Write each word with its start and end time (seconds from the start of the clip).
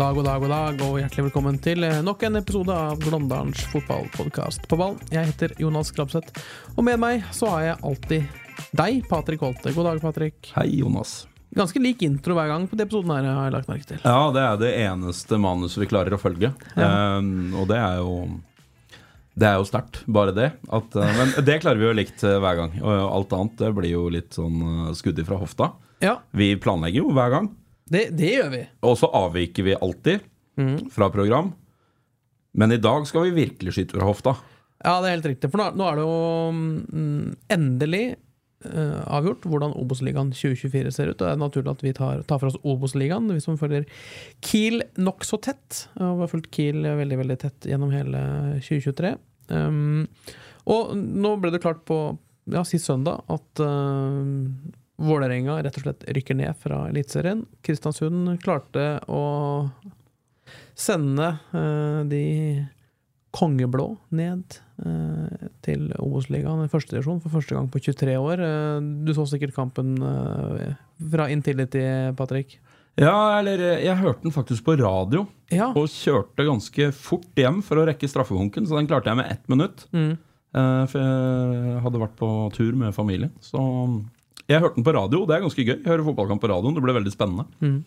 Dag, 0.00 0.14
god 0.14 0.24
dag, 0.24 0.40
god 0.40 0.50
dag, 0.50 0.78
og 0.86 0.94
hjertelig 0.96 1.26
velkommen 1.26 1.58
til 1.60 1.84
eh, 1.84 1.98
nok 2.00 2.22
en 2.24 2.38
episode 2.38 2.72
av 2.72 3.02
Glåmdalens 3.02 3.66
fotballpodkast 3.68 4.62
på 4.70 4.78
ball. 4.80 4.94
Jeg 5.12 5.28
heter 5.28 5.52
Jonas 5.60 5.90
Krabseth, 5.92 6.40
og 6.72 6.86
med 6.86 6.96
meg 7.02 7.26
så 7.36 7.50
har 7.52 7.66
jeg 7.66 7.74
alltid 7.90 8.70
deg, 8.80 9.02
Patrik 9.10 9.44
Holte. 9.44 9.74
God 9.76 9.90
dag, 9.90 10.00
Patrik. 10.00 10.54
Hei, 10.54 10.70
Jonas. 10.78 11.26
Ganske 11.52 11.82
lik 11.84 12.06
intro 12.06 12.38
hver 12.38 12.48
gang 12.48 12.64
på 12.70 12.78
de 12.80 12.86
episodene 12.86 13.18
her, 13.18 13.28
har 13.28 13.50
jeg 13.50 13.56
lagt 13.58 13.68
merke 13.74 13.90
til. 13.90 14.00
Ja, 14.00 14.22
det 14.32 14.46
er 14.46 14.56
det 14.62 14.72
eneste 14.86 15.42
manuset 15.42 15.84
vi 15.84 15.90
klarer 15.92 16.16
å 16.16 16.22
følge. 16.22 16.54
Um, 16.80 17.52
og 17.60 17.68
det 17.68 17.82
er 17.82 18.00
jo 18.00 18.16
Det 19.36 19.50
er 19.50 19.60
jo 19.60 19.68
sterkt, 19.68 20.00
bare 20.08 20.32
det. 20.32 20.48
At, 20.72 20.96
uh, 20.96 21.12
men 21.20 21.36
det 21.44 21.60
klarer 21.60 21.82
vi 21.82 21.90
jo 21.90 21.94
likt 22.00 22.24
uh, 22.24 22.38
hver 22.40 22.56
gang. 22.62 22.80
Og 22.80 23.04
alt 23.04 23.36
annet 23.36 23.60
det 23.66 23.74
blir 23.76 23.92
jo 23.98 24.08
litt 24.16 24.32
sånn 24.40 24.94
skudd 24.96 25.20
ifra 25.20 25.36
hofta. 25.44 25.74
Ja, 26.00 26.22
Vi 26.32 26.54
planlegger 26.56 27.04
jo 27.04 27.12
hver 27.12 27.36
gang. 27.36 27.52
Det, 27.90 28.04
det 28.16 28.34
gjør 28.36 28.52
vi. 28.54 28.62
Og 28.86 28.96
så 29.00 29.10
avviker 29.20 29.66
vi 29.66 29.78
alltid 29.78 30.28
fra 30.92 31.08
program. 31.12 31.52
Men 32.52 32.74
i 32.74 32.80
dag 32.82 33.06
skal 33.08 33.28
vi 33.28 33.46
virkelig 33.46 33.76
skyte 33.76 33.96
fra 33.96 34.08
hofta. 34.08 34.34
Ja, 34.80 34.98
det 35.00 35.10
er 35.10 35.16
helt 35.18 35.30
riktig. 35.34 35.50
For 35.52 35.60
nå, 35.60 35.70
nå 35.76 35.86
er 35.86 35.98
det 35.98 36.04
jo 36.06 36.18
mm, 36.56 37.24
endelig 37.52 38.04
uh, 38.64 39.02
avgjort 39.12 39.44
hvordan 39.50 39.74
Obos-ligaen 39.78 40.32
2024 40.32 40.94
ser 40.96 41.12
ut. 41.12 41.18
Og 41.18 41.26
det 41.26 41.32
er 41.34 41.42
naturlig 41.42 41.74
at 41.74 41.84
vi 41.84 41.94
tar, 41.96 42.24
tar 42.28 42.40
for 42.40 42.50
oss 42.50 42.58
Obos-ligaen, 42.64 43.28
vi 43.34 43.44
som 43.44 43.58
følger 43.60 43.86
Kiel 44.44 44.82
nokså 45.00 45.40
tett. 45.44 45.84
Og 46.00 46.22
vi 46.22 46.24
har 46.24 46.32
fulgt 46.32 46.50
Kiel 46.56 46.82
veldig 47.02 47.20
veldig 47.22 47.38
tett 47.44 47.70
gjennom 47.70 47.92
hele 47.94 48.24
2023. 48.64 49.14
Um, 49.50 50.08
og 50.70 50.94
nå 50.96 51.36
ble 51.42 51.52
det 51.52 51.62
klart 51.62 51.84
på 51.88 52.00
ja, 52.50 52.64
sist 52.66 52.88
søndag 52.88 53.22
at 53.30 53.62
uh, 53.62 54.32
Vålerenga 55.00 55.56
rett 55.64 55.78
og 55.80 55.86
slett 55.86 56.04
rykker 56.12 56.36
ned 56.36 56.56
fra 56.60 56.82
Eliteserien. 56.90 57.46
Kristiansund 57.64 58.34
klarte 58.42 58.98
å 59.08 59.22
sende 60.76 61.32
eh, 61.56 62.00
de 62.10 62.24
kongeblå 63.30 63.86
ned 64.18 64.56
eh, 64.82 65.48
til 65.64 65.86
Obos-ligaen 66.02 66.64
i 66.64 66.72
første 66.72 66.96
divisjon 66.96 67.20
for 67.22 67.32
første 67.36 67.56
gang 67.56 67.70
på 67.70 67.82
23 67.84 68.16
år. 68.18 68.42
Eh, 68.44 68.80
du 69.06 69.14
så 69.16 69.26
sikkert 69.30 69.56
kampen 69.56 69.96
fra 70.00 71.30
Intility, 71.32 71.84
Patrick? 72.18 72.58
Ja, 73.00 73.38
eller 73.38 73.62
jeg 73.80 73.96
hørte 74.02 74.26
den 74.26 74.34
faktisk 74.34 74.66
på 74.66 74.76
radio. 74.80 75.24
Ja. 75.48 75.70
Og 75.72 75.88
kjørte 75.88 76.44
ganske 76.44 76.90
fort 76.92 77.38
hjem 77.38 77.62
for 77.64 77.80
å 77.80 77.86
rekke 77.88 78.10
straffebunken, 78.10 78.66
så 78.68 78.76
den 78.76 78.90
klarte 78.90 79.12
jeg 79.12 79.20
med 79.22 79.30
ett 79.32 79.46
minutt. 79.48 79.86
Mm. 79.94 80.18
For 80.50 80.98
jeg 80.98 81.82
hadde 81.84 82.00
vært 82.02 82.16
på 82.18 82.28
tur 82.56 82.74
med 82.76 82.92
familien. 82.92 83.30
Så 83.40 83.62
jeg 84.50 84.62
hørte 84.64 84.80
den 84.80 84.86
på 84.86 84.94
radio. 84.96 85.22
Det 85.28 85.36
er 85.36 85.44
ganske 85.44 85.64
gøy. 85.64 85.78
Hører 85.86 86.04
fotballkamp 86.08 86.42
på 86.42 86.50
radioen. 86.50 86.74
Det 86.76 86.82
ble 86.84 86.94
veldig 86.96 87.12
spennende. 87.14 87.46
Mm. 87.62 87.78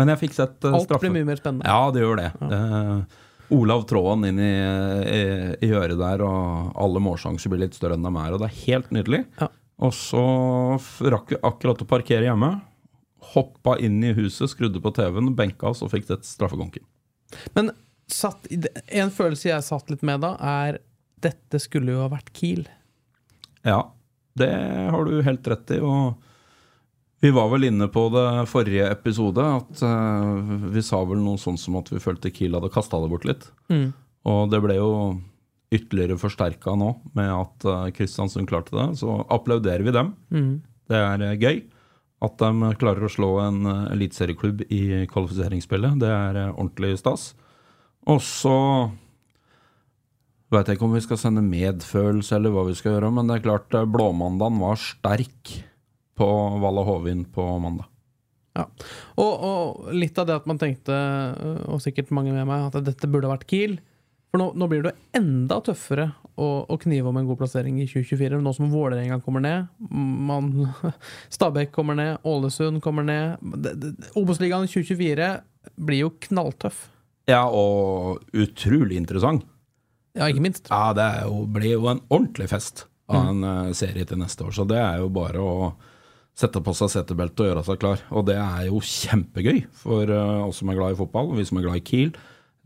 Men 0.00 0.12
jeg 0.12 0.20
fikk 0.24 0.36
sett 0.36 0.64
eh, 0.64 0.74
Alt 0.76 0.88
straffe. 0.88 1.04
blir 1.04 1.14
mye 1.14 1.28
mer 1.28 1.40
spennende. 1.40 1.68
Ja, 1.68 1.90
det 1.92 2.02
gjør 2.04 2.20
det. 2.20 2.30
Eh, 2.56 3.22
Olav 3.56 3.84
Tråden 3.86 4.24
inn 4.30 4.40
i, 4.42 4.52
i, 5.12 5.20
i 5.68 5.70
øret 5.76 5.98
der, 6.00 6.24
og 6.26 6.72
alle 6.82 7.02
målsjanser 7.04 7.52
blir 7.52 7.62
litt 7.66 7.76
større 7.78 7.98
enn 7.98 8.06
de 8.06 8.12
er. 8.24 8.34
Og 8.34 8.42
det 8.42 8.48
er 8.48 8.58
helt 8.64 8.90
nydelig. 8.96 9.22
Ja. 9.40 9.50
Og 9.86 9.92
så 9.94 10.24
rakk 11.12 11.34
vi 11.34 11.40
akkurat 11.44 11.84
å 11.84 11.88
parkere 11.88 12.26
hjemme. 12.26 12.54
Hoppa 13.34 13.76
inn 13.82 14.00
i 14.06 14.14
huset, 14.16 14.50
skrudde 14.52 14.80
på 14.82 14.92
TV-en, 14.96 15.34
benka 15.36 15.68
oss 15.72 15.84
og 15.84 15.92
fikk 15.92 16.08
sett 16.08 16.26
straffekonken. 16.28 16.84
Men 17.58 17.72
satt, 18.10 18.46
en 18.48 19.12
følelse 19.12 19.50
jeg 19.50 19.66
satt 19.66 19.92
litt 19.92 20.04
med 20.06 20.22
da, 20.24 20.36
er 20.40 20.80
dette 21.24 21.60
skulle 21.62 21.94
jo 21.94 22.04
ha 22.04 22.10
vært 22.12 22.32
Kiel. 22.36 22.64
Ja, 23.66 23.82
det 24.38 24.52
har 24.92 25.06
du 25.06 25.20
helt 25.24 25.48
rett 25.50 25.72
i. 25.76 25.80
Og 25.80 26.16
vi 27.24 27.32
var 27.34 27.48
vel 27.52 27.68
inne 27.70 27.88
på 27.92 28.06
det 28.14 28.26
forrige 28.50 28.88
episode, 28.92 29.40
at 29.40 29.84
uh, 29.84 30.42
vi 30.72 30.82
sa 30.84 31.00
vel 31.08 31.22
noe 31.24 31.40
sånn 31.40 31.58
som 31.60 31.78
at 31.80 31.88
vi 31.92 32.02
følte 32.02 32.32
Kiel 32.34 32.58
hadde 32.58 32.72
kasta 32.74 33.00
det 33.02 33.12
bort 33.12 33.24
litt. 33.28 33.48
Mm. 33.72 33.88
Og 34.28 34.52
det 34.52 34.60
ble 34.64 34.76
jo 34.78 34.90
ytterligere 35.74 36.18
forsterka 36.20 36.76
nå 36.78 36.92
med 37.18 37.30
at 37.32 37.64
Kristiansund 37.96 38.46
klarte 38.50 38.76
det. 38.76 38.90
Så 39.00 39.16
applauderer 39.32 39.82
vi 39.86 39.94
dem. 39.96 40.12
Mm. 40.30 40.52
Det 40.90 41.00
er 41.00 41.24
uh, 41.24 41.34
gøy. 41.34 41.64
At 42.26 42.38
de 42.40 42.70
klarer 42.80 43.04
å 43.04 43.12
slå 43.12 43.34
en 43.42 43.66
eliteserieklubb 43.92 44.62
i 44.72 45.04
kvalifiseringsspillet, 45.10 45.98
det 46.00 46.08
er 46.08 46.38
ordentlig 46.46 46.94
stas. 46.96 47.34
Og 48.08 48.22
så 48.24 48.54
veit 50.52 50.70
ikke 50.72 50.86
om 50.86 50.94
vi 50.94 51.02
skal 51.04 51.18
sende 51.20 51.44
medfølelse 51.44 52.36
eller 52.36 52.54
hva 52.54 52.66
vi 52.68 52.76
skal 52.78 52.96
gjøre, 52.96 53.10
men 53.14 53.28
det 53.28 53.38
er 53.38 53.46
klart 53.48 53.74
eh, 53.74 53.88
Blåmandagen 53.88 54.60
var 54.62 54.78
sterk 54.80 55.56
på 56.16 56.30
Valla 56.62 56.84
Hovin 56.86 57.26
på 57.32 57.44
mandag. 57.62 57.88
Ja. 58.56 58.64
Og, 59.20 59.32
og 59.44 59.90
litt 59.92 60.16
av 60.16 60.28
det 60.28 60.38
at 60.38 60.46
man 60.48 60.60
tenkte, 60.60 60.94
og 61.68 61.82
sikkert 61.84 62.14
mange 62.14 62.32
med 62.32 62.46
meg, 62.48 62.70
at 62.70 62.86
dette 62.86 63.10
burde 63.10 63.28
vært 63.28 63.44
Kiel. 63.50 63.76
For 64.32 64.40
nå, 64.40 64.46
nå 64.58 64.68
blir 64.70 64.82
det 64.82 64.92
jo 64.92 65.20
enda 65.20 65.58
tøffere 65.64 66.06
å, 66.36 66.48
å 66.68 66.78
knive 66.80 67.10
om 67.10 67.18
en 67.20 67.28
god 67.28 67.38
plassering 67.40 67.78
i 67.82 67.86
2024. 67.88 68.40
Nå 68.42 68.52
som 68.56 68.72
Vålerenga 68.72 69.20
kommer 69.24 69.44
ned, 69.44 69.68
man, 69.88 70.50
Stabæk 71.36 71.74
kommer 71.76 71.98
ned, 71.98 72.16
Ålesund 72.26 72.82
kommer 72.84 73.06
ned. 73.06 73.36
Obos-ligaen 74.16 74.68
2024 74.68 75.30
blir 75.76 76.06
jo 76.06 76.14
knalltøff. 76.28 76.86
Ja, 77.28 77.44
og 77.50 78.22
utrolig 78.36 78.98
interessant. 79.00 79.44
Ja, 80.16 80.28
ikke 80.30 80.44
minst. 80.44 80.70
Ja, 80.72 80.94
det 80.96 81.06
jo, 81.26 81.44
blir 81.52 81.76
jo 81.76 81.90
en 81.92 82.02
ordentlig 82.08 82.48
fest 82.52 82.86
av 83.06 83.28
en 83.30 83.44
mm. 83.44 83.74
serie 83.76 84.06
til 84.08 84.18
neste 84.18 84.46
år. 84.46 84.54
Så 84.56 84.64
det 84.68 84.80
er 84.80 85.02
jo 85.02 85.10
bare 85.12 85.42
å 85.42 85.56
sette 86.36 86.60
på 86.60 86.74
seg 86.76 86.92
setebeltet 86.92 87.42
og 87.44 87.50
gjøre 87.50 87.64
seg 87.66 87.80
klar. 87.82 88.02
Og 88.12 88.26
det 88.28 88.36
er 88.40 88.66
jo 88.68 88.82
kjempegøy 88.84 89.62
for 89.76 90.10
eh, 90.12 90.46
oss 90.46 90.60
som 90.60 90.72
er 90.72 90.78
glad 90.78 90.96
i 90.96 90.98
fotball, 90.98 91.32
vi 91.36 91.46
som 91.48 91.60
er 91.60 91.68
glad 91.68 91.80
i 91.80 91.84
Kiel. 91.86 92.12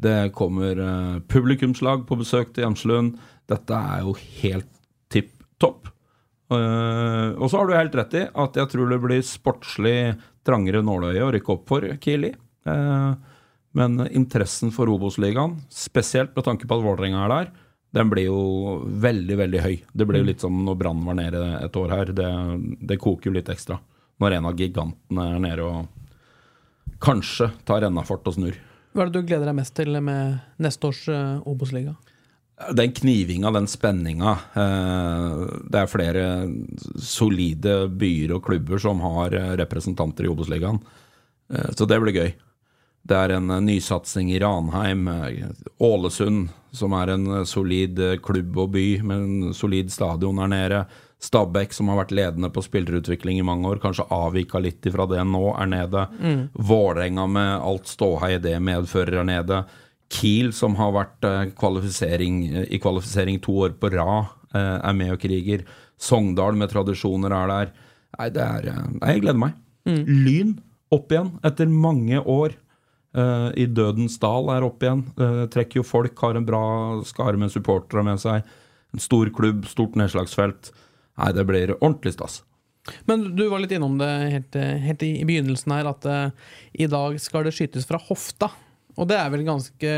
Det 0.00 0.32
kommer 0.36 0.80
eh, 0.80 1.16
publikumslag 1.30 2.06
på 2.08 2.18
besøk 2.22 2.54
til 2.54 2.66
Hjemslund. 2.66 3.18
Dette 3.50 3.78
er 3.94 4.06
jo 4.06 4.16
helt 4.40 4.70
tipp 5.12 5.34
topp. 5.62 5.90
Eh, 6.50 7.28
og 7.36 7.46
så 7.50 7.60
har 7.60 7.68
du 7.68 7.76
helt 7.76 7.98
rett 8.00 8.16
i 8.18 8.26
at 8.26 8.58
jeg 8.58 8.72
tror 8.72 8.90
det 8.90 9.02
blir 9.04 9.26
sportslig 9.26 9.98
trangere 10.46 10.82
nåløye 10.82 11.22
å 11.22 11.30
rykke 11.36 11.54
opp 11.54 11.68
for 11.70 11.86
Kiel 12.02 12.30
i. 12.30 12.32
Eh, 12.66 13.12
men 13.76 14.02
interessen 14.10 14.72
for 14.74 14.90
Obos-ligaen, 14.90 15.58
spesielt 15.70 16.34
med 16.36 16.46
tanke 16.46 16.66
på 16.66 16.78
at 16.78 16.84
Vålerenga 16.84 17.24
er 17.24 17.34
der, 17.34 17.52
den 17.94 18.10
blir 18.10 18.28
jo 18.28 18.40
veldig, 19.02 19.36
veldig 19.38 19.62
høy. 19.64 19.76
Det 19.92 20.06
blir 20.06 20.22
jo 20.22 20.28
litt 20.28 20.42
som 20.42 20.58
når 20.66 20.76
Brann 20.78 21.00
var 21.06 21.16
nede 21.18 21.40
et 21.58 21.78
år 21.78 21.94
her. 21.94 22.12
Det, 22.14 22.28
det 22.86 23.00
koker 23.02 23.30
jo 23.30 23.34
litt 23.34 23.50
ekstra 23.50 23.80
når 24.20 24.36
en 24.36 24.50
av 24.50 24.58
gigantene 24.58 25.26
er 25.32 25.40
nede 25.42 25.64
og 25.64 26.98
kanskje 27.00 27.48
tar 27.66 27.82
rennafart 27.86 28.28
og 28.28 28.36
snur. 28.36 28.58
Hva 28.92 29.04
er 29.04 29.10
det 29.10 29.22
du 29.22 29.26
gleder 29.26 29.48
deg 29.48 29.56
mest 29.56 29.74
til 29.78 29.96
med 30.04 30.38
neste 30.60 30.90
års 30.90 31.02
eh, 31.08 31.48
Obos-liga? 31.48 31.94
Den 32.76 32.92
knivinga, 32.92 33.52
den 33.54 33.68
spenninga. 33.70 34.34
Eh, 34.60 35.44
det 35.72 35.80
er 35.80 35.90
flere 35.90 36.24
solide 37.00 37.86
byer 37.88 38.36
og 38.36 38.44
klubber 38.50 38.82
som 38.82 39.00
har 39.06 39.34
eh, 39.38 39.54
representanter 39.62 40.26
i 40.26 40.32
Obos-ligaen. 40.32 40.82
Så 41.74 41.82
det 41.90 41.96
blir 41.98 42.14
gøy. 42.14 42.28
Det 43.08 43.16
er 43.16 43.34
en 43.36 43.50
eh, 43.50 43.62
nysatsing 43.64 44.30
i 44.32 44.40
Ranheim. 44.42 45.08
eh, 45.08 45.52
Ålesund, 45.80 46.48
som 46.72 46.92
er 46.92 47.14
en 47.14 47.26
eh, 47.38 47.44
solid 47.48 48.00
klubb 48.24 48.58
og 48.58 48.74
by 48.76 48.86
med 49.02 49.24
en 49.24 49.54
solid 49.56 49.90
stadion 49.92 50.38
her 50.42 50.50
nede. 50.52 50.82
Stabæk, 51.20 51.74
som 51.76 51.90
har 51.92 51.98
vært 52.00 52.14
ledende 52.16 52.48
på 52.52 52.62
spillerutvikling 52.64 53.40
i 53.40 53.44
mange 53.44 53.68
år, 53.68 53.80
kanskje 53.82 54.06
avvika 54.14 54.60
litt 54.62 54.86
ifra 54.88 55.04
det 55.10 55.20
nå, 55.28 55.50
er 55.52 55.68
nede. 55.68 56.06
Vålerenga 56.56 57.26
med 57.28 57.50
alt 57.60 57.90
ståhei 57.90 58.38
det 58.40 58.54
medfører, 58.64 59.18
er 59.20 59.28
nede. 59.28 59.58
Kiel, 60.10 60.48
som 60.56 60.78
har 60.78 60.94
vært 60.96 61.28
kvalifisering, 61.60 62.38
i 62.72 62.80
kvalifisering 62.80 63.36
to 63.44 63.58
år 63.66 63.76
på 63.76 63.92
rad, 63.92 64.32
er 64.56 64.96
med 64.96 65.12
og 65.12 65.20
kriger. 65.20 65.66
Sogndal 66.00 66.56
med 66.56 66.72
tradisjoner 66.72 67.36
er 67.36 67.52
der. 67.52 67.76
Nei, 68.16 68.30
det 68.32 68.46
er 68.46 68.72
Nei, 68.96 69.12
jeg 69.12 69.26
gleder 69.26 69.42
meg. 69.44 69.60
Lyn 70.08 70.56
opp 70.90 71.12
igjen 71.12 71.34
etter 71.44 71.68
mange 71.68 72.24
år. 72.24 72.56
Eh, 73.16 73.48
I 73.64 73.66
Dødens 73.66 74.18
dal 74.22 74.50
er 74.54 74.66
opp 74.66 74.84
igjen. 74.84 75.02
Uh, 75.18 75.46
trekker 75.50 75.80
jo 75.80 75.86
folk, 75.86 76.14
har 76.22 76.38
en 76.38 76.46
bra 76.46 76.62
skare 77.08 77.40
med 77.40 77.52
supportere 77.52 78.04
med 78.06 78.22
seg. 78.22 78.46
En 78.94 79.02
stor 79.02 79.30
klubb, 79.34 79.66
stort 79.70 79.98
nedslagsfelt. 79.98 80.72
Nei, 81.20 81.32
det 81.36 81.46
blir 81.48 81.74
ordentlig 81.80 82.14
stas. 82.16 82.40
Men 83.06 83.32
du 83.36 83.44
var 83.50 83.60
litt 83.62 83.74
innom 83.76 83.98
det 84.00 84.10
helt, 84.32 84.56
helt 84.56 85.02
i, 85.04 85.12
begynnelsen 85.28 85.74
her, 85.74 85.90
at 85.90 86.06
uh, 86.06 86.54
i 86.72 86.88
dag 86.90 87.18
skal 87.22 87.46
det 87.46 87.54
skytes 87.56 87.88
fra 87.88 88.00
hofta. 88.02 88.50
Og 88.96 89.10
det 89.10 89.18
er 89.20 89.28
vel 89.32 89.44
ganske 89.46 89.90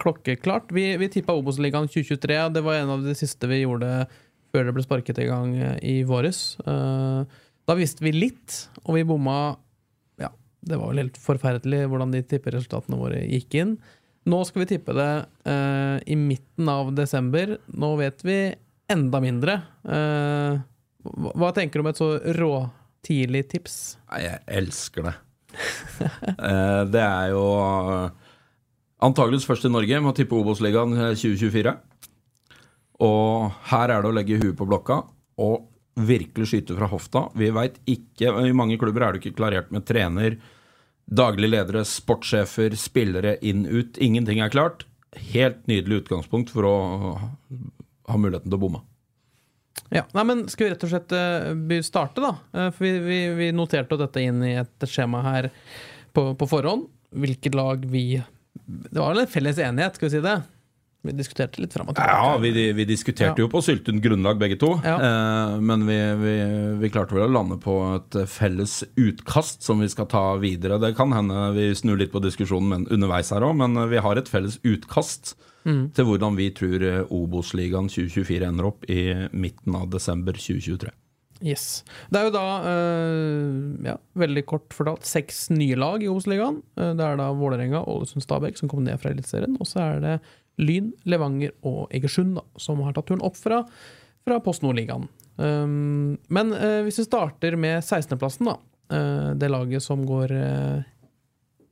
klokkeklart. 0.00 0.72
Vi, 0.72 0.84
vi 1.00 1.08
tippa 1.12 1.36
Obos-ligaen 1.36 1.88
2023, 1.90 2.40
og 2.46 2.56
det 2.56 2.64
var 2.64 2.80
en 2.80 2.94
av 2.96 3.04
de 3.04 3.14
siste 3.18 3.48
vi 3.50 3.62
gjorde 3.62 4.08
før 4.50 4.66
det 4.66 4.74
ble 4.74 4.84
sparket 4.84 5.20
i 5.22 5.28
gang 5.28 5.54
eh, 5.56 5.76
i 5.86 5.96
våres. 6.06 6.58
Eh, 6.64 7.40
da 7.68 7.76
visste 7.78 8.04
vi 8.04 8.14
litt, 8.16 8.64
og 8.84 8.96
vi 8.96 9.06
bomma 9.06 9.54
det 10.60 10.76
var 10.76 10.90
vel 10.90 11.02
helt 11.04 11.18
forferdelig 11.20 11.86
hvordan 11.88 12.12
de 12.14 12.22
tipperesultatene 12.26 12.98
våre 13.00 13.22
gikk 13.24 13.56
inn. 13.62 13.74
Nå 14.28 14.42
skal 14.44 14.64
vi 14.64 14.70
tippe 14.74 14.94
det 14.96 15.10
uh, 15.48 15.96
i 16.04 16.16
midten 16.18 16.68
av 16.68 16.92
desember. 16.96 17.56
Nå 17.72 17.94
vet 18.00 18.20
vi 18.26 18.38
enda 18.92 19.20
mindre. 19.24 19.56
Uh, 19.86 20.60
hva, 21.06 21.32
hva 21.40 21.52
tenker 21.56 21.80
du 21.80 21.86
om 21.86 21.90
et 21.90 22.00
så 22.00 22.10
råtidlig 22.36 23.46
tips? 23.54 23.78
Jeg 24.20 24.42
elsker 24.60 25.08
det. 25.08 25.14
uh, 26.36 26.84
det 26.94 27.04
er 27.06 27.32
jo 27.32 27.46
antageligvis 29.00 29.48
først 29.48 29.64
i 29.64 29.72
Norge 29.72 30.02
med 30.02 30.12
å 30.12 30.18
tippe 30.18 30.36
Obos-ligaen 30.36 30.92
2024. 31.16 31.74
Og 33.00 33.48
her 33.72 33.88
er 33.88 34.04
det 34.04 34.10
å 34.10 34.16
legge 34.18 34.40
huet 34.42 34.58
på 34.58 34.68
blokka 34.68 35.00
og 35.40 35.69
virkelig 35.94 36.50
skyte 36.50 36.76
fra 36.78 36.88
hofta. 36.90 37.26
Vi 37.38 37.50
veit 37.54 37.80
ikke 37.90 38.32
I 38.46 38.54
mange 38.56 38.78
klubber 38.80 39.06
er 39.06 39.14
det 39.14 39.22
ikke 39.22 39.38
klarert 39.40 39.72
med 39.74 39.86
trener, 39.88 40.38
daglig 41.10 41.50
ledere, 41.50 41.82
sportssjefer, 41.86 42.76
spillere 42.78 43.36
inn, 43.42 43.66
ut. 43.66 43.98
Ingenting 43.98 44.40
er 44.42 44.52
klart. 44.52 44.86
Helt 45.32 45.64
nydelig 45.66 46.04
utgangspunkt 46.04 46.52
for 46.54 46.68
å 46.68 46.76
ha 48.10 48.20
muligheten 48.20 48.50
til 48.50 48.58
å 48.58 48.62
bomme. 48.62 48.84
Ja, 49.90 50.04
nei, 50.14 50.24
men 50.26 50.44
Skal 50.50 50.68
vi 50.68 50.72
rett 50.74 50.84
og 50.86 50.92
slett 50.92 51.14
uh, 51.14 51.80
starte, 51.86 52.22
da? 52.22 52.32
Uh, 52.54 52.68
for 52.70 52.86
vi, 52.86 52.92
vi, 53.02 53.18
vi, 53.38 53.50
noterte 53.54 53.98
dette 53.98 54.22
inn 54.22 54.38
i 54.46 54.54
et 54.60 54.86
skjema 54.86 55.24
her 55.26 55.50
på, 56.14 56.30
på, 56.38 56.46
forhånd. 56.50 56.86
Hvilket 57.10 57.56
lag 57.58 57.82
vi 57.90 58.20
Det 58.54 58.94
var 58.94 59.10
vel 59.10 59.24
en 59.24 59.30
felles 59.30 59.58
enighet, 59.58 59.98
skal 59.98 60.06
vi 60.06 60.14
si 60.14 60.22
det? 60.22 60.36
Vi 61.02 61.14
diskuterte 61.16 61.62
litt 61.62 61.72
fram 61.72 61.88
og 61.88 61.96
tilbake. 61.96 62.12
Ja, 62.12 62.36
vi, 62.42 62.64
vi 62.76 62.84
diskuterte 62.84 63.40
ja. 63.40 63.46
jo 63.46 63.48
på 63.52 63.62
syltynt 63.64 64.02
grunnlag 64.04 64.40
begge 64.40 64.58
to. 64.60 64.74
Ja. 64.84 64.98
Eh, 65.00 65.54
men 65.64 65.86
vi, 65.88 65.98
vi, 66.82 66.90
klarte 66.92 67.16
vel 67.16 67.24
å 67.24 67.32
lande 67.32 67.56
på 67.62 67.76
et 67.94 68.18
felles 68.28 68.82
utkast 69.00 69.64
som 69.64 69.80
vi 69.80 69.88
skal 69.88 70.10
ta 70.12 70.24
videre. 70.42 70.80
Det 70.82 70.92
kan 70.98 71.14
hende 71.16 71.50
vi 71.56 71.70
snur 71.78 72.00
litt 72.00 72.12
på 72.12 72.20
diskusjonen 72.24 72.84
underveis 72.92 73.32
her 73.32 73.46
òg, 73.48 73.56
men 73.62 73.80
vi 73.88 74.02
har 74.04 74.20
et 74.20 74.28
felles 74.28 74.60
utkast 74.60 75.34
mm. 75.64 75.84
til 75.96 76.08
hvordan 76.08 76.36
vi 76.36 76.50
tror 76.56 76.84
eh, 76.84 77.04
Obos-ligaen 77.08 77.88
2024 77.88 78.50
ender 78.52 78.68
opp 78.68 78.84
i 78.90 79.04
midten 79.32 79.80
av 79.80 79.88
desember 79.94 80.36
2023. 80.36 80.92
Yes. 81.40 81.80
Det 82.12 82.20
er 82.20 82.26
jo 82.28 82.32
da, 82.34 82.46
øh, 82.68 83.86
ja, 83.86 83.96
veldig 84.20 84.42
kort 84.48 84.74
fortalt, 84.76 85.06
seks 85.08 85.46
nye 85.54 85.78
lag 85.78 86.02
i 86.04 86.10
Obos-ligaen. 86.12 86.60
Eh, 86.76 86.92
det 86.98 87.06
er 87.06 87.16
da 87.16 87.30
Vålerenga, 87.32 87.80
Ålesund, 87.88 88.24
Stabæk 88.24 88.60
som 88.60 88.68
kom 88.68 88.84
ned 88.84 89.00
fra 89.00 89.14
Eliteserien. 89.14 89.56
Og 89.60 89.68
så 89.68 89.80
er 89.86 90.04
det 90.04 90.18
Lyn, 90.60 90.92
Levanger 91.08 91.54
og 91.66 91.90
Egersund 91.94 92.36
da, 92.38 92.44
som 92.60 92.82
har 92.84 92.94
tatt 92.96 93.08
turen 93.10 93.24
opp 93.24 93.38
fra, 93.38 93.62
fra 94.26 94.38
Post 94.44 94.64
Nord-ligaen. 94.64 95.08
Um, 95.40 96.18
men 96.28 96.52
uh, 96.52 96.82
hvis 96.84 97.00
vi 97.00 97.06
starter 97.08 97.56
med 97.60 97.80
16.-plassen, 97.80 98.50
da. 98.50 98.58
Uh, 98.90 99.30
det 99.38 99.48
laget 99.52 99.84
som 99.84 100.02
går 100.06 100.34
uh, 100.34 100.82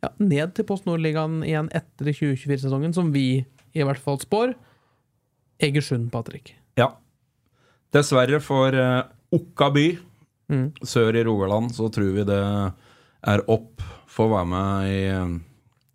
ja, 0.04 0.12
ned 0.22 0.54
til 0.56 0.66
Post 0.68 0.88
Nord-ligaen 0.88 1.42
igjen 1.46 1.70
etter 1.76 2.12
2024-sesongen, 2.12 2.96
som 2.96 3.12
vi 3.14 3.42
i 3.76 3.84
hvert 3.84 4.02
fall 4.02 4.20
spår. 4.22 4.54
Egersund, 5.62 6.08
Patrick. 6.14 6.54
Ja. 6.78 6.92
Dessverre 7.92 8.38
for 8.44 8.74
Okka 9.34 9.68
by 9.74 9.86
mm. 10.52 10.66
sør 10.86 11.16
i 11.16 11.24
Rogaland 11.26 11.72
så 11.74 11.88
tror 11.92 12.12
vi 12.14 12.24
det 12.28 12.38
er 12.38 13.42
opp 13.50 13.82
for 14.08 14.28
å 14.28 14.36
være 14.36 14.48
med 14.52 14.92
i 14.92 15.00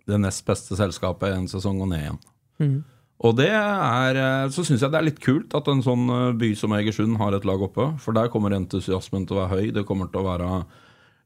det 0.09 0.19
nest 0.19 0.43
beste 0.45 0.75
selskapet 0.77 1.31
en 1.31 1.47
sesong 1.49 1.79
og 1.85 1.91
ned 1.93 2.03
igjen. 2.03 2.19
Mm. 2.61 2.83
Og 3.23 3.35
det 3.39 3.50
er, 3.55 4.19
uh, 4.19 4.51
så 4.51 4.65
syns 4.67 4.83
jeg 4.83 4.91
det 4.91 5.00
er 5.00 5.07
litt 5.07 5.21
kult 5.23 5.53
at 5.55 5.67
en 5.71 5.83
sånn 5.85 6.07
uh, 6.11 6.31
by 6.35 6.51
som 6.59 6.73
Egersund 6.75 7.19
har 7.21 7.35
et 7.35 7.47
lag 7.47 7.61
oppe. 7.63 7.94
For 8.03 8.15
der 8.15 8.31
kommer 8.33 8.55
entusiasmen 8.55 9.27
til 9.29 9.38
å 9.38 9.44
være 9.44 9.59
høy. 9.59 9.73
Det 9.75 9.85
kommer 9.88 10.11
til 10.11 10.23
å 10.23 10.27
være 10.27 10.50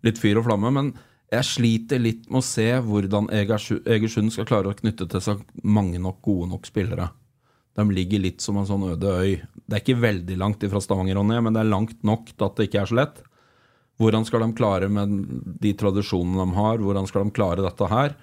litt 0.06 0.21
fyr 0.21 0.41
og 0.41 0.45
flamme. 0.50 0.74
Men 0.75 0.91
jeg 1.33 1.47
sliter 1.47 2.00
litt 2.00 2.27
med 2.29 2.39
å 2.39 2.45
se 2.45 2.68
hvordan 2.85 3.31
Egersund 3.33 4.35
skal 4.35 4.47
klare 4.50 4.71
å 4.71 4.77
knytte 4.77 5.09
til 5.12 5.24
seg 5.24 5.41
mange 5.63 6.00
nok 6.00 6.21
gode 6.25 6.51
nok 6.53 6.69
spillere. 6.69 7.09
De 7.77 7.85
ligger 7.94 8.24
litt 8.24 8.41
som 8.41 8.57
en 8.57 8.68
sånn 8.69 8.85
øde 8.94 9.12
øy. 9.12 9.33
Det 9.68 9.75
er 9.75 9.83
ikke 9.83 10.01
veldig 10.01 10.38
langt 10.39 10.63
ifra 10.65 10.81
Stavanger 10.81 11.19
og 11.19 11.27
ned, 11.29 11.44
men 11.45 11.53
det 11.57 11.62
er 11.62 11.69
langt 11.69 12.00
nok 12.07 12.31
til 12.31 12.45
at 12.47 12.56
det 12.57 12.69
ikke 12.69 12.79
er 12.81 12.89
så 12.89 12.97
lett. 13.01 13.19
Hvordan 14.01 14.25
skal 14.25 14.45
de 14.45 14.56
klare 14.57 14.89
med 14.89 15.13
de 15.62 15.74
tradisjonene 15.77 16.45
de 16.45 16.57
har, 16.57 16.81
hvordan 16.81 17.09
skal 17.09 17.25
de 17.25 17.35
klare 17.38 17.65
dette 17.65 17.89
her? 17.91 18.15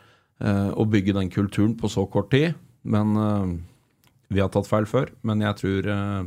Å 0.45 0.83
og 0.83 0.91
bygge 0.91 1.15
den 1.15 1.31
kulturen 1.31 1.77
på 1.79 1.91
så 1.91 2.07
kort 2.11 2.33
tid. 2.35 2.57
Men 2.85 3.17
eh, 3.17 3.55
vi 4.35 4.43
har 4.43 4.53
tatt 4.53 4.69
feil 4.69 4.87
før. 4.89 5.11
Men 5.27 5.43
jeg 5.45 5.61
tror 5.61 5.91
eh, 5.95 6.23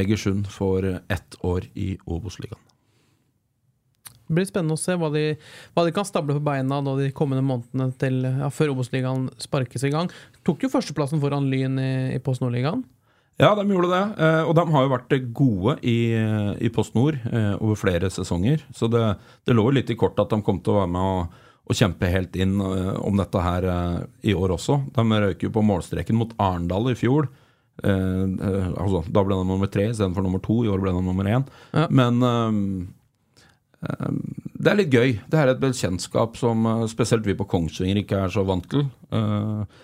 Egersund 0.00 0.48
får 0.50 0.88
ett 1.10 1.38
år 1.46 1.68
i 1.74 1.92
Obos-ligaen. 2.06 2.60
Det 4.30 4.36
blir 4.36 4.46
spennende 4.46 4.76
å 4.76 4.78
se 4.78 4.94
hva 4.94 5.08
de, 5.10 5.24
hva 5.74 5.82
de 5.82 5.92
kan 5.94 6.06
stable 6.06 6.36
på 6.36 6.44
beina 6.46 6.76
da, 6.86 6.92
de 6.94 7.08
kommende 7.10 7.42
månedene 7.42 7.90
til, 7.98 8.22
ja, 8.22 8.46
før 8.54 8.76
Obos-ligaen 8.76 9.26
sparkes 9.42 9.82
i 9.88 9.90
gang. 9.90 10.12
Tok 10.46 10.62
jo 10.62 10.70
førsteplassen 10.70 11.22
foran 11.22 11.48
Lyn 11.50 11.80
i, 11.82 11.92
i 12.14 12.20
Post 12.22 12.44
Nord-ligaen. 12.44 12.84
Ja, 13.40 13.50
de 13.58 13.64
gjorde 13.66 13.90
det. 13.90 14.04
Eh, 14.22 14.44
og 14.46 14.54
de 14.54 14.66
har 14.70 14.86
jo 14.86 14.92
vært 14.92 15.16
gode 15.34 15.76
i, 15.82 15.98
i 16.62 16.70
Post 16.70 16.94
Nord 16.94 17.18
over 17.58 17.80
flere 17.80 18.12
sesonger. 18.12 18.62
Så 18.76 18.86
det, 18.92 19.02
det 19.48 19.56
lå 19.56 19.66
jo 19.66 19.74
litt 19.80 19.90
i 19.90 19.98
kortet 19.98 20.28
at 20.28 20.36
de 20.36 20.46
kom 20.46 20.62
til 20.62 20.76
å 20.76 20.82
være 20.84 20.92
med 20.94 21.10
å, 21.10 21.49
å 21.70 21.76
kjempe 21.76 22.10
helt 22.10 22.36
inn 22.36 22.58
eh, 22.60 22.94
om 23.00 23.18
dette 23.20 23.44
her 23.44 23.68
i 24.26 24.34
år 24.34 24.56
også. 24.56 24.80
De 24.96 25.06
røyker 25.26 25.48
jo 25.48 25.54
på 25.54 25.66
målstreken 25.66 26.18
mot 26.18 26.34
Arendal 26.42 26.92
i 26.92 26.98
fjor. 26.98 27.30
altså, 27.80 28.98
da 29.08 29.22
ble 29.24 29.38
de 29.38 29.44
nummer 29.48 29.68
tre 29.72 29.86
istedenfor 29.88 30.26
nummer 30.26 30.42
to. 30.44 30.62
I 30.66 30.72
år 30.72 30.82
ble 30.82 30.92
de 30.92 31.04
nummer 31.06 31.28
én. 31.30 31.46
Ja. 31.72 31.86
Men 31.88 32.18
Ehm, 33.80 34.24
det 34.60 34.72
er 34.72 34.80
litt 34.80 34.92
gøy. 34.94 35.14
Det 35.30 35.38
er 35.40 35.52
et 35.52 35.62
bekjentskap 35.62 36.36
som 36.40 36.66
eh, 36.68 36.88
spesielt 36.92 37.26
vi 37.28 37.36
på 37.38 37.48
Kongsvinger 37.48 38.02
ikke 38.02 38.24
er 38.26 38.34
så 38.34 38.44
vant 38.48 38.66
til. 38.70 38.86
Eh, 39.16 39.78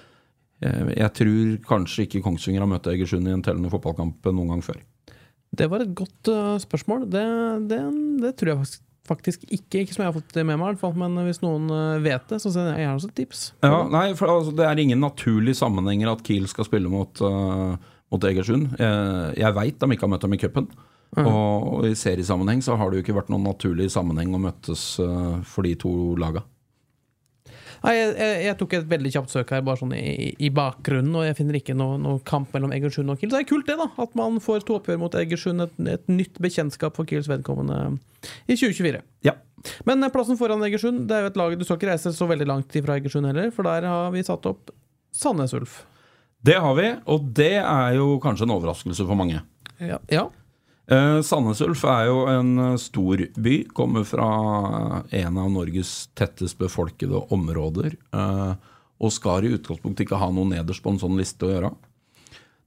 jeg 0.66 1.12
tror 1.12 1.56
kanskje 1.68 2.06
ikke 2.06 2.22
Kongsvinger 2.24 2.64
har 2.64 2.70
møtt 2.70 2.88
Egersund 2.88 3.28
i 3.28 3.34
en 3.34 3.44
tellende 3.44 3.68
fotballkamp 3.72 4.24
noen 4.30 4.54
gang 4.54 4.62
før. 4.64 4.78
Det 5.56 5.66
var 5.68 5.84
et 5.84 5.92
godt 5.96 6.30
uh, 6.32 6.56
spørsmål. 6.60 7.04
Det, 7.12 7.24
det, 7.68 7.80
det, 8.22 8.30
tror 8.40 8.50
jeg 8.50 8.60
faktisk, 8.62 8.80
faktisk, 9.08 9.44
ikke. 9.48 9.82
Ikke 9.82 9.94
som 9.94 10.04
jeg 10.04 10.10
har 10.10 10.16
fått 10.16 10.34
det 10.36 10.44
med 10.48 10.60
meg, 10.60 10.80
men 11.00 11.20
hvis 11.26 11.42
noen 11.44 11.70
uh, 11.72 12.02
vet 12.04 12.26
det, 12.32 12.40
så 12.42 12.52
sender 12.52 12.74
jeg 12.74 12.86
gjerne 12.86 13.00
også 13.00 13.10
et 13.12 13.18
tips. 13.22 13.44
Ja, 13.64 13.78
nei, 13.92 14.08
for 14.18 14.32
altså, 14.32 14.54
Det 14.56 14.66
er 14.66 14.82
ingen 14.82 15.02
naturlige 15.02 15.58
sammenhenger 15.58 16.12
at 16.12 16.24
Kiel 16.26 16.48
skal 16.50 16.68
spille 16.68 16.90
mot, 16.92 17.22
uh, 17.22 17.76
mot 18.12 18.28
Egersund. 18.30 18.74
Jeg, 18.80 19.38
jeg 19.40 19.58
veit 19.60 19.80
de 19.80 19.92
ikke 19.94 20.06
har 20.06 20.14
møtt 20.14 20.26
dem 20.26 20.36
i 20.36 20.42
cupen. 20.42 20.68
Mm. 21.16 21.24
Og, 21.24 21.68
og, 21.70 21.86
i 21.88 21.94
seriesammenheng 21.96 22.60
så 22.64 22.76
har 22.76 22.90
det 22.90 22.98
jo 22.98 23.06
ikke 23.06 23.16
vært 23.16 23.30
noen 23.32 23.46
naturlig 23.46 23.88
sammenheng 23.94 24.34
å 24.36 24.42
møttes 24.42 24.96
uh, 25.00 25.38
for 25.46 25.66
de 25.66 25.76
to 25.80 25.92
laga. 26.20 26.42
Jeg, 27.86 28.12
jeg, 28.18 28.38
jeg, 28.42 28.56
tok 28.58 28.74
et 28.74 28.86
veldig 28.90 29.10
kjapt 29.14 29.32
søk 29.32 29.52
her, 29.54 29.62
bare 29.66 29.78
sånn 29.78 29.92
i, 29.94 30.32
i 30.42 30.50
bakgrunnen, 30.54 31.14
og 31.14 31.26
jeg 31.26 31.36
finner 31.38 31.58
ikke 31.60 31.76
noe, 31.78 31.98
noe 32.02 32.22
kamp 32.26 32.54
mellom 32.56 32.74
Egersund 32.74 33.12
og 33.12 33.20
Kiel. 33.20 33.30
Så 33.30 33.38
det 33.38 33.44
er 33.44 33.50
kult, 33.50 33.68
det, 33.68 33.76
da. 33.78 33.88
At 34.02 34.16
man 34.18 34.40
får 34.42 34.66
to 34.66 34.78
oppgjør 34.80 34.98
mot 35.04 35.18
Egersund. 35.20 35.62
Et, 35.62 35.76
et 35.94 36.10
nytt 36.10 36.40
bekjentskap 36.42 36.98
for 36.98 37.08
Kiels 37.08 37.30
vedkommende 37.30 37.98
i 38.46 38.56
2024. 38.56 39.02
Ja. 39.26 39.36
Men 39.88 40.02
eh, 40.02 40.12
plassen 40.14 40.38
foran 40.40 40.64
Egersund, 40.66 41.04
det 41.10 41.16
er 41.16 41.26
jo 41.26 41.32
et 41.32 41.38
lag 41.38 41.54
du 41.58 41.66
skal 41.66 41.78
ikke 41.78 41.92
reise 41.92 42.14
så 42.16 42.28
veldig 42.30 42.48
langt 42.50 42.74
fra 42.74 42.98
Egersund 42.98 43.30
heller, 43.30 43.52
for 43.54 43.68
der 43.68 43.86
har 43.86 44.10
vi 44.14 44.24
satt 44.26 44.48
opp 44.50 44.74
Sandnes 45.14 45.54
Ulf. 45.56 45.84
Det 46.46 46.58
har 46.62 46.74
vi, 46.78 46.90
og 47.10 47.30
det 47.34 47.54
er 47.62 47.96
jo 47.96 48.16
kanskje 48.22 48.46
en 48.46 48.56
overraskelse 48.58 49.06
for 49.06 49.18
mange. 49.18 49.40
Ja, 49.82 49.98
ja. 50.12 50.26
Eh, 50.86 51.18
Sandnes 51.26 51.60
Ulf 51.66 51.82
er 51.90 52.06
jo 52.10 52.22
en 52.30 52.52
eh, 52.62 52.78
stor 52.78 53.24
by. 53.34 53.56
Kommer 53.74 54.06
fra 54.06 54.30
en 55.10 55.40
av 55.42 55.50
Norges 55.50 56.06
tettest 56.14 56.58
befolkede 56.60 57.24
områder. 57.34 57.96
Eh, 58.14 58.72
og 58.96 59.12
skal 59.12 59.44
i 59.44 59.52
utgangspunktet 59.56 60.06
ikke 60.06 60.20
ha 60.20 60.30
noe 60.32 60.48
nederst 60.48 60.84
på 60.84 60.94
en 60.94 61.02
sånn 61.02 61.18
liste 61.18 61.48
å 61.48 61.52
gjøre. 61.52 61.72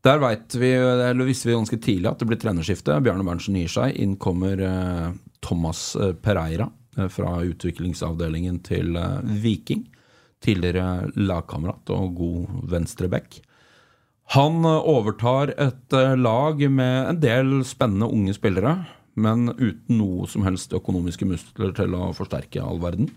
Der 0.05 0.19
vi, 0.55 0.71
eller 0.71 1.27
visste 1.27 1.49
vi 1.49 1.57
ganske 1.57 1.77
tidlig 1.83 2.07
at 2.07 2.21
det 2.21 2.29
blir 2.29 2.39
trenerskifte. 2.39 3.01
Bjarne 3.03 3.25
Berntsen 3.27 3.57
gir 3.59 3.71
seg. 3.71 3.97
Inn 3.99 4.15
kommer 4.21 4.61
eh, 4.63 5.07
Thomas 5.43 5.91
eh, 5.99 6.13
Pereira 6.15 6.69
eh, 6.95 7.09
fra 7.11 7.39
utviklingsavdelingen 7.43 8.61
til 8.63 8.95
Viking. 9.43 9.83
Tidligere 10.39 11.09
lagkamerat 11.19 11.91
og 11.91 12.15
god 12.15 12.61
venstreback. 12.71 13.41
Han 14.35 14.65
eh, 14.65 14.89
overtar 14.89 15.53
et 15.57 15.93
eh, 15.93 16.15
lag 16.17 16.61
med 16.71 17.09
en 17.09 17.21
del 17.21 17.53
spennende 17.65 18.11
unge 18.13 18.35
spillere, 18.37 18.75
men 19.19 19.49
uten 19.57 19.97
noe 19.97 20.27
som 20.29 20.45
helst 20.45 20.75
økonomiske 20.77 21.25
muskler 21.25 21.73
til 21.77 21.97
å 21.97 22.11
forsterke 22.17 22.61
all 22.61 22.77
verden. 22.83 23.09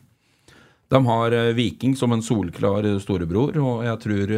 De 0.92 1.00
har 1.08 1.36
eh, 1.36 1.52
Viking 1.58 1.98
som 2.00 2.16
en 2.16 2.24
solklar 2.24 2.88
storebror, 3.04 3.60
og 3.60 3.84
jeg 3.84 4.00
tror 4.06 4.34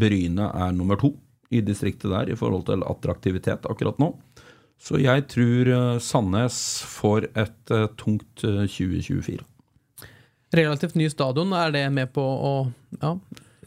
Bryne 0.00 0.48
er 0.48 0.72
nummer 0.76 1.00
to 1.00 1.12
i 1.52 1.60
distriktet 1.60 2.08
der 2.10 2.32
i 2.32 2.38
forhold 2.38 2.64
til 2.70 2.86
attraktivitet 2.88 3.68
akkurat 3.68 4.00
nå. 4.00 4.14
Så 4.80 4.98
jeg 4.98 5.28
tror 5.30 5.70
Sandnes 6.02 6.56
får 6.88 7.28
et 7.36 7.74
tungt 8.00 8.42
eh, 8.44 8.64
2024. 8.64 9.44
Relativt 10.54 10.96
ny 10.96 11.08
stadion, 11.10 11.52
er 11.52 11.72
det 11.74 11.84
med 11.92 12.12
på 12.14 12.22
å 12.22 12.54
ja, 13.00 13.16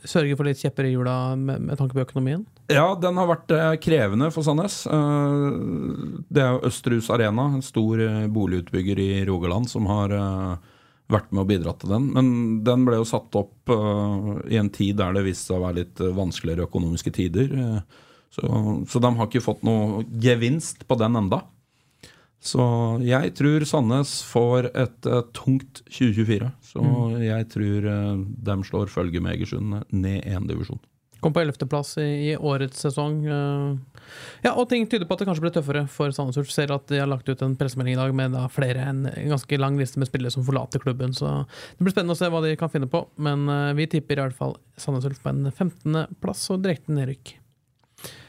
sørge 0.05 0.35
for 0.37 0.47
litt 0.47 0.59
kjepper 0.61 0.87
i 0.87 0.93
hjula 0.93 1.35
med, 1.39 1.61
med 1.69 1.79
tanke 1.79 1.95
på 1.97 2.03
økonomien? 2.03 2.43
Ja, 2.71 2.91
den 2.99 3.17
har 3.19 3.29
vært 3.29 3.53
eh, 3.55 3.73
krevende 3.81 4.29
for 4.35 4.45
Sandnes. 4.45 4.81
Eh, 4.85 5.45
Det 6.29 6.43
er 6.43 6.65
Østerhus 6.67 7.09
Arena, 7.13 7.47
en 7.55 7.65
stor 7.65 8.01
eh, 8.03 8.25
boligutbygger 8.31 8.99
i 8.99 9.11
Rogaland, 9.29 9.69
som 9.71 9.87
har 9.89 10.13
vært 11.07 11.29
med 11.31 11.45
og 11.45 11.49
bidratt 11.49 11.79
til 11.81 11.93
den. 11.95 12.09
Men 12.13 12.31
den 12.67 12.83
ble 12.87 12.99
jo 12.99 13.07
satt 13.07 13.35
opp 13.39 13.71
i 13.71 14.57
en 14.59 14.69
tid 14.75 14.97
der 14.99 15.15
det 15.15 15.23
viste 15.23 15.47
seg 15.47 15.61
å 15.61 15.63
være 15.63 15.79
litt 15.79 16.01
vanskeligere 16.17 16.67
økonomiske 16.67 17.13
tider. 17.15 17.53
Så, 18.35 18.43
så 18.91 18.99
de 18.99 19.11
har 19.15 19.29
ikke 19.29 19.45
fått 19.45 19.63
noe 19.63 20.03
gevinst 20.19 20.83
på 20.87 20.97
den 20.99 21.15
enda. 21.15 21.45
Så 22.43 22.63
jeg 23.03 23.33
tror 23.35 23.65
Sandnes 23.67 24.11
får 24.27 24.69
et 24.73 25.09
uh, 25.09 25.23
tungt 25.35 25.81
2024. 25.89 26.51
Så 26.63 26.83
jeg 27.23 27.47
tror 27.53 27.87
uh, 27.89 28.21
de 28.49 28.59
slår 28.69 28.93
følge 28.93 29.23
med 29.23 29.35
Egersund 29.35 29.81
ned 29.89 30.21
én 30.23 30.47
divisjon. 30.47 30.79
Kom 31.17 31.33
på 31.33 31.41
11.-plass 31.41 31.95
i, 31.97 32.09
i 32.29 32.33
årets 32.37 32.85
sesong. 32.85 33.23
Uh, 33.25 33.97
Ja, 34.45 34.53
og 34.53 34.67
ting 34.69 34.85
tyder 34.89 35.07
på 35.07 35.15
at 35.15 35.21
det 35.21 35.27
kanskje 35.29 35.43
blir 35.45 35.53
tøffere 35.55 35.83
for 35.91 36.13
Sandnes 36.15 36.37
Ulf. 36.39 36.51
Ser 36.53 36.71
at 36.73 36.85
de 36.91 37.01
har 37.01 37.09
lagt 37.09 37.27
ut 37.29 37.41
en 37.43 37.55
pressemelding 37.59 37.97
i 37.97 37.99
dag 37.99 38.13
med 38.15 38.35
da 38.35 38.45
flere 38.51 38.85
en 38.89 39.05
en 39.07 39.33
ganske 39.33 39.59
lang 39.59 39.77
liste 39.79 39.99
med 39.99 40.09
spillere 40.09 40.33
som 40.33 40.45
forlater 40.47 40.81
klubben. 40.83 41.15
Så 41.15 41.27
det 41.77 41.83
blir 41.83 41.95
spennende 41.95 42.15
å 42.17 42.19
se 42.19 42.29
hva 42.31 42.43
de 42.43 42.55
kan 42.59 42.71
finne 42.71 42.89
på. 42.91 43.03
Men 43.17 43.47
eh, 43.51 43.73
vi 43.77 43.89
tipper 43.91 44.17
i 44.19 44.25
hvert 44.25 44.37
fall 44.37 44.55
Sandnes 44.79 45.07
Ulf 45.09 45.19
på 45.23 45.33
en 45.33 45.49
15.-plass 45.51 46.47
og 46.53 46.63
direkte 46.65 46.95
nedrykk. 46.95 47.35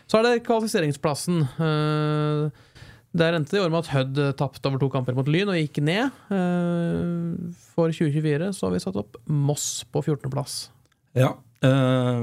Så 0.08 0.18
er 0.18 0.24
det 0.24 0.44
kvalifiseringsplassen. 0.46 1.42
Eh, 1.60 2.64
Der 3.18 3.34
endte 3.36 3.54
det 3.56 3.60
i 3.60 3.64
år 3.64 3.72
med 3.74 3.82
at 3.84 3.92
Hødd 3.94 4.18
tapte 4.38 4.68
over 4.70 4.78
to 4.82 4.88
kamper 4.92 5.16
mot 5.16 5.28
Lyn 5.30 5.50
og 5.50 5.58
gikk 5.58 5.80
ned. 5.84 6.14
Eh, 6.34 7.52
For 7.74 7.90
2024 7.94 8.52
så 8.56 8.68
har 8.68 8.74
vi 8.76 8.82
satt 8.84 8.98
opp 9.00 9.18
Moss 9.26 9.84
på 9.92 10.02
14.-plass. 10.04 10.58
Ja. 11.18 11.32
Eh, 11.66 12.20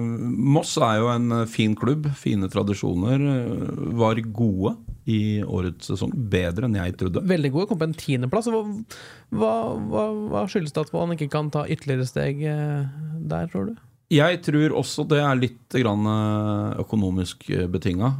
Moss 0.55 0.77
er 0.79 1.01
jo 1.01 1.09
en 1.11 1.31
eh, 1.41 1.45
fin 1.51 1.73
klubb. 1.75 2.07
Fine 2.15 2.47
tradisjoner. 2.53 3.25
eh, 3.33 3.65
Var 3.99 4.21
gode 4.31 4.75
i 5.11 5.19
årets 5.43 5.91
sesong. 5.91 6.13
Bedre 6.31 6.69
enn 6.69 6.77
jeg 6.79 6.95
trodde. 7.01 7.21
Veldig 7.27 7.51
gode, 7.53 7.67
kom 7.69 7.81
på 7.81 7.89
en 7.89 7.97
tiendeplass. 7.99 8.47
Hva, 8.49 8.63
hva, 9.35 9.51
hva, 9.91 10.05
hva 10.31 10.45
skyldes 10.49 10.73
det 10.73 10.85
at 10.87 10.95
man 10.95 11.13
ikke 11.17 11.29
kan 11.33 11.51
ta 11.53 11.65
ytterligere 11.67 12.07
steg 12.09 12.41
eh, 12.47 12.87
der, 13.27 13.51
tror 13.51 13.73
du? 13.73 13.75
Jeg 14.15 14.41
tror 14.45 14.75
også 14.79 15.05
det 15.12 15.19
er 15.19 15.39
litt 15.39 15.75
grann 15.81 16.07
eh, 16.07 16.79
økonomisk 16.86 17.48
betinga. 17.74 18.13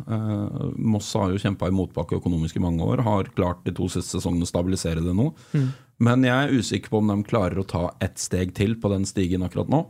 Moss 0.76 1.14
har 1.16 1.32
jo 1.34 1.42
kjempa 1.42 1.70
i 1.72 1.76
motbakke 1.76 2.20
økonomisk 2.20 2.60
i 2.60 2.64
mange 2.64 2.84
år. 2.84 3.04
Har 3.08 3.32
klart 3.38 3.64
de 3.68 3.74
to 3.76 3.88
siste 3.92 4.18
sesongene 4.20 4.48
å 4.48 4.52
stabilisere 4.52 5.04
det 5.06 5.16
nå. 5.16 5.30
Men 6.04 6.26
jeg 6.28 6.36
er 6.36 6.58
usikker 6.60 6.92
på 6.92 7.00
om 7.00 7.12
de 7.14 7.22
klarer 7.28 7.62
å 7.62 7.68
ta 7.68 7.86
ett 8.04 8.20
steg 8.20 8.52
til 8.58 8.76
på 8.82 8.92
den 8.92 9.08
stigen 9.08 9.46
akkurat 9.48 9.72
nå. 9.72 9.86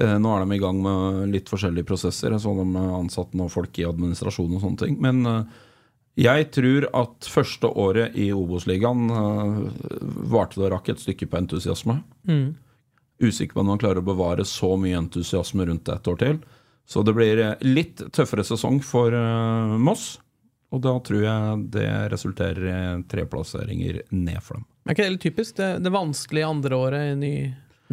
Eh, 0.00 0.16
Nå 0.20 0.32
er 0.34 0.44
de 0.44 0.56
i 0.56 0.60
gang 0.62 0.80
med 0.84 1.30
litt 1.32 1.48
forskjellige 1.52 1.88
prosesser. 1.88 2.32
Jeg 2.34 2.44
så 2.44 2.52
de 2.56 2.66
ansatte 2.66 2.98
ansatt 3.00 3.38
noen 3.38 3.52
folk 3.52 3.78
i 3.80 3.86
administrasjon 3.88 4.56
og 4.58 4.64
sånne 4.64 4.82
ting. 4.84 4.98
Men 5.00 5.22
eh, 5.30 5.62
jeg 6.26 6.50
tror 6.56 6.88
at 6.96 7.28
første 7.28 7.68
året 7.76 8.16
i 8.16 8.30
Obos-ligaen 8.32 9.10
eh, 9.12 9.58
varte 10.32 10.60
det 10.60 10.68
og 10.68 10.72
rakk 10.78 10.92
et 10.94 11.02
stykke 11.04 11.28
på 11.32 11.40
entusiasme. 11.42 12.00
Usikker 13.22 13.56
på 13.56 13.62
om 13.64 13.72
man 13.72 13.80
klarer 13.80 14.02
å 14.02 14.06
bevare 14.06 14.44
så 14.44 14.74
mye 14.80 14.98
entusiasme 14.98 15.66
rundt 15.66 15.86
det 15.88 15.96
et 15.96 16.08
år 16.12 16.20
til. 16.20 16.38
Så 16.86 17.02
det 17.02 17.16
blir 17.16 17.40
eh, 17.42 17.66
litt 17.66 18.02
tøffere 18.14 18.44
sesong 18.46 18.78
for 18.84 19.14
eh, 19.16 19.76
Moss. 19.82 20.16
Og 20.74 20.82
da 20.82 20.96
tror 21.04 21.22
jeg 21.22 21.60
det 21.74 21.88
resulterer 22.12 22.66
i 22.68 22.80
treplasseringer 23.08 24.02
ned 24.10 24.42
for 24.42 24.58
dem. 24.58 24.66
Er 24.86 24.94
ikke 24.94 25.06
det 25.06 25.14
litt 25.14 25.24
typisk? 25.24 25.56
Det, 25.58 25.70
det 25.82 25.94
vanskelige 25.94 26.50
andre 26.50 26.78
året 26.78 27.12
i 27.12 27.14
ny, 27.18 27.34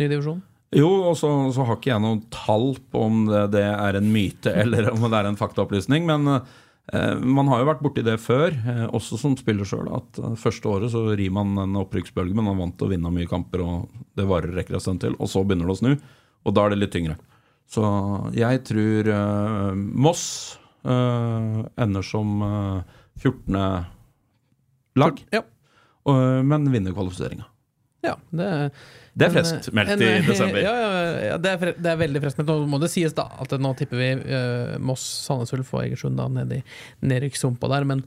ny 0.02 0.10
divisjon? 0.10 0.42
Jo, 0.74 0.90
og 1.12 1.18
så, 1.18 1.30
så 1.54 1.66
har 1.68 1.78
ikke 1.78 1.92
jeg 1.92 2.02
noe 2.02 2.22
tall 2.34 2.72
på 2.92 3.06
om 3.06 3.26
det, 3.30 3.44
det 3.54 3.66
er 3.70 4.00
en 4.00 4.10
myte 4.14 4.54
eller 4.64 4.90
om 4.94 5.06
det 5.06 5.20
er 5.20 5.30
en 5.30 5.40
faktaopplysning. 5.40 6.06
Men 6.10 6.30
eh, 6.36 6.54
man 7.24 7.48
har 7.48 7.62
jo 7.62 7.68
vært 7.70 7.84
borti 7.84 8.04
det 8.04 8.18
før, 8.20 8.52
eh, 8.52 8.88
også 8.92 9.16
som 9.20 9.38
spiller 9.40 9.68
sjøl. 9.68 9.88
At 9.96 10.20
eh, 10.20 10.34
første 10.40 10.68
året 10.68 10.92
så 10.92 11.06
rir 11.16 11.32
man 11.32 11.56
en 11.62 11.78
opprykksbølge, 11.80 12.36
men 12.36 12.50
man 12.50 12.60
vant 12.60 12.76
til 12.78 12.90
å 12.90 12.92
vinne 12.92 13.14
mye 13.14 13.30
kamper, 13.30 13.64
og 13.64 13.94
det 14.20 14.26
varer 14.28 14.52
rekker 14.58 14.76
en 14.76 14.84
stund 14.84 15.04
til. 15.04 15.16
Og 15.20 15.32
så 15.32 15.46
begynner 15.48 15.70
det 15.70 15.78
å 15.78 15.80
snu, 15.80 15.94
og 16.44 16.58
da 16.58 16.66
er 16.66 16.74
det 16.74 16.82
litt 16.82 16.94
tyngre. 16.96 17.16
Så 17.72 17.82
jeg 18.36 18.60
tror 18.68 19.08
uh, 19.10 19.72
Moss 19.74 20.26
uh, 20.84 21.64
ender 21.80 22.04
som 22.06 22.44
uh, 22.44 23.00
14. 23.24 23.56
lag, 25.00 25.24
Ja. 25.34 25.42
men 26.44 26.68
vinner 26.74 26.92
kvalifiseringa. 26.94 27.48
Ja 28.04 28.18
det, 28.30 28.50
Det 29.14 29.28
er 29.28 29.32
freskt 29.34 29.70
meldt 29.76 30.02
i 30.04 30.10
desember. 30.26 30.60
Ja, 30.64 30.74
ja, 31.30 31.38
det, 31.40 31.54
er 31.54 31.78
det 31.78 31.94
er 31.94 32.02
veldig 32.02 32.22
freskt 32.24 32.42
meldt. 32.42 32.52
Nå 32.52 32.68
må 32.74 32.80
det 32.82 32.92
sies 32.92 33.16
da 33.16 33.30
at 33.42 33.56
nå 33.62 33.72
tipper 33.80 34.02
vi 34.02 34.10
uh, 34.26 34.76
Moss, 34.84 35.06
Sandnes 35.28 35.54
Ulf 35.56 35.74
og 35.76 35.86
Egersund 35.86 36.20
da 36.20 36.28
ned 36.32 36.52
i 36.58 36.62
nedrykkssumpa 37.06 37.72
der, 37.72 37.88
men 37.90 38.04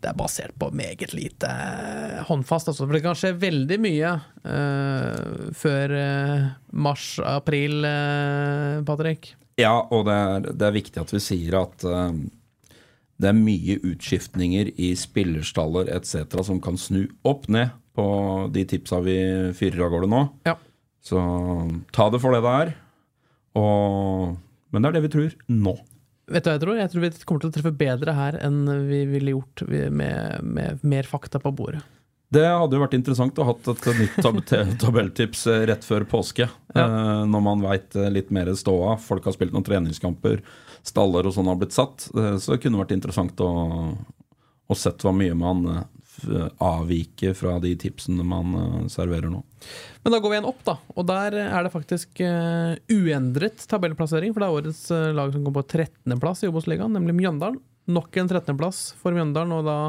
det 0.00 0.08
er 0.08 0.16
basert 0.16 0.54
på 0.56 0.70
meget 0.72 1.12
lite 1.12 1.48
eh, 1.50 2.20
håndfast. 2.24 2.70
Altså. 2.70 2.86
For 2.86 2.96
det 2.96 3.02
kan 3.04 3.18
skje 3.18 3.34
veldig 3.36 3.76
mye 3.84 4.12
uh, 4.46 5.48
før 5.56 5.92
uh, 5.92 6.46
mars-april, 6.72 7.84
Patrick. 8.88 9.34
Ja, 9.60 9.74
og 9.92 10.06
det 10.08 10.14
er, 10.16 10.52
det 10.56 10.68
er 10.68 10.76
viktig 10.78 11.02
at 11.02 11.12
vi 11.12 11.20
sier 11.20 11.58
at 11.58 11.84
det 13.20 13.28
er 13.28 13.36
mye 13.36 13.76
utskiftninger 13.84 14.70
i 14.80 14.94
spillerstaller 14.96 15.90
etc. 15.92 16.24
som 16.46 16.62
kan 16.64 16.80
snu 16.80 17.04
opp 17.28 17.50
ned 17.52 17.74
på 18.00 18.08
de 18.56 18.64
tipsa 18.72 19.02
vi 19.04 19.18
fyrer 19.56 19.84
av 19.84 19.92
gårde 19.92 20.10
nå. 20.10 20.24
Ja. 20.48 20.56
Så 21.04 21.20
ta 21.92 22.08
det 22.12 22.20
for 22.22 22.32
det 22.32 22.42
det 22.44 22.56
er. 22.64 22.74
Og, 23.60 24.34
men 24.70 24.82
det 24.82 24.90
er 24.90 24.98
det 24.98 25.06
vi 25.06 25.14
tror 25.14 25.38
nå. 25.52 25.76
Vet 26.30 26.44
du 26.44 26.50
hva 26.50 26.54
jeg 26.54 26.62
tror? 26.62 26.76
Jeg 26.78 26.90
tror 26.92 27.02
vi 27.02 27.10
kommer 27.26 27.42
til 27.42 27.50
å 27.50 27.54
treffe 27.56 27.72
bedre 27.74 28.14
her 28.14 28.36
enn 28.46 28.60
vi 28.86 29.00
ville 29.10 29.34
gjort 29.34 29.64
med, 29.66 30.44
med 30.46 30.84
mer 30.86 31.08
fakta 31.10 31.40
på 31.42 31.50
bordet. 31.56 31.82
Det 32.30 32.44
hadde 32.46 32.76
jo 32.76 32.82
vært 32.84 32.94
interessant 32.94 33.38
å 33.42 33.46
ha 33.48 33.56
et 33.58 33.86
nytt 33.98 34.18
tab 34.22 34.36
tabelltips 34.84 35.48
eh, 35.50 35.64
rett 35.66 35.82
før 35.82 36.06
påske. 36.06 36.46
eh, 36.46 37.22
når 37.26 37.42
man 37.42 37.64
veit 37.64 37.96
litt 38.14 38.30
mer 38.30 38.52
ståa. 38.54 38.94
Folk 39.02 39.26
har 39.26 39.34
spilt 39.34 39.56
noen 39.56 39.66
treningskamper, 39.66 40.44
staller 40.86 41.26
og 41.26 41.34
sånn 41.34 41.50
har 41.50 41.58
blitt 41.58 41.74
satt. 41.74 42.06
Eh, 42.14 42.36
så 42.38 42.54
det 42.54 42.60
kunne 42.62 42.78
vært 42.84 42.94
interessant 42.94 43.42
å, 43.42 43.50
å 44.70 44.78
sett 44.78 45.02
hvor 45.02 45.16
mye 45.16 45.34
man 45.34 45.66
eh, 46.26 46.48
avviker 46.66 47.36
fra 47.38 47.56
de 47.62 47.72
tipsene 47.80 48.26
man 48.26 48.56
eh, 48.58 48.76
serverer 48.92 49.30
nå. 49.32 49.42
Men 50.04 50.14
da 50.14 50.20
går 50.20 50.32
vi 50.32 50.38
igjen 50.38 50.50
opp, 50.50 50.60
da. 50.66 50.76
Og 50.96 51.08
der 51.08 51.38
er 51.46 51.66
det 51.66 51.72
faktisk 51.72 52.22
eh, 52.24 52.76
uendret 52.92 53.64
tabellplassering. 53.70 54.34
For 54.34 54.42
det 54.42 54.48
er 54.48 54.60
årets 54.60 54.84
eh, 54.94 55.08
lag 55.16 55.32
som 55.34 55.46
kom 55.46 55.56
på 55.56 55.66
13.-plass 55.66 56.44
i 56.44 56.52
Obos-ligaen, 56.52 56.94
nemlig 56.96 57.16
Mjøndalen. 57.18 57.60
Nok 57.90 58.20
en 58.20 58.30
13.-plass 58.30 58.84
for 59.00 59.16
Mjøndalen, 59.16 59.56
og 59.56 59.66
da 59.66 59.80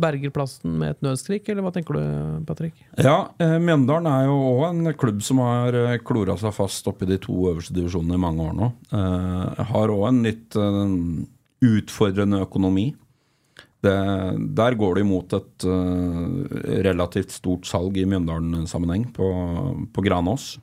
berger 0.00 0.32
plassen 0.34 0.78
med 0.80 0.94
et 0.94 1.04
nødskrik, 1.04 1.48
eller 1.50 1.64
hva 1.64 1.72
tenker 1.74 1.96
du, 1.96 2.02
Patrick? 2.48 2.78
Ja, 2.96 3.32
eh, 3.42 3.56
Mjøndalen 3.62 4.08
er 4.10 4.28
jo 4.28 4.38
òg 4.52 4.64
en 4.70 4.94
klubb 4.98 5.22
som 5.26 5.42
har 5.44 5.76
eh, 5.76 5.98
klora 6.06 6.36
seg 6.40 6.54
fast 6.56 6.88
oppi 6.90 7.08
de 7.10 7.18
to 7.22 7.36
øverste 7.50 7.76
divisjonene 7.76 8.16
i 8.16 8.22
mange 8.22 8.46
år 8.46 8.56
nå. 8.56 8.70
Eh, 8.96 9.62
har 9.72 9.94
òg 9.94 10.06
en 10.08 10.22
litt 10.26 10.58
eh, 10.58 10.96
utfordrende 11.70 12.42
økonomi. 12.46 12.90
Det, 13.80 13.96
der 14.58 14.76
går 14.76 14.98
det 14.98 15.02
imot 15.06 15.32
et 15.38 15.64
uh, 15.64 16.44
relativt 16.84 17.32
stort 17.32 17.68
salg 17.68 17.96
i 17.96 18.04
Mjøndalen-sammenheng 18.04 19.06
på, 19.16 19.28
på 19.94 20.04
Granås. 20.04 20.58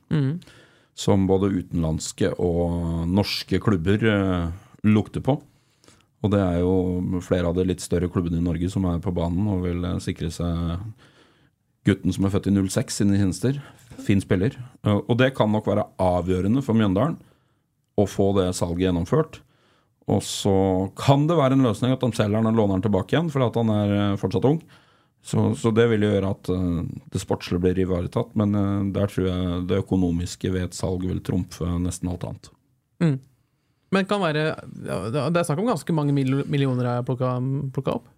Som 0.98 1.26
både 1.30 1.50
utenlandske 1.50 2.30
og 2.38 3.08
norske 3.10 3.58
klubber 3.62 4.06
uh, 4.06 4.52
lukter 4.86 5.24
på. 5.24 5.38
Og 6.22 6.32
det 6.32 6.40
er 6.42 6.60
jo 6.62 7.20
flere 7.22 7.50
av 7.50 7.58
de 7.58 7.66
litt 7.68 7.82
større 7.82 8.10
klubbene 8.10 8.40
i 8.40 8.44
Norge 8.44 8.70
som 8.72 8.86
er 8.90 9.02
på 9.02 9.14
banen 9.14 9.46
og 9.52 9.62
vil 9.62 9.84
eh, 9.86 10.00
sikre 10.02 10.30
seg 10.34 10.80
gutten 11.86 12.14
som 12.14 12.26
er 12.26 12.32
født 12.34 12.48
i 12.50 12.54
06 12.58 12.98
sine 13.00 13.18
tjenester. 13.20 13.60
Fin 14.02 14.22
spiller. 14.22 14.56
Uh, 14.86 14.98
Og 15.06 15.18
det 15.20 15.32
kan 15.38 15.50
nok 15.54 15.70
være 15.70 15.86
avgjørende 16.02 16.62
for 16.66 16.78
Mjøndalen 16.78 17.18
å 17.98 18.06
få 18.06 18.32
det 18.38 18.50
salget 18.58 18.88
gjennomført. 18.88 19.40
Og 20.08 20.22
så 20.24 20.56
kan 20.96 21.26
det 21.28 21.36
være 21.36 21.58
en 21.58 21.66
løsning 21.68 21.92
at 21.92 22.04
de 22.04 22.16
selger 22.16 22.38
den 22.38 22.50
og 22.50 22.56
låner 22.56 22.78
den 22.78 22.86
tilbake 22.86 23.14
igjen, 23.14 23.28
fordi 23.32 23.48
at 23.50 23.58
han 23.60 23.72
er 23.74 23.96
eh, 23.96 24.18
fortsatt 24.20 24.46
ung. 24.48 24.60
Så, 25.20 25.54
så 25.60 25.70
det 25.74 25.88
vil 25.90 26.06
jo 26.06 26.12
gjøre 26.14 26.30
at 26.32 26.50
eh, 26.54 26.84
det 27.12 27.20
sportslige 27.20 27.62
blir 27.66 27.80
ivaretatt. 27.84 28.30
Men 28.38 28.54
eh, 28.56 28.84
der 28.96 29.10
tror 29.12 29.28
jeg 29.28 29.64
det 29.68 29.82
økonomiske 29.84 30.52
ved 30.54 30.68
et 30.68 30.78
salg 30.78 31.04
vil 31.08 31.20
trumfe 31.24 31.68
nesten 31.82 32.08
alt 32.12 32.24
annet. 32.28 32.52
Men 33.94 34.04
kan 34.04 34.20
være 34.20 34.42
Det 34.84 35.20
er 35.30 35.46
snakk 35.46 35.60
om 35.62 35.70
ganske 35.70 35.94
mange 35.96 36.12
millioner 36.12 36.84
jeg 36.84 37.02
har 37.02 37.06
plukka 37.08 37.94
opp. 37.94 38.08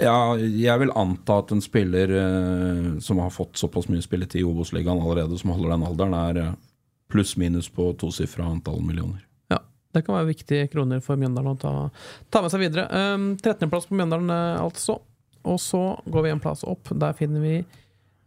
Ja, 0.00 0.36
jeg 0.40 0.80
vil 0.80 0.92
anta 0.96 1.42
at 1.42 1.50
en 1.52 1.60
spiller 1.64 2.12
eh, 2.16 2.86
som 3.04 3.20
har 3.20 3.32
fått 3.32 3.60
såpass 3.60 3.90
mye 3.92 4.04
spilletid 4.04 4.40
i 4.40 4.46
Obos-ligaen 4.48 5.00
allerede, 5.00 5.36
som 5.40 5.52
holder 5.52 5.74
den 5.74 5.84
alderen, 5.84 6.16
er 6.16 6.54
pluss-minus 7.12 7.68
på 7.72 7.90
tosifra 8.00 8.46
antall 8.48 8.80
millioner. 8.80 9.20
Det 9.92 10.04
kan 10.06 10.16
være 10.16 10.30
viktige 10.30 10.68
kroner 10.72 11.02
for 11.04 11.20
Mjøndalen 11.20 11.52
å 11.52 11.60
ta, 11.60 11.72
ta 12.32 12.42
med 12.44 12.52
seg 12.52 12.64
videre. 12.64 12.88
Um, 12.88 13.32
13.-plass 13.36 13.88
på 13.90 13.98
Mjøndalen, 13.98 14.32
eh, 14.32 14.62
altså. 14.62 14.98
Og 15.48 15.58
så 15.60 15.82
går 16.06 16.26
vi 16.26 16.32
en 16.32 16.42
plass 16.42 16.62
opp. 16.68 16.92
Der 16.96 17.16
finner 17.18 17.42
vi 17.42 17.56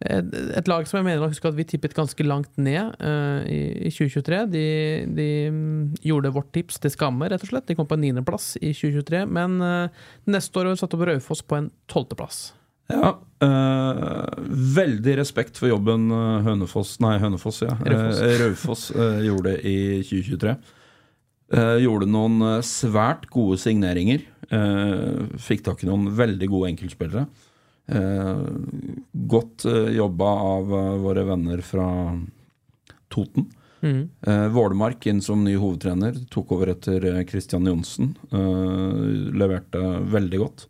et, 0.03 0.33
et 0.59 0.67
lag 0.67 0.83
som 0.87 0.99
jeg 0.99 1.07
mener 1.07 1.23
å 1.23 1.29
huske 1.31 1.47
at 1.47 1.55
vi 1.55 1.65
tippet 1.67 1.95
ganske 1.95 2.25
langt 2.27 2.51
ned 2.59 2.97
uh, 2.99 3.39
i, 3.47 3.87
i 3.87 3.93
2023. 3.93 4.41
De, 4.51 4.65
de 5.15 5.29
mm, 5.55 5.79
gjorde 6.05 6.33
vårt 6.35 6.51
tips 6.55 6.81
til 6.83 6.93
skamme, 6.93 7.29
rett 7.31 7.45
og 7.47 7.53
slett. 7.53 7.67
De 7.69 7.77
kom 7.79 7.87
på 7.89 7.97
en 7.97 8.03
niendeplass 8.03 8.53
i 8.59 8.73
2023. 8.75 9.23
Men 9.31 9.57
uh, 9.63 10.05
neste 10.29 10.59
år 10.59 10.69
har 10.69 10.77
vi 10.77 10.83
satt 10.83 10.97
opp 10.97 11.07
Raufoss 11.07 11.45
på 11.47 11.59
en 11.61 11.71
tolvteplass. 11.91 12.45
Ja, 12.85 13.15
eh, 13.41 14.25
veldig 14.75 15.15
respekt 15.17 15.57
for 15.57 15.65
jobben 15.71 16.03
Hønefoss 16.45 16.99
Nei, 17.01 17.15
Hønefoss, 17.17 17.63
ja. 17.65 17.73
Raufoss. 17.81 18.19
Raufoss 18.43 18.83
gjorde 19.25 19.55
i 19.65 19.77
2023. 20.05 20.53
Eh, 21.55 21.77
gjorde 21.85 22.07
noen 22.11 22.41
eh, 22.43 22.61
svært 22.65 23.29
gode 23.31 23.57
signeringer. 23.61 24.23
Eh, 24.51 25.25
fikk 25.41 25.63
tak 25.65 25.83
i 25.83 25.89
noen 25.89 26.09
veldig 26.17 26.49
gode 26.51 26.71
enkeltspillere. 26.73 27.27
Eh, 27.85 28.47
godt 29.29 29.67
jobba 29.95 30.31
av 30.55 30.73
våre 31.03 31.23
venner 31.27 31.61
fra 31.63 31.87
Toten. 33.13 33.47
Mm. 33.85 34.09
Eh, 34.27 34.47
Vålemark 34.47 35.05
inn 35.07 35.21
som 35.21 35.43
ny 35.45 35.55
hovedtrener. 35.61 36.17
Tok 36.33 36.55
over 36.57 36.73
etter 36.73 36.99
Kristian 36.99 37.27
Christian 37.29 37.67
Johnsen. 37.69 38.15
Eh, 38.33 39.03
leverte 39.37 39.83
veldig 40.11 40.41
godt. 40.41 40.67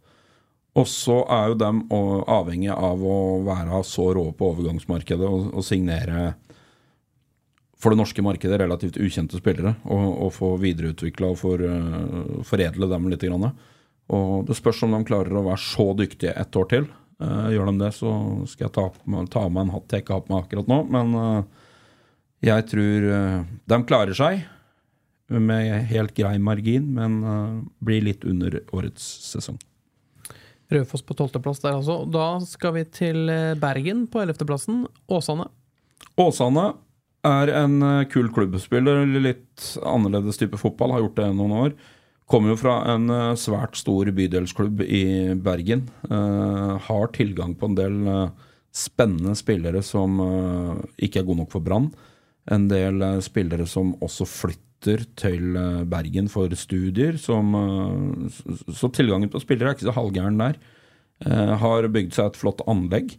Og 0.75 0.89
så 0.91 1.21
er 1.31 1.49
jo 1.49 1.59
dem 1.59 1.85
avhengig 1.89 2.73
av 2.75 2.99
å 2.99 3.19
være 3.47 3.79
så 3.87 4.09
rå 4.17 4.25
på 4.35 4.49
overgangsmarkedet 4.51 5.23
og, 5.29 5.53
og 5.55 5.63
signere 5.63 6.33
for 7.85 7.93
det 7.93 7.99
norske 7.99 8.23
markedet 8.25 8.57
relativt 8.57 8.97
ukjente 8.97 9.37
spillere. 9.37 9.75
Og, 9.85 10.05
og 10.25 10.31
få 10.33 10.55
videreutvikla 10.57 11.29
og 11.29 11.37
for, 11.37 11.61
uh, 11.61 12.41
foredle 12.47 12.89
dem 12.89 13.11
litt. 13.11 13.21
Grann. 13.21 13.51
Og 14.15 14.47
det 14.47 14.57
spørs 14.57 14.81
om 14.87 14.95
de 14.95 15.05
klarer 15.05 15.37
å 15.37 15.45
være 15.45 15.61
så 15.61 15.91
dyktige 15.97 16.33
ett 16.33 16.57
år 16.57 16.71
til. 16.71 16.87
Uh, 17.21 17.51
gjør 17.53 17.69
de 17.69 17.75
det, 17.83 17.91
så 17.93 18.15
skal 18.49 18.65
jeg 18.65 18.73
ta, 18.79 18.87
ta 19.35 19.43
meg 19.45 19.67
en 19.67 19.75
hatt 19.75 19.93
jeg 19.93 20.03
ikke 20.03 20.17
har 20.17 20.25
på 20.25 20.33
meg 20.33 20.47
akkurat 20.47 20.71
nå. 20.71 20.79
Men 20.95 21.13
uh, 21.13 21.69
jeg 22.45 22.65
tror 22.73 23.05
de 23.69 23.79
klarer 23.89 24.17
seg 24.17 24.43
med 25.29 25.87
helt 25.89 26.13
grei 26.13 26.35
margin, 26.37 26.91
men 26.93 27.15
blir 27.81 28.03
litt 28.05 28.25
under 28.29 28.59
årets 28.77 29.01
sesong. 29.31 29.57
Raufoss 30.69 31.01
på 31.01 31.15
tolvteplass 31.17 31.63
der, 31.63 31.79
altså. 31.79 32.03
Da 32.05 32.27
skal 32.45 32.75
vi 32.75 32.83
til 32.93 33.31
Bergen 33.57 34.05
på 34.11 34.21
ellevteplassen. 34.21 34.83
Åsane. 35.09 35.47
Åsane 36.21 36.67
er 37.25 37.51
en 37.63 37.81
eh, 37.83 38.07
kul 38.11 38.29
klubbspiller. 38.33 39.03
Litt 39.19 39.75
annerledes 39.83 40.39
type 40.39 40.59
fotball, 40.61 40.95
har 40.95 41.05
gjort 41.05 41.21
det 41.21 41.29
noen 41.35 41.55
år. 41.59 41.75
Kommer 42.29 42.53
jo 42.53 42.59
fra 42.59 42.79
en 42.93 43.09
eh, 43.13 43.37
svært 43.39 43.77
stor 43.79 44.09
bydelsklubb 44.15 44.83
i 44.85 45.05
Bergen. 45.45 45.87
Uh, 46.09 46.75
har 46.87 47.13
tilgang 47.15 47.55
på 47.57 47.69
en 47.69 47.77
del 47.77 47.97
spennende 48.75 49.35
spillere 49.39 49.79
som 49.85 50.19
uh, 50.19 50.75
ikke 50.97 51.21
er 51.21 51.27
gode 51.27 51.43
nok 51.43 51.53
for 51.53 51.65
Brann. 51.65 51.91
En 52.51 52.67
del 52.69 53.01
spillere 53.25 53.65
som 53.69 53.95
også 54.05 54.27
flytter 54.29 55.05
til 55.17 55.55
Bergen 55.89 56.27
for 56.29 56.51
studier. 56.53 57.15
Som, 57.17 57.55
så, 58.69 58.91
tilgangen 58.93 59.31
på 59.33 59.41
spillere 59.41 59.71
er 59.71 59.77
ikke 59.77 59.87
så 59.87 59.95
halvgæren 59.95 60.37
der. 60.37 60.59
Har 61.57 61.87
bygd 61.89 62.13
seg 62.13 62.29
et 62.29 62.37
flott 62.37 62.61
anlegg 62.69 63.15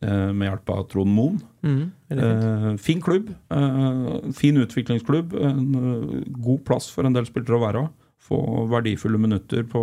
med 0.00 0.46
hjelp 0.46 0.70
av 0.70 0.84
Trond 0.92 1.10
Moen. 1.10 1.38
Mm. 1.66 1.90
Eh, 2.08 2.76
fin 2.76 3.00
klubb. 3.02 3.32
Eh, 3.50 4.32
fin 4.32 4.56
utviklingsklubb. 4.56 5.34
En 5.34 5.74
eh, 5.74 6.22
god 6.38 6.64
plass 6.64 6.90
for 6.94 7.08
en 7.08 7.16
del 7.16 7.26
spillere 7.26 7.58
å 7.58 7.64
være. 7.64 7.82
Få 8.28 8.38
verdifulle 8.70 9.18
minutter 9.18 9.66
på 9.66 9.82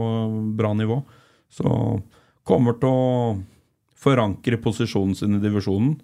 bra 0.56 0.74
nivå. 0.78 1.02
Så 1.52 1.68
kommer 2.48 2.78
til 2.80 2.90
å 2.92 3.36
forankre 4.06 4.60
posisjonen 4.62 5.18
sin 5.18 5.38
i 5.38 5.44
divisjonen 5.44 5.98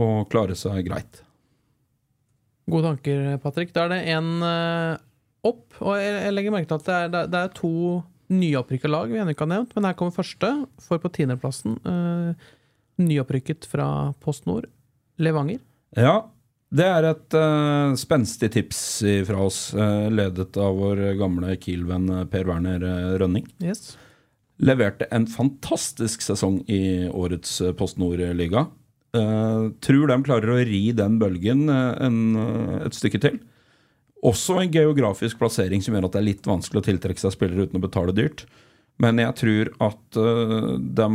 og 0.00 0.30
klare 0.30 0.54
seg 0.58 0.84
greit. 0.86 1.22
Gode 2.70 2.92
tanker, 2.92 3.36
Patrick. 3.42 3.74
Da 3.74 3.88
er 3.88 3.94
det 3.94 4.02
én 4.14 4.30
opp. 5.46 5.64
Og 5.80 5.96
jeg, 5.98 6.32
legger 6.36 6.54
merke 6.54 6.70
til 6.70 6.80
at 6.80 6.86
det 6.86 6.96
er, 6.96 7.28
det 7.32 7.40
er- 7.40 7.54
to 7.56 8.04
nyopprykka 8.30 8.88
lag 8.88 9.10
vi 9.10 9.18
ennå 9.18 9.34
ikke 9.34 9.46
har 9.46 9.54
nevnt. 9.56 9.74
Men 9.74 9.88
her 9.88 9.96
kommer 9.98 10.14
første, 10.14 10.50
for 10.78 11.02
på 11.02 11.10
tiendeplassen. 11.10 11.78
Uh, 11.84 12.34
nyopprykket 13.08 13.66
fra 13.68 13.86
Post 14.22 14.46
Nord. 14.48 14.68
Levanger. 15.20 15.60
Ja, 15.98 16.30
det 16.70 16.86
er 16.86 17.06
et 17.08 17.34
uh, 17.34 17.96
spenstig 17.98 18.52
tips 18.54 18.80
fra 19.26 19.42
oss, 19.42 19.58
uh, 19.74 20.06
ledet 20.12 20.54
av 20.60 20.76
vår 20.78 21.02
gamle 21.18 21.56
Kiel-venn 21.58 22.06
eh, 22.14 22.26
Per 22.30 22.46
Werner 22.46 22.86
Rønning. 23.18 23.48
Yes. 23.62 23.96
leverte 24.60 25.06
en 25.10 25.24
fantastisk 25.26 26.20
sesong 26.20 26.60
i 26.68 27.08
årets 27.08 27.62
Post 27.78 27.98
Nord-liga. 27.98 28.66
Uh, 29.16 29.72
tror 29.82 30.12
de 30.12 30.18
klarer 30.22 30.52
å 30.52 30.60
ri 30.68 30.92
den 30.94 31.16
bølgen 31.18 31.64
en, 31.72 32.18
et 32.84 32.94
stykke 32.94 33.22
til. 33.24 33.40
Også 34.22 34.60
en 34.60 34.70
geografisk 34.70 35.40
plassering 35.40 35.82
som 35.82 35.96
gjør 35.96 36.06
at 36.06 36.14
det 36.14 36.20
er 36.20 36.28
litt 36.28 36.46
vanskelig 36.46 36.82
å 36.82 36.86
tiltrekke 36.90 37.22
seg 37.22 37.34
spillere 37.34 37.66
uten 37.66 37.80
å 37.80 37.86
betale 37.86 38.14
dyrt. 38.14 38.44
Men 39.00 39.20
jeg 39.22 39.36
tror 39.40 39.70
at 39.86 40.18
eh, 40.20 40.74
de 41.00 41.08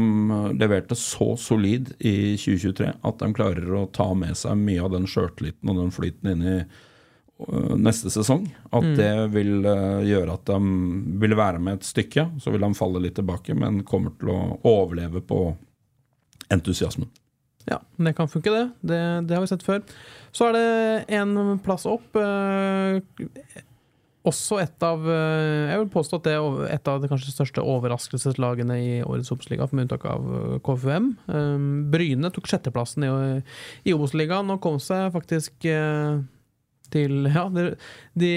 leverte 0.58 0.98
så 0.98 1.34
solid 1.38 1.91
i 2.00 2.34
2023 2.39 2.89
at 3.06 3.21
de 3.21 3.30
klarer 3.38 3.76
å 3.78 3.86
ta 3.93 4.10
med 4.17 4.38
seg 4.39 4.58
mye 4.58 4.82
av 4.82 4.95
den 4.95 5.06
sjøltilliten 5.10 5.69
og 5.71 5.82
den 5.84 5.93
flyten 5.93 6.32
inn 6.32 6.45
i 6.45 6.56
øh, 6.63 7.76
neste 7.78 8.10
sesong. 8.13 8.48
At 8.74 8.88
det 8.98 9.12
vil 9.36 9.60
øh, 9.69 10.02
gjøre 10.08 10.39
at 10.39 10.50
de 10.50 10.58
vil 11.21 11.38
være 11.38 11.62
med 11.62 11.80
et 11.80 11.91
stykke. 11.91 12.30
Så 12.41 12.56
vil 12.56 12.65
de 12.65 12.71
falle 12.78 13.04
litt 13.06 13.19
tilbake, 13.19 13.58
men 13.58 13.84
kommer 13.86 14.15
til 14.17 14.34
å 14.34 14.39
overleve 14.65 15.21
på 15.21 15.43
entusiasmen. 16.54 17.12
Ja, 17.69 17.80
det 17.98 18.13
kan 18.17 18.30
funke, 18.30 18.54
det. 18.54 18.65
det. 18.86 19.04
Det 19.30 19.38
har 19.38 19.45
vi 19.45 19.50
sett 19.50 19.65
før. 19.65 19.82
Så 20.34 20.50
er 20.50 20.58
det 20.58 20.67
en 21.17 21.58
plass 21.65 21.86
opp. 21.89 22.17
Også 24.29 24.59
et 24.63 24.85
av 24.85 25.03
eh, 25.09 25.71
Jeg 25.71 25.81
vil 25.81 25.91
påstå 25.93 26.19
at 26.19 26.27
det 26.27 26.35
er 26.35 26.61
et 26.75 26.89
av 26.91 27.01
de 27.01 27.09
kanskje 27.11 27.33
største 27.33 27.63
overraskelseslagene 27.63 28.77
i 28.81 28.93
årets 29.05 29.31
Obos-liga, 29.33 29.67
med 29.71 29.85
unntak 29.85 30.07
av 30.09 30.25
eh, 30.39 30.55
KFUM. 30.65 31.11
Eh, 31.29 31.67
Bryne 31.93 32.31
tok 32.33 32.49
sjetteplassen 32.49 33.05
i, 33.07 33.11
i 33.85 33.95
Obos-ligaen 33.95 34.49
og 34.53 34.61
kom 34.63 34.79
seg 34.83 35.13
faktisk 35.15 35.69
eh, 35.69 36.17
til 36.93 37.29
Ja, 37.33 37.47
de, 37.53 37.71
de 38.17 38.33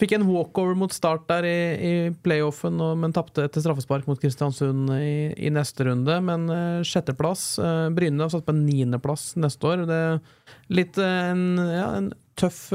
fikk 0.00 0.16
en 0.16 0.26
walkover 0.26 0.76
mot 0.78 0.92
start 0.94 1.26
der 1.30 1.46
i, 1.46 1.58
i 1.74 1.94
playoffen, 2.26 2.78
og, 2.82 2.96
men 3.00 3.14
tapte 3.14 3.46
etter 3.46 3.62
straffespark 3.62 4.08
mot 4.10 4.20
Kristiansund 4.20 4.90
i, 4.98 5.32
i 5.34 5.52
neste 5.54 5.86
runde. 5.86 6.18
Men 6.26 6.48
sjetteplass. 6.86 7.52
Bryne 7.94 8.26
har 8.26 8.32
satt 8.34 8.46
på 8.46 8.54
en 8.54 8.64
niendeplass 8.66 9.32
neste 9.40 9.70
år. 9.70 9.84
Det 9.90 10.00
er 10.08 10.18
litt 10.74 10.98
en, 11.02 11.44
ja, 11.58 11.90
en 11.98 12.10
tøff 12.38 12.66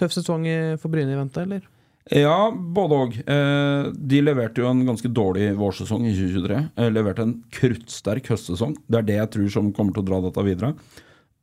Tøff 0.00 0.14
sesong 0.14 0.46
for 0.80 0.92
Bryne 0.92 1.14
i 1.14 1.18
vente, 1.18 1.44
eller? 1.44 1.66
Ja, 2.10 2.50
både 2.50 2.98
òg. 2.98 3.14
Eh, 3.20 3.90
de 3.94 4.22
leverte 4.24 4.62
jo 4.62 4.70
en 4.72 4.82
ganske 4.86 5.08
dårlig 5.14 5.52
vårsesong 5.58 6.08
i 6.08 6.14
2023. 6.16 6.58
De 6.80 6.88
leverte 6.90 7.22
en 7.22 7.36
kruttsterk 7.54 8.32
høstsesong. 8.32 8.74
Det 8.90 8.98
er 8.98 9.06
det 9.06 9.18
jeg 9.20 9.32
tror 9.36 9.52
som 9.54 9.70
kommer 9.76 9.94
til 9.94 10.02
å 10.02 10.08
dra 10.10 10.18
dette 10.24 10.46
videre. 10.46 10.72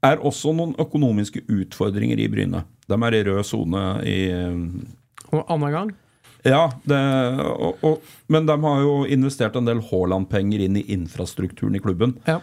Er 0.04 0.20
også 0.24 0.52
noen 0.56 0.76
økonomiske 0.80 1.46
utfordringer 1.48 2.20
i 2.20 2.28
Bryne. 2.32 2.66
De 2.92 3.00
er 3.08 3.18
i 3.18 3.24
rød 3.28 3.42
sone 3.48 3.88
i 4.08 4.20
Og 5.30 5.42
annen 5.46 5.76
gang? 5.76 5.96
Ja, 6.48 6.70
det, 6.88 7.00
og, 7.44 7.82
og, 7.84 8.12
men 8.32 8.48
de 8.48 8.56
har 8.64 8.84
jo 8.84 8.94
investert 9.12 9.58
en 9.60 9.68
del 9.68 9.82
Haaland-penger 9.90 10.64
inn 10.64 10.78
i 10.80 10.86
infrastrukturen 10.96 11.76
i 11.76 11.82
klubben. 11.84 12.16
Ja. 12.28 12.40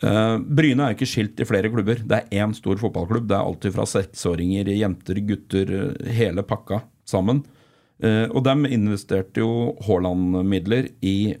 Eh, 0.00 0.36
Bryne 0.40 0.86
er 0.86 0.96
ikke 0.96 1.08
skilt 1.08 1.40
i 1.42 1.46
flere 1.48 1.70
klubber. 1.72 2.00
Det 2.00 2.22
er 2.22 2.42
én 2.44 2.54
stor 2.56 2.80
fotballklubb. 2.80 3.28
Det 3.28 3.36
er 3.36 3.44
alltid 3.44 3.74
fra 3.76 3.86
seksåringer, 3.88 4.72
jenter, 4.72 5.20
gutter, 5.28 5.72
eh, 5.76 6.12
hele 6.16 6.42
pakka 6.42 6.82
sammen. 7.04 7.44
Eh, 8.02 8.26
og 8.32 8.44
de 8.44 8.72
investerte 8.72 9.42
jo 9.42 9.76
Haaland-midler 9.84 10.88
i 11.02 11.36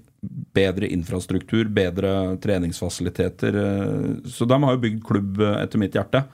bedre 0.52 0.90
infrastruktur, 0.92 1.64
bedre 1.72 2.36
treningsfasiliteter. 2.36 4.20
så 4.26 4.46
de 4.46 4.62
har 4.62 4.72
jo 4.72 4.82
bygd 4.82 5.02
klubb 5.02 5.40
etter 5.40 5.78
mitt 5.78 5.94
hjerte. 5.94 6.26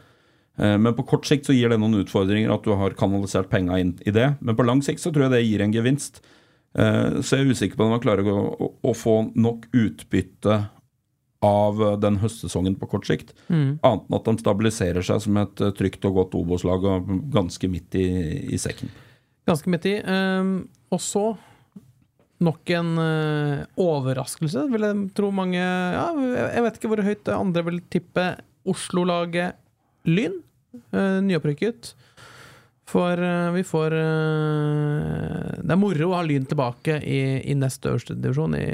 Men 0.59 0.93
på 0.95 1.07
kort 1.07 1.25
sikt 1.25 1.47
så 1.47 1.55
gir 1.55 1.69
det 1.69 1.79
noen 1.79 2.03
utfordringer 2.03 2.53
at 2.53 2.65
du 2.65 2.75
har 2.75 2.91
kanalisert 2.99 3.49
penga 3.49 3.79
inn 3.79 3.97
i 4.05 4.11
det. 4.11 4.39
Men 4.41 4.57
på 4.57 4.67
lang 4.67 4.83
sikt 4.83 4.99
så 4.99 5.13
tror 5.13 5.31
jeg 5.31 5.31
det 5.31 5.47
gir 5.47 5.63
en 5.63 5.73
gevinst. 5.73 6.21
Så 6.75 7.37
jeg 7.37 7.47
er 7.47 7.53
usikker 7.53 7.77
på 7.77 7.85
om 7.85 7.91
man 7.91 8.01
klarer 8.01 8.27
å 8.27 8.93
få 8.93 9.31
nok 9.37 9.69
utbytte 9.71 10.69
av 11.47 11.83
eh, 11.83 11.97
den 12.03 12.21
høstsesongen 12.23 12.77
på 12.81 12.89
kort 12.91 13.09
sikt. 13.09 13.35
Annet 13.51 14.07
enn 14.07 14.19
at 14.19 14.29
de 14.29 14.37
stabiliserer 14.43 15.07
seg 15.07 15.23
som 15.25 15.43
et 15.43 15.65
eh, 15.65 15.75
trygt 15.77 16.07
og 16.09 16.21
godt 16.21 16.39
Obos-lag 16.39 16.87
og 16.87 17.11
ganske 17.35 17.71
midt 17.71 17.99
i, 17.99 18.07
i 18.55 18.61
sekken. 18.61 18.93
Ganske 19.47 19.71
midt 19.71 19.87
i. 19.91 19.99
Ehm, 20.03 20.57
og 20.95 21.03
så 21.03 21.29
Nok 22.37 22.69
en 22.77 22.99
eh, 23.01 23.63
overraskelse, 23.81 24.67
vil 24.69 24.83
jeg 24.85 25.05
tro 25.17 25.31
mange 25.33 25.57
ja, 25.57 26.11
Jeg 26.53 26.65
vet 26.67 26.75
ikke 26.77 26.91
hvor 26.93 27.01
høyt 27.07 27.31
andre 27.33 27.63
vil 27.65 27.79
tippe 27.89 28.27
Oslo-laget 28.69 29.57
Lyn. 30.05 30.35
Uh, 30.93 31.25
Nyopprykket. 31.25 31.95
For 32.87 33.23
vi 33.57 33.63
får 33.67 33.97
Det 35.65 35.73
er 35.73 35.81
moro 35.81 36.11
å 36.11 36.19
ha 36.19 36.21
Lyn 36.29 36.45
tilbake 36.51 36.99
i, 37.01 37.41
i 37.41 37.57
nest 37.57 37.89
øverste 37.89 38.19
divisjon. 38.21 38.59
I 38.61 38.69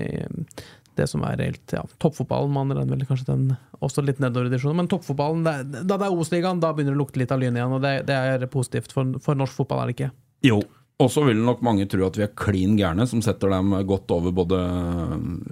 det 0.99 1.09
som 1.11 1.25
er 1.27 1.39
reelt 1.41 1.75
ja, 1.75 1.83
toppfotballen. 2.03 2.53
Man 2.55 2.75
regner 2.75 2.97
vel 2.97 3.09
kanskje 3.09 3.31
den 3.31 3.49
også 3.83 4.05
litt 4.05 4.21
nedover 4.23 4.49
i 4.49 4.53
divisjonen. 4.53 4.83
Men 4.83 4.91
toppfotballen, 4.93 5.43
det, 5.47 5.83
da 5.89 5.97
det 5.97 6.07
er 6.07 6.15
Obos-ligaen, 6.15 6.61
da 6.63 6.73
begynner 6.75 6.95
det 6.95 7.01
å 7.01 7.03
lukte 7.03 7.23
litt 7.23 7.35
av 7.35 7.43
Lyn 7.43 7.59
igjen. 7.59 7.75
Og 7.79 7.83
det, 7.85 7.97
det 8.11 8.19
er 8.19 8.47
positivt 8.53 8.95
for, 8.95 9.17
for 9.25 9.39
norsk 9.39 9.63
fotball, 9.63 9.83
er 9.83 9.91
det 9.91 9.97
ikke? 9.99 10.13
Jo. 10.49 10.61
Og 11.03 11.09
så 11.11 11.25
vil 11.27 11.41
nok 11.43 11.63
mange 11.67 11.89
tro 11.91 12.05
at 12.07 12.19
vi 12.19 12.27
er 12.27 12.37
klin 12.39 12.77
gærne, 12.79 13.07
som 13.11 13.23
setter 13.25 13.51
dem 13.51 13.73
godt 13.89 14.13
over 14.15 14.35
både 14.37 14.59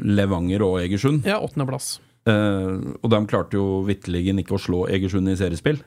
Levanger 0.07 0.62
og 0.66 0.79
Egersund. 0.83 1.26
Ja, 1.26 1.40
åttendeplass. 1.42 1.96
Eh, 2.29 2.74
og 3.00 3.09
de 3.11 3.20
klarte 3.31 3.57
jo 3.59 3.81
vitterlig 3.87 4.37
ikke 4.42 4.59
å 4.59 4.62
slå 4.62 4.85
Egersund 4.92 5.31
i 5.33 5.38
seriespill. 5.40 5.81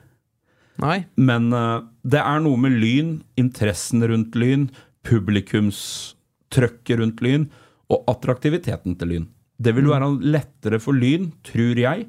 Nei. 0.82 1.04
Men 1.16 1.52
eh, 1.54 1.80
det 2.02 2.20
er 2.20 2.42
noe 2.44 2.58
med 2.60 2.72
Lyn, 2.82 3.22
interessen 3.40 4.04
rundt 4.10 4.34
Lyn, 4.38 4.68
publikumstrøkket 5.06 6.98
rundt 7.00 7.22
Lyn 7.24 7.48
og 7.92 8.04
attraktiviteten 8.10 8.98
til 8.98 9.08
Lyn. 9.12 9.26
Det 9.56 9.74
vil 9.76 9.88
være 9.90 10.10
lettere 10.24 10.80
for 10.82 10.96
Lyn, 10.96 11.30
tror 11.46 11.78
jeg, 11.78 12.08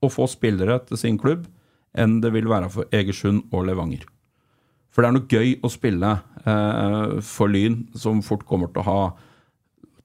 å 0.00 0.10
få 0.10 0.26
spillere 0.30 0.80
til 0.88 0.98
sin 0.98 1.18
klubb 1.20 1.46
enn 1.98 2.20
det 2.22 2.30
vil 2.34 2.48
være 2.50 2.70
for 2.70 2.90
Egersund 2.94 3.48
og 3.54 3.66
Levanger. 3.66 4.04
For 4.90 5.02
det 5.02 5.08
er 5.08 5.16
noe 5.16 5.30
gøy 5.30 5.56
å 5.62 5.70
spille 5.70 6.12
eh, 6.42 7.16
for 7.26 7.50
Lyn, 7.50 7.84
som 7.98 8.22
fort 8.26 8.46
kommer 8.46 8.70
til 8.70 8.82
å 8.82 8.86
ha 8.88 9.02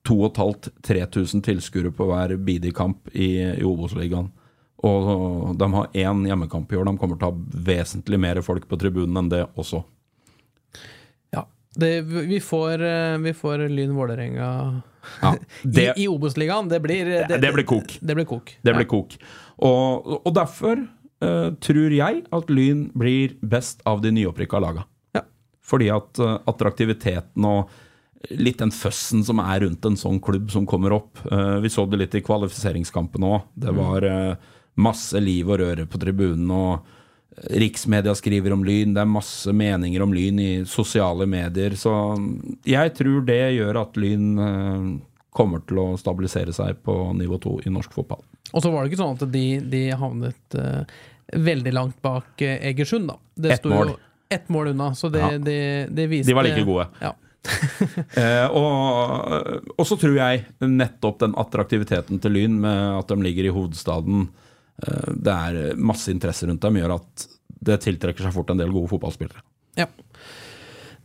2500-3000 0.05 1.41
tilskuere 1.45 1.91
på 1.93 2.05
hver 2.09 2.35
bidige-kamp 2.45 3.09
i, 3.13 3.29
i 3.57 3.65
Obos-ligaen. 3.65 4.29
Og 4.85 5.55
de 5.57 5.69
har 5.73 5.97
én 5.97 6.25
hjemmekamp 6.29 6.69
i 6.69 6.77
år. 6.77 6.85
De 6.85 6.99
kommer 7.01 7.17
til 7.17 7.29
å 7.29 7.31
ha 7.31 7.61
vesentlig 7.69 8.19
mer 8.21 8.41
folk 8.45 8.67
på 8.69 8.77
tribunen 8.81 9.23
enn 9.23 9.31
det 9.31 9.41
også. 9.57 9.81
Ja. 11.33 11.47
Det, 11.73 11.95
vi, 12.05 12.37
får, 12.43 12.85
eh, 12.85 13.17
vi 13.25 13.33
får 13.33 13.65
Lyn 13.73 13.95
Vålerenga 15.21 15.45
det, 15.63 15.87
i, 15.95 16.03
i 16.03 16.07
Obos-ligaen. 16.07 16.69
Det, 16.69 16.79
det, 16.79 17.37
det, 17.41 17.53
blir 17.53 17.65
kok. 17.67 17.97
Det 18.01 18.15
blir 18.15 18.27
kok. 18.29 18.57
Det 18.61 18.73
blir 18.73 18.85
ja. 18.85 18.91
kok. 18.91 19.17
Og, 19.65 20.11
og 20.21 20.33
derfor 20.35 20.81
uh, 21.23 21.53
tror 21.63 21.95
jeg 21.95 22.25
at 22.35 22.51
Lyn 22.51 22.89
blir 22.97 23.37
best 23.41 23.83
av 23.87 24.03
de 24.03 24.13
nyopprykka 24.15 24.61
laga. 24.63 24.85
Ja. 25.15 25.25
Fordi 25.65 25.89
at 25.93 26.21
uh, 26.23 26.37
attraktiviteten 26.49 27.47
og 27.49 27.71
litt 28.33 28.57
den 28.57 28.73
føssen 28.73 29.21
som 29.25 29.39
er 29.43 29.61
rundt 29.61 29.85
en 29.85 29.97
sånn 29.99 30.19
klubb 30.23 30.49
som 30.53 30.65
kommer 30.69 30.95
opp. 30.97 31.21
Uh, 31.29 31.61
vi 31.63 31.71
så 31.73 31.85
det 31.89 32.01
litt 32.01 32.17
i 32.17 32.25
kvalifiseringskampen 32.25 33.25
òg. 33.27 33.49
Det 33.53 33.73
mm. 33.73 33.81
var 33.81 34.11
masse 34.75 35.19
liv 35.23 35.47
og 35.47 35.61
røre 35.61 35.85
på 35.87 35.99
tribunen. 36.01 36.49
og 36.51 36.94
Riksmedia 37.35 38.15
skriver 38.15 38.53
om 38.55 38.63
Lyn, 38.65 38.93
det 38.95 39.01
er 39.03 39.09
masse 39.11 39.51
meninger 39.51 40.03
om 40.03 40.13
Lyn 40.15 40.39
i 40.39 40.51
sosiale 40.69 41.27
medier. 41.27 41.75
Så 41.75 41.91
jeg 42.63 42.93
tror 42.95 43.25
det 43.27 43.41
gjør 43.57 43.81
at 43.81 43.99
Lyn 43.99 44.29
eh, 44.39 44.87
kommer 45.35 45.65
til 45.67 45.81
å 45.83 45.89
stabilisere 45.99 46.55
seg 46.55 46.79
på 46.85 46.95
nivå 47.17 47.39
to 47.43 47.57
i 47.65 47.73
norsk 47.73 47.91
fotball. 47.97 48.23
Og 48.53 48.63
så 48.63 48.71
var 48.71 48.83
det 48.83 48.93
ikke 48.93 49.01
sånn 49.01 49.17
at 49.17 49.27
de, 49.33 49.45
de 49.67 49.81
havnet 49.99 50.55
uh, 50.55 50.85
veldig 51.33 51.73
langt 51.75 51.97
bak 52.05 52.39
uh, 52.39 52.53
Egersund, 52.69 53.09
da. 53.11 53.17
Det 53.35 53.51
ett 53.57 53.67
mål. 53.67 53.91
Ett 54.31 54.47
mål 54.49 54.71
unna, 54.71 54.93
så 54.95 55.09
det, 55.11 55.19
ja. 55.25 55.37
det, 55.41 55.59
det 55.91 56.07
viste 56.07 56.31
De 56.31 56.37
var 56.37 56.47
like 56.47 56.63
gode. 56.63 56.87
Ja. 57.01 57.11
eh, 58.21 58.47
og, 58.47 59.75
og, 59.75 59.83
så 59.85 59.97
tror 60.01 60.15
jeg 60.17 60.45
nettopp 60.63 61.19
den 61.21 61.35
attraktiviteten 61.37 62.21
til 62.23 62.33
Lyn 62.33 62.55
med 62.63 63.01
at 63.03 63.11
de 63.11 63.19
ligger 63.21 63.49
i 63.49 63.53
hovedstaden 63.53 64.29
det 64.75 65.33
er 65.33 65.77
masse 65.79 66.11
interesse 66.11 66.47
rundt 66.49 66.63
dem, 66.65 66.81
gjør 66.81 66.97
at 66.97 67.27
det 67.65 67.77
tiltrekker 67.85 68.25
seg 68.25 68.33
fort 68.35 68.51
en 68.51 68.59
del 68.59 68.73
gode 68.73 68.91
fotballspillere. 68.91 69.43
Ja. 69.79 69.87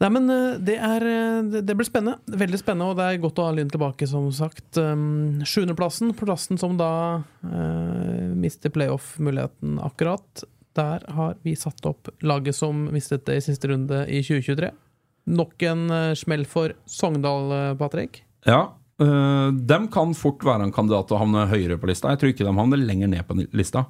Nei, 0.00 0.09
men 0.14 0.30
eh, 0.33 0.54
det, 0.64 0.78
er, 0.80 1.04
eh, 1.04 1.61
det 1.61 1.76
blir 1.76 1.88
spennende. 1.88 2.38
Veldig 2.40 2.61
spennende, 2.62 2.88
og 2.88 3.00
det 3.00 3.06
er 3.06 3.20
godt 3.20 3.40
å 3.42 3.50
ha 3.50 3.56
Lyn 3.56 3.72
tilbake, 3.72 4.09
som 4.09 4.30
sagt. 4.33 4.68
Um, 4.80 5.42
sjuendeplassen, 5.44 6.14
plassen 6.16 6.61
som 6.61 6.78
da 6.80 6.92
uh, 7.20 8.30
mister 8.33 8.72
playoff-muligheten 8.72 9.76
akkurat. 9.85 10.46
Der 10.78 11.04
har 11.12 11.37
vi 11.44 11.52
satt 11.59 11.85
opp 11.88 12.09
laget 12.24 12.56
som 12.56 12.87
mistet 12.94 13.26
det 13.28 13.40
i 13.40 13.44
siste 13.44 13.68
runde 13.68 14.06
i 14.09 14.22
2023. 14.24 14.72
Nok 15.37 15.62
en 15.68 15.83
smell 16.16 16.46
for 16.48 16.72
Sogndal, 16.88 17.76
Patrick. 17.78 18.22
Ja, 18.48 18.70
Uh, 19.00 19.48
dem 19.56 19.86
de 19.86 19.92
kan 19.94 20.12
fort 20.18 20.44
være 20.44 20.66
en 20.66 20.74
kandidat 20.74 21.08
til 21.08 21.16
å 21.16 21.22
havne 21.22 21.46
høyere 21.50 21.78
på 21.80 21.88
lista. 21.88 22.12
Jeg 22.12 22.20
tror 22.20 22.34
ikke 22.34 22.46
de 22.46 22.52
havner 22.56 22.82
lenger 22.82 23.10
ned 23.12 23.26
på 23.28 23.38
lista. 23.56 23.86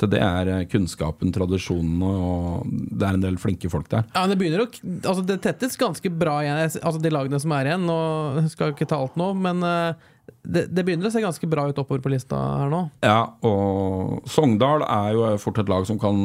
Til 0.00 0.10
det 0.10 0.22
er 0.24 0.48
eh, 0.50 0.62
kunnskapen, 0.70 1.30
tradisjonene, 1.34 2.12
og 2.26 2.70
det 2.90 3.06
er 3.06 3.18
en 3.18 3.22
del 3.22 3.36
flinke 3.38 3.68
folk 3.70 3.90
der. 3.92 4.06
Ja, 4.16 4.24
Det 4.26 4.38
begynner 4.40 4.64
å, 4.64 4.70
altså 4.98 5.22
det 5.26 5.36
tettes 5.44 5.76
ganske 5.78 6.10
bra 6.10 6.40
igjen, 6.42 6.58
altså 6.58 7.02
de 7.02 7.12
lagene 7.12 7.38
som 7.42 7.54
er 7.54 7.70
igjen. 7.70 7.84
Nå 7.86 7.98
skal 8.54 8.72
ikke 8.72 8.88
ta 8.90 8.98
alt 8.98 9.18
nå, 9.20 9.28
men 9.44 9.62
uh, 9.62 9.92
det, 10.42 10.64
det, 10.72 10.82
begynner 10.82 11.06
å 11.06 11.12
se 11.14 11.22
ganske 11.22 11.50
bra 11.50 11.68
ut 11.68 11.78
oppover 11.78 12.02
på 12.02 12.14
lista 12.14 12.40
her 12.64 12.72
nå. 12.72 12.82
Ja, 13.04 13.20
og 13.46 14.26
Sogndal 14.30 14.86
er 14.88 15.14
jo 15.18 15.30
fort 15.42 15.62
et 15.62 15.70
lag 15.70 15.86
som 15.86 16.00
kan 16.02 16.18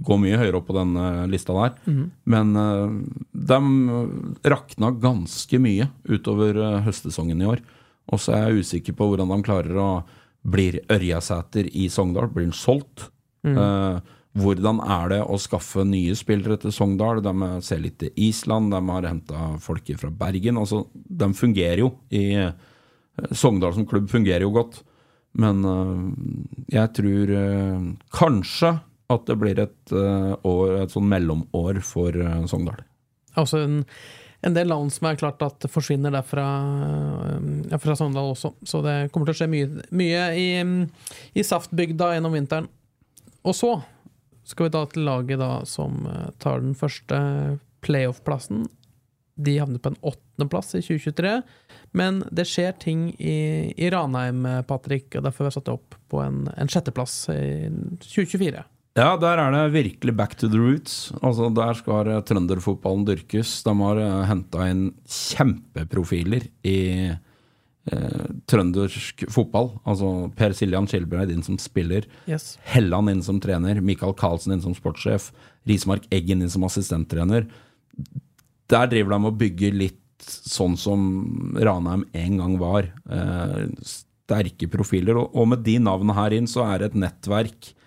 gå 0.00 0.16
mye 0.16 0.38
høyere 0.40 0.56
opp 0.58 0.70
på 0.70 0.76
den 0.76 0.96
lista 1.28 1.54
der. 1.56 1.76
Mm. 1.84 2.04
Men 2.32 2.56
uh, 2.56 2.94
de 3.32 4.48
rakna 4.48 4.92
ganske 5.02 5.60
mye 5.60 5.90
utover 6.08 6.58
høstsesongen 6.86 7.42
i 7.42 7.48
år. 7.52 7.62
Og 8.12 8.22
så 8.22 8.34
er 8.34 8.48
jeg 8.48 8.64
usikker 8.64 8.96
på 8.98 9.10
hvordan 9.10 9.30
de 9.30 9.44
klarer 9.46 9.78
å 9.78 9.90
bli 10.42 10.72
Ørjasæter 10.90 11.68
i 11.78 11.86
Sogndal. 11.92 12.30
Blir 12.32 12.48
den 12.48 12.56
solgt? 12.56 13.10
Mm. 13.46 13.58
Uh, 13.58 14.18
hvordan 14.42 14.80
er 14.80 15.10
det 15.12 15.20
å 15.28 15.36
skaffe 15.40 15.84
nye 15.84 16.16
spillere 16.16 16.56
til 16.62 16.72
Sogndal? 16.72 17.20
De 17.24 17.50
ser 17.64 17.82
litt 17.84 17.98
til 18.00 18.14
Island, 18.16 18.72
de 18.72 18.80
har 18.88 19.10
henta 19.10 19.50
folk 19.60 19.92
fra 20.00 20.08
Bergen. 20.22 20.56
Altså, 20.62 20.86
de 20.92 21.28
fungerer 21.36 21.84
jo 21.84 21.92
i 22.08 22.24
Sogndal 23.36 23.76
som 23.76 23.84
klubb 23.86 24.08
fungerer 24.08 24.46
jo 24.46 24.54
godt. 24.56 24.80
Men 25.36 25.60
jeg 26.72 26.90
tror 26.96 27.30
kanskje 28.12 28.72
at 29.14 29.28
det 29.28 29.38
blir 29.40 29.60
et, 29.62 29.78
uh, 29.94 30.34
år, 30.48 30.82
et 30.82 30.92
sånn 30.92 31.08
mellomår 31.10 31.80
for 31.86 32.16
uh, 32.16 32.42
Sogndal. 32.50 32.82
Altså 33.38 33.62
en, 33.64 33.80
en, 34.44 34.56
del 34.56 34.68
land 34.72 34.92
som 34.92 35.08
er 35.08 35.20
klart 35.20 35.42
at 35.44 35.66
forsvinner 35.72 36.14
derfra 36.14 36.46
uh, 37.70 37.78
fra 37.82 37.96
Sogndal 37.98 38.32
også. 38.34 38.54
Så 38.68 38.82
det 38.84 38.96
kommer 39.12 39.30
til 39.30 39.36
å 39.36 39.40
skje 39.42 39.50
mye, 39.52 39.88
mye 39.94 40.28
i, 40.38 40.46
i 41.38 41.46
Saftbygda 41.46 42.14
gjennom 42.16 42.36
vinteren. 42.36 42.70
Og 43.42 43.56
så 43.58 43.74
skal 44.46 44.68
vi 44.68 44.74
da 44.74 44.84
til 44.90 45.06
laget 45.06 45.40
da 45.40 45.52
som 45.68 46.02
tar 46.42 46.62
den 46.62 46.74
første 46.78 47.18
playoff-plassen. 47.82 48.66
De 49.42 49.54
havner 49.58 49.80
på 49.82 49.92
en 49.92 50.00
åttendeplass 50.02 50.74
i 50.76 50.82
2023. 50.82 51.34
Men 51.98 52.22
det 52.30 52.46
skjer 52.50 52.74
ting 52.82 53.08
i, 53.18 53.72
i 53.76 53.90
Ranheim, 53.92 54.44
Patrick, 54.68 55.14
og 55.16 55.26
derfor 55.26 55.46
har 55.46 55.52
vi 55.52 55.56
satt 55.58 55.68
det 55.68 55.76
opp 55.76 55.96
på 56.12 56.20
en, 56.24 56.44
en 56.56 56.70
sjetteplass 56.70 57.16
i 57.32 57.68
2024. 58.04 58.62
Ja, 58.92 59.14
der 59.16 59.40
er 59.40 59.54
det 59.54 59.72
virkelig 59.72 60.12
back 60.16 60.34
to 60.36 60.48
the 60.52 60.60
roots. 60.60 61.12
Altså, 61.22 61.48
Der 61.54 61.72
skal 61.74 62.10
trønderfotballen 62.28 63.06
dyrkes. 63.08 63.62
De 63.64 63.72
har 63.72 63.96
uh, 63.96 64.04
eh, 64.04 64.26
henta 64.28 64.66
inn 64.68 64.82
kjempeprofiler 65.08 66.44
i 66.68 67.08
uh, 67.88 68.26
trøndersk 68.52 69.24
fotball. 69.32 69.72
Altså 69.88 70.28
Per 70.36 70.52
Siljan 70.52 70.90
Skilbreid 70.90 71.32
inn 71.32 71.44
som 71.46 71.56
spiller. 71.56 72.04
Yes. 72.28 72.58
Helland 72.68 73.14
inn 73.14 73.24
som 73.24 73.40
trener. 73.40 73.80
Michael 73.80 74.12
Karlsen 74.12 74.52
inn 74.52 74.64
som 74.64 74.76
sportssjef. 74.76 75.32
Rismark 75.64 76.04
Eggen 76.12 76.44
inn 76.44 76.52
som 76.52 76.68
assistenttrener. 76.68 77.48
Der 78.68 78.92
driver 78.92 79.16
de 79.16 79.32
og 79.32 79.40
bygger 79.40 79.72
litt 79.72 80.00
sånn 80.22 80.76
som 80.78 81.56
Ranheim 81.56 82.04
en 82.12 82.40
gang 82.44 82.60
var. 82.60 82.92
Uh, 83.08 83.72
sterke 83.80 84.68
profiler. 84.68 85.16
Og, 85.16 85.32
og 85.32 85.54
med 85.56 85.64
de 85.64 85.80
navnene 85.80 86.20
her 86.20 86.36
inn, 86.36 86.50
så 86.50 86.68
er 86.68 86.82
det 86.82 86.92
et 86.92 87.06
nettverk 87.08 87.78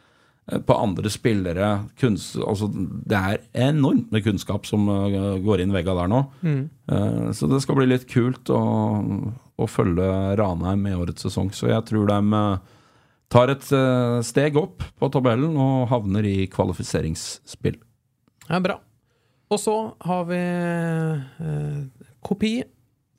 på 0.46 0.78
andre 0.78 1.10
spillere. 1.10 1.70
Kunst, 1.98 2.36
altså, 2.38 2.70
det 2.70 3.18
er 3.18 3.42
enormt 3.72 4.12
med 4.14 4.26
kunnskap 4.26 4.68
som 4.70 4.86
uh, 4.92 5.40
går 5.42 5.64
inn 5.64 5.74
vegga 5.74 5.96
der 5.98 6.12
nå. 6.12 6.22
Mm. 6.46 6.62
Uh, 6.92 7.32
så 7.34 7.50
det 7.50 7.64
skal 7.64 7.80
bli 7.80 7.90
litt 7.90 8.06
kult 8.12 8.52
å, 8.54 8.62
å 9.58 9.70
følge 9.70 10.10
Ranheim 10.38 10.86
i 10.86 10.94
årets 10.98 11.26
sesong. 11.26 11.50
Så 11.56 11.72
jeg 11.72 11.82
tror 11.90 12.12
de 12.12 12.44
tar 13.34 13.50
et 13.50 13.66
steg 14.24 14.58
opp 14.62 14.86
på 15.02 15.10
tabellen 15.12 15.58
og 15.58 15.88
havner 15.90 16.28
i 16.30 16.46
kvalifiseringsspill. 16.54 17.80
Ja, 18.46 18.62
bra. 18.62 18.78
Og 19.50 19.60
så 19.62 19.74
har 20.06 20.28
vi 20.30 20.40
kopi 22.26 22.54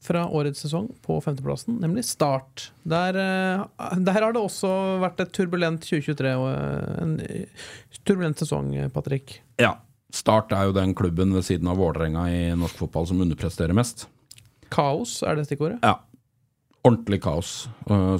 fra 0.06 0.24
årets 0.30 0.62
sesong 0.64 0.88
på 1.04 1.18
femteplassen, 1.20 1.80
nemlig 1.82 2.04
Start. 2.06 2.70
Der, 2.86 3.16
eh, 3.18 3.96
der, 3.98 4.20
har 4.20 4.34
det 4.34 4.42
også 4.42 4.70
vært 5.02 5.20
et 5.24 5.32
turbulent 5.36 5.82
2023 5.84 6.34
og 6.38 6.48
eh, 6.52 7.02
en 7.02 7.16
turbulent 8.06 8.42
sesong, 8.42 8.72
Patrick. 8.94 9.40
Ja. 9.62 9.76
Start 10.14 10.52
er 10.54 10.68
jo 10.68 10.76
den 10.76 10.94
klubben 10.96 11.34
ved 11.34 11.44
siden 11.44 11.68
av 11.68 11.80
Vålerenga 11.82 12.28
i 12.30 12.42
norsk 12.56 12.78
fotball 12.78 13.08
som 13.10 13.18
underpresterer 13.20 13.74
mest. 13.76 14.06
Kaos, 14.72 15.18
er 15.26 15.36
det 15.36 15.48
stikkordet? 15.48 15.82
Ja. 15.82 15.98
Ordentlig 16.86 17.18
kaos, 17.24 17.66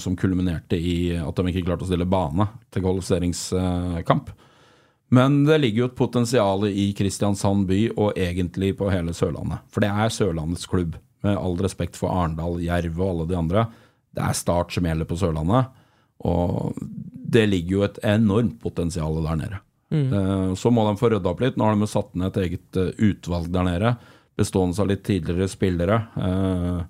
som 0.02 0.16
kulminerte 0.18 0.76
i 0.76 1.14
at 1.14 1.38
de 1.38 1.52
ikke 1.52 1.62
klarte 1.68 1.86
å 1.86 1.88
stille 1.88 2.08
bane 2.10 2.48
til 2.74 2.82
kvalifiseringskamp. 2.82 4.32
Men 5.08 5.44
det 5.46 5.60
ligger 5.62 5.84
jo 5.84 5.88
et 5.90 5.98
potensial 5.98 6.66
i 6.66 6.88
Kristiansand 6.98 7.68
by, 7.70 7.80
og 7.94 8.18
egentlig 8.18 8.72
på 8.78 8.90
hele 8.90 9.14
Sørlandet. 9.14 9.62
For 9.70 9.84
det 9.84 9.90
er 9.92 10.12
Sørlandets 10.12 10.66
klubb, 10.70 10.96
med 11.26 11.38
all 11.40 11.58
respekt 11.60 11.98
for 11.98 12.14
Arendal, 12.14 12.60
Jerv 12.64 13.00
og 13.00 13.10
alle 13.10 13.28
de 13.30 13.38
andre. 13.38 13.66
Det 14.16 14.24
er 14.24 14.38
Start 14.38 14.72
som 14.72 14.86
gjelder 14.88 15.08
på 15.08 15.18
Sørlandet, 15.20 15.72
og 16.24 16.78
det 17.26 17.44
ligger 17.50 17.76
jo 17.76 17.86
et 17.86 17.98
enormt 18.06 18.60
potensial 18.62 19.18
der 19.24 19.40
nede. 19.42 19.62
Mm. 19.90 20.54
Så 20.58 20.70
må 20.74 20.82
de 20.88 20.98
få 20.98 21.10
rydda 21.12 21.30
opp 21.30 21.42
litt. 21.44 21.58
Nå 21.58 21.66
har 21.66 21.76
de 21.76 21.88
satt 21.90 22.14
ned 22.18 22.32
et 22.32 22.40
eget 22.42 22.78
eh, 22.80 23.02
utvalg 23.10 23.50
der 23.54 23.66
nede, 23.66 23.92
bestående 24.36 24.82
av 24.82 24.90
litt 24.90 25.04
tidligere 25.06 25.48
spillere 25.48 26.00
eh, 26.18 26.80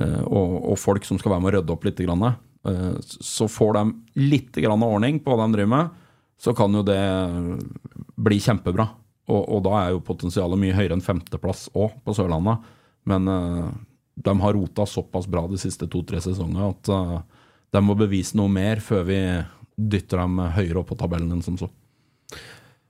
eh, 0.00 0.20
og, 0.24 0.76
folk 0.80 1.04
som 1.08 1.18
skal 1.20 1.34
være 1.34 1.44
med 1.44 1.52
å 1.52 1.56
rydde 1.58 1.74
opp 1.74 1.88
litt. 1.88 2.02
Eh, 2.06 2.92
Så 3.02 3.48
får 3.50 3.78
de 3.78 3.84
litt 4.28 4.60
ordning 4.62 5.20
på 5.24 5.34
hva 5.34 5.46
de 5.46 5.58
driver 5.58 5.74
med, 5.74 5.98
så 6.38 6.54
kan 6.54 6.74
jo 6.76 6.84
det 6.86 7.00
bli 8.16 8.38
kjempebra. 8.42 8.88
Og 9.26 9.58
da 9.64 9.72
er 9.80 9.88
jo 9.90 10.04
potensialet 10.06 10.60
mye 10.60 10.74
høyere 10.76 10.94
enn 10.94 11.02
femteplass 11.02 11.64
òg, 11.74 11.96
på 12.06 12.14
Sørlandet. 12.14 12.62
Men 13.06 13.30
uh, 13.30 13.70
de 14.16 14.36
har 14.42 14.56
rota 14.56 14.86
såpass 14.88 15.28
bra 15.30 15.46
de 15.50 15.58
siste 15.60 15.88
to-tre 15.90 16.20
sesongene 16.24 16.70
at 16.72 16.92
uh, 16.92 17.18
de 17.74 17.82
må 17.84 17.96
bevise 17.98 18.36
noe 18.38 18.50
mer 18.52 18.82
før 18.84 19.06
vi 19.08 19.20
dytter 19.76 20.22
dem 20.22 20.40
høyere 20.56 20.80
opp 20.80 20.90
på 20.92 20.98
tabellen 20.98 21.34
enn 21.36 21.44
som 21.44 21.58
så. 21.60 21.68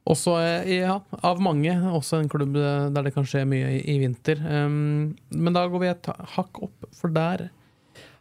Også, 0.07 0.37
eh, 0.39 0.69
ja, 0.85 1.01
av 1.27 1.41
mange, 1.43 1.73
også 1.91 2.21
en 2.21 2.31
klubb 2.31 2.55
eh, 2.61 2.89
der 2.95 3.09
det 3.09 3.13
kan 3.17 3.27
skje 3.27 3.43
mye 3.49 3.73
i, 3.75 3.81
i 3.91 3.97
vinter. 3.99 4.39
Um, 4.39 5.17
men 5.35 5.57
da 5.57 5.65
går 5.67 5.83
vi 5.83 5.89
et 5.91 6.11
hakk 6.37 6.61
opp, 6.63 6.87
for 6.95 7.11
der 7.11 7.49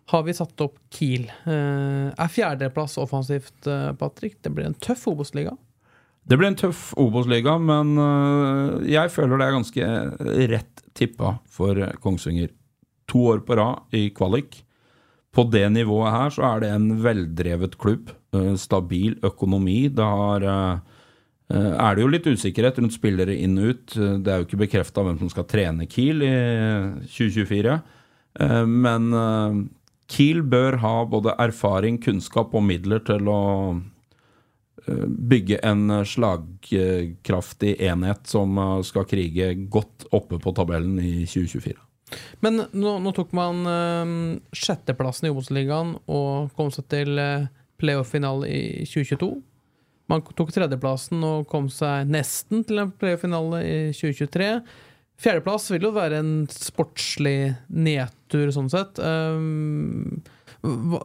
har 0.10 0.24
vi 0.26 0.34
satt 0.38 0.64
opp 0.66 0.80
Kiel. 0.94 1.28
Uh, 1.46 2.10
er 2.10 2.32
fjerdeplass 2.34 2.98
offensivt, 3.02 3.70
eh, 3.70 3.92
Patrick? 4.02 4.40
Det 4.42 4.54
blir 4.54 4.66
en 4.66 4.78
tøff 4.82 5.06
Obos-liga. 5.12 5.54
Det 6.26 6.40
blir 6.42 6.50
en 6.50 6.58
tøff 6.58 6.88
Obos-liga, 6.98 7.54
men 7.62 7.94
uh, 8.02 8.82
jeg 8.90 9.14
føler 9.14 9.38
det 9.38 9.46
er 9.46 9.58
ganske 9.60 9.92
rett 10.56 10.75
tippa 10.96 11.38
for 11.52 11.80
Kongsvinger. 12.04 12.50
To 13.12 13.28
år 13.34 13.44
på 13.46 13.58
rad 13.60 13.96
i 13.96 14.10
kvalik. 14.16 14.64
På 15.36 15.44
det 15.52 15.68
nivået 15.76 16.14
her 16.16 16.34
så 16.34 16.46
er 16.48 16.64
det 16.64 16.74
en 16.74 16.90
veldrevet 17.04 17.78
klubb. 17.78 18.10
øh, 18.34 18.56
Stabil 18.58 19.18
økonomi. 19.24 19.88
Det 19.90 20.04
har 20.04 20.42
øh, 20.42 20.80
øh, 21.52 21.74
er 21.76 21.96
det 21.96 22.02
jo 22.02 22.08
litt 22.08 22.28
usikkerhet 22.28 22.80
rundt 22.80 22.96
spillere 22.96 23.36
inn 23.36 23.58
og 23.60 23.76
ut. 23.76 23.96
Det 23.96 24.28
er 24.28 24.40
jo 24.40 24.48
ikke 24.48 24.64
bekrefta 24.66 25.04
hvem 25.04 25.20
som 25.20 25.30
skal 25.30 25.46
trene 25.46 25.86
Kiel 25.86 26.24
i 26.24 26.36
2024. 27.06 27.82
Eh, 28.40 28.66
Men 28.66 29.12
Kiel 30.08 30.44
bør 30.46 30.78
ha 30.84 30.96
både 31.10 31.34
erfaring, 31.42 31.98
kunnskap 32.02 32.54
og 32.54 32.64
midler 32.66 33.02
til 33.06 33.30
å 33.32 33.42
eh, 33.74 33.82
bygge 35.08 35.58
en 35.66 35.90
slagkraftig 36.06 37.76
enhet 37.82 38.28
som 38.30 38.58
eh, 38.58 38.82
skal 38.86 39.08
krige 39.10 39.54
godt 39.72 40.08
oppe 40.16 40.40
på 40.42 40.54
tabellen 40.56 41.00
i 41.02 41.26
2024. 41.26 41.78
Men 42.46 42.62
nå, 42.70 42.92
nå 43.02 43.12
tok 43.18 43.32
man 43.36 43.66
uh, 43.66 44.38
sjetteplassen 44.54 45.26
i 45.28 45.34
Obos-ligaen 45.34 45.96
og 46.06 46.54
kom 46.58 46.70
seg 46.74 46.86
til 46.94 47.18
eh, 47.20 47.48
playoff-finale 47.82 48.50
i 48.52 48.64
2022. 48.86 49.32
Man 50.12 50.22
tok 50.38 50.54
tredjeplassen 50.54 51.24
og 51.26 51.48
kom 51.50 51.66
seg 51.74 52.06
nesten 52.14 52.62
til 52.68 52.84
en 52.84 52.94
playoff-finale 52.94 53.64
i 53.66 53.78
2023. 53.90 54.52
Fjerdeplass 55.26 55.70
vil 55.74 55.88
jo 55.88 55.96
være 55.96 56.20
en 56.22 56.34
sportslig 56.52 57.56
nedtur, 57.74 58.52
sånn 58.54 58.70
sett. 58.70 59.00
Um, 59.00 60.22
hva, 60.62 61.02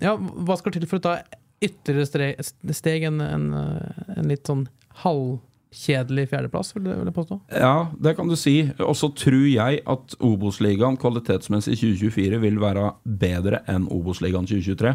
ja, 0.00 0.14
hva 0.16 0.56
skal 0.56 0.72
til 0.72 0.86
for 0.88 1.02
å 1.02 1.04
ta 1.04 1.16
ytterligere 1.64 2.44
steg 2.76 3.06
enn 3.08 3.20
en, 3.24 3.50
en 3.54 4.28
litt 4.28 4.48
sånn 4.48 4.66
halvkjedelig 5.02 6.26
fjerdeplass, 6.30 6.74
vil 6.76 6.88
jeg 6.90 7.00
vil 7.00 7.10
jeg 7.10 7.16
påstå? 7.16 7.38
Ja, 7.56 7.88
det 8.02 8.14
kan 8.18 8.30
du 8.30 8.36
si. 8.38 8.54
Og 8.84 8.94
så 8.98 9.10
tror 9.16 9.46
jeg 9.48 9.80
at 9.88 10.16
Obos-ligaen 10.24 10.98
kvalitetsmessig 11.00 11.78
2024 11.80 12.40
vil 12.44 12.60
være 12.62 12.90
bedre 13.24 13.62
enn 13.72 13.88
Obos-ligaen 13.92 14.48
2023. 14.48 14.94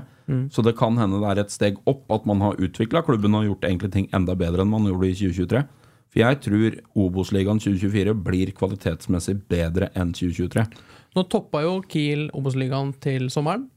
Så 0.54 0.64
det 0.64 0.78
kan 0.80 0.96
hende 1.02 1.20
det 1.20 1.34
er 1.34 1.44
et 1.44 1.52
steg 1.54 1.82
opp 1.90 2.06
at 2.14 2.26
man 2.30 2.42
har 2.46 2.60
utvikla 2.62 3.04
klubben 3.04 3.36
og 3.36 3.50
gjort 3.50 3.68
egentlig 3.68 3.92
ting 3.92 4.10
enda 4.16 4.38
bedre 4.38 4.64
enn 4.64 4.72
man 4.72 4.88
gjorde 4.88 5.10
i 5.10 5.18
2023. 5.20 5.66
For 6.12 6.20
jeg 6.20 6.40
tror 6.44 6.80
Obos-ligaen 7.00 7.60
2024 7.64 8.16
blir 8.26 8.52
kvalitetsmessig 8.56 9.38
bedre 9.52 9.92
enn 9.96 10.12
2023. 10.16 10.66
Nå 11.16 11.24
toppa 11.32 11.64
jo 11.66 11.78
Kiel 11.92 12.30
Obos-ligaen 12.36 12.94
til 13.04 13.30
sommeren. 13.32 13.70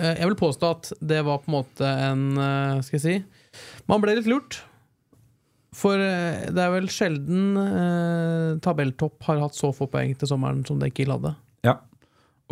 Eh, 0.00 0.16
Jeg 0.18 0.26
vil 0.30 0.38
påstå 0.40 0.70
at 0.74 0.92
det 1.00 1.20
var 1.26 1.42
på 1.44 1.50
en 1.52 1.56
måte 1.60 1.86
en 1.86 2.22
eh, 2.40 2.80
Skal 2.82 2.98
jeg 2.98 3.04
si 3.04 3.16
Man 3.90 4.02
ble 4.02 4.16
litt 4.18 4.26
lurt. 4.30 4.60
For 5.74 5.98
eh, 5.98 6.46
det 6.54 6.62
er 6.62 6.72
vel 6.74 6.88
sjelden 6.92 7.56
eh, 7.60 8.50
tabelltopp 8.64 9.22
har 9.28 9.40
hatt 9.42 9.58
så 9.58 9.72
få 9.74 9.88
poeng 9.90 10.12
til 10.18 10.30
sommeren 10.30 10.62
som 10.66 10.78
det 10.82 10.92
Kiel 10.94 11.10
hadde. 11.14 11.34
Ja. 11.66 11.76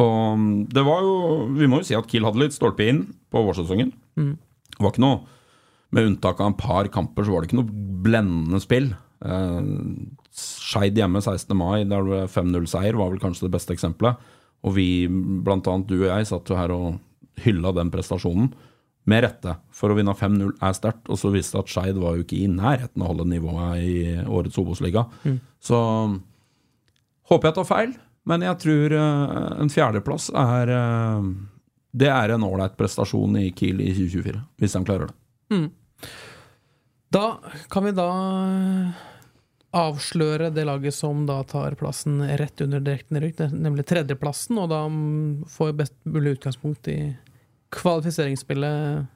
Og 0.02 0.38
mm, 0.38 0.48
det 0.72 0.83
var 0.87 1.05
jo 1.05 1.12
Vi 1.59 1.68
må 1.70 1.83
jo 1.83 1.87
si 1.90 1.98
at 1.98 2.09
Kiel 2.11 2.26
hadde 2.26 2.42
litt 2.42 2.57
stolpe 2.57 2.87
inn 2.90 3.05
på 3.33 3.42
vårsesongen. 3.46 3.92
Det 4.18 4.81
var 4.83 4.90
ikke 4.94 5.05
noe 5.05 5.20
Med 5.92 6.09
unntak 6.09 6.40
av 6.40 6.50
en 6.50 6.59
par 6.59 6.88
kamper, 6.94 7.26
så 7.26 7.35
var 7.35 7.42
det 7.44 7.50
ikke 7.50 7.61
noe 7.61 7.87
blendende 8.02 8.59
spill. 8.64 8.92
Eh, 9.22 9.61
Skeid 10.33 10.96
hjemme 10.96 11.20
16. 11.20 11.52
mai, 11.59 11.83
der 11.85 12.00
det 12.00 12.09
ble 12.09 12.20
5-0-seier, 12.33 12.96
var 12.96 13.11
vel 13.12 13.20
kanskje 13.20 13.44
det 13.44 13.52
beste 13.52 13.74
eksempelet. 13.76 14.16
Og 14.64 14.72
vi, 14.78 14.87
blant 15.44 15.68
annet 15.68 15.90
du 15.90 15.98
og 15.98 16.07
jeg, 16.09 16.28
satt 16.31 16.48
jo 16.48 16.57
her 16.57 16.72
og 16.72 16.96
hylla 17.40 17.73
den 17.73 17.90
prestasjonen. 17.95 18.53
Med 19.05 19.25
rette, 19.25 19.57
for 19.75 19.90
å 19.90 19.97
vinne 19.99 20.12
5-0 20.14 20.53
er 20.62 20.75
sterkt. 20.79 21.09
Og 21.11 21.18
så 21.18 21.33
viste 21.35 21.57
det 21.57 21.64
at 21.64 21.73
Skeid 21.73 21.97
var 21.99 22.14
jo 22.14 22.23
ikke 22.23 22.38
i 22.38 22.47
nærheten 22.47 23.03
av 23.03 23.09
å 23.09 23.11
holde 23.11 23.27
nivået 23.33 23.83
i 23.83 23.95
årets 24.23 24.59
Obos-liga. 24.62 25.03
Så 25.59 25.79
håper 27.33 27.49
jeg 27.49 27.57
tar 27.57 27.66
feil, 27.66 27.97
men 28.31 28.45
jeg 28.47 28.61
tror 28.62 28.95
eh, 28.95 29.49
en 29.64 29.73
fjerdeplass 29.73 30.29
er 30.31 30.71
eh, 30.71 31.25
Det 31.92 32.09
er 32.09 32.31
en 32.37 32.45
ålreit 32.47 32.77
prestasjon 32.79 33.35
i 33.40 33.49
Kiel 33.59 33.83
i 33.83 33.90
2024, 33.90 34.38
hvis 34.62 34.77
de 34.79 34.85
klarer 34.87 35.11
det. 35.11 35.16
Da 37.12 37.27
kan 37.68 37.85
vi 37.85 37.92
da 37.92 38.07
avsløre 39.72 40.50
det 40.52 40.66
laget 40.68 40.94
som 40.94 41.24
da 41.28 41.38
tar 41.48 41.76
plassen 41.80 42.20
rett 42.38 42.61
under 42.64 42.82
direkte 42.85 43.16
nedrykk, 43.16 43.42
nemlig 43.56 43.87
tredjeplassen, 43.88 44.61
og 44.61 44.68
da 44.72 44.85
mm, 44.88 45.48
får 45.50 45.72
best 45.78 45.96
mulig 46.04 46.37
utgangspunkt 46.37 46.88
i 46.92 46.98
kvalifiseringsspillet 47.72 49.08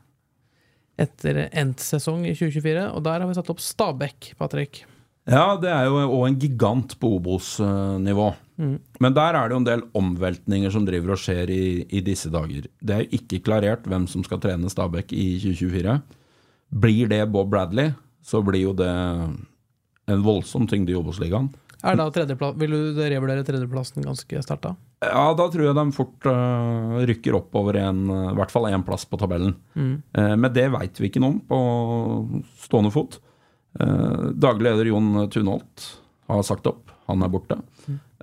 etter 0.97 1.43
endt 1.51 1.83
sesong 1.85 2.25
i 2.25 2.33
2024. 2.33 2.87
Og 2.97 3.05
der 3.05 3.21
har 3.21 3.29
vi 3.29 3.37
satt 3.37 3.53
opp 3.53 3.61
Stabæk, 3.61 4.33
Patrick. 4.41 4.85
Ja, 5.29 5.57
det 5.61 5.69
er 5.75 5.89
jo 5.91 6.05
òg 6.07 6.29
en 6.29 6.39
gigant 6.41 6.95
på 7.03 7.17
Obos-nivå. 7.19 8.31
Men 8.57 9.17
der 9.17 9.37
er 9.37 9.49
det 9.49 9.53
jo 9.53 9.61
en 9.61 9.67
del 9.67 9.83
omveltninger 9.99 10.73
som 10.73 10.87
driver 10.87 11.13
og 11.13 11.21
skjer 11.21 11.51
i, 11.53 11.65
i 11.85 12.01
disse 12.05 12.31
dager. 12.33 12.71
Det 12.81 12.95
er 12.95 13.03
jo 13.05 13.19
ikke 13.19 13.43
klarert 13.45 13.85
hvem 13.91 14.07
som 14.09 14.25
skal 14.25 14.41
trene 14.41 14.71
Stabæk 14.73 15.13
i 15.13 15.35
2024. 15.43 15.99
Blir 16.87 17.11
det 17.13 17.21
Bob 17.35 17.51
Bradley, 17.53 17.93
så 18.25 18.41
blir 18.47 18.65
jo 18.71 18.73
det 18.79 18.95
en 20.07 20.23
voldsom 20.23 20.67
tyngde 20.71 20.93
i 20.93 20.99
Obos-ligaen. 20.99 21.49
Er 21.87 21.97
da 21.99 22.07
tredjepla- 22.11 22.55
Vil 22.59 22.71
du 22.73 23.01
revurdere 23.03 23.45
tredjeplassen 23.45 24.03
ganske 24.07 24.41
sterkt, 24.43 24.63
da? 24.63 24.75
Ja, 25.05 25.35
da 25.37 25.45
tror 25.53 25.67
jeg 25.69 25.77
de 25.77 25.85
fort 25.93 26.27
uh, 26.27 26.97
rykker 27.07 27.37
opp 27.37 27.55
over 27.61 27.77
en, 27.77 28.07
uh, 28.11 28.31
i 28.33 28.37
hvert 28.39 28.51
fall 28.51 28.65
én 28.71 28.83
plass 28.87 29.05
på 29.05 29.19
tabellen. 29.21 29.53
Eh, 29.77 30.35
men 30.41 30.49
det 30.57 30.71
veit 30.73 30.99
vi 30.99 31.11
ikke 31.11 31.21
noe 31.23 31.37
om 31.37 31.41
på 31.47 32.43
stående 32.65 32.91
fot. 32.95 33.19
Daglig 33.77 34.71
leder 34.71 34.89
Jon 34.89 35.27
Tunholt 35.31 35.83
har 36.33 36.43
sagt 36.49 36.67
opp. 36.67 36.89
Han 37.11 37.21
er 37.23 37.29
borte. 37.29 37.59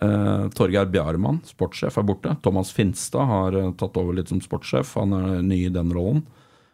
Eh, 0.01 0.47
Torgeir 0.57 0.89
Bjarmann, 0.89 1.43
sportssjef, 1.45 1.99
er 2.01 2.07
borte. 2.09 2.33
Thomas 2.41 2.71
Finstad 2.73 3.29
har 3.29 3.57
tatt 3.77 3.99
over 4.01 4.17
litt 4.17 4.33
som 4.33 4.41
sportssjef. 4.41 4.95
Han 4.97 5.13
er 5.13 5.43
ny 5.45 5.59
i 5.67 5.71
den 5.71 5.93
rollen. 5.93 6.23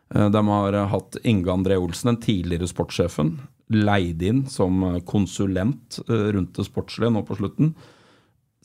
De 0.09 0.41
har 0.47 0.79
hatt 0.95 1.19
Inge 1.27 1.51
André 1.51 1.75
Olsen, 1.77 2.13
den 2.15 2.21
tidligere 2.23 2.71
sportssjefen, 2.71 3.35
leid 3.73 4.23
inn 4.25 4.45
som 4.49 4.83
eh, 4.83 5.01
konsulent 5.07 5.99
eh, 6.07 6.29
rundt 6.35 6.57
det 6.57 6.67
sportslige 6.67 7.13
nå 7.13 7.23
på 7.27 7.37
slutten. 7.39 7.73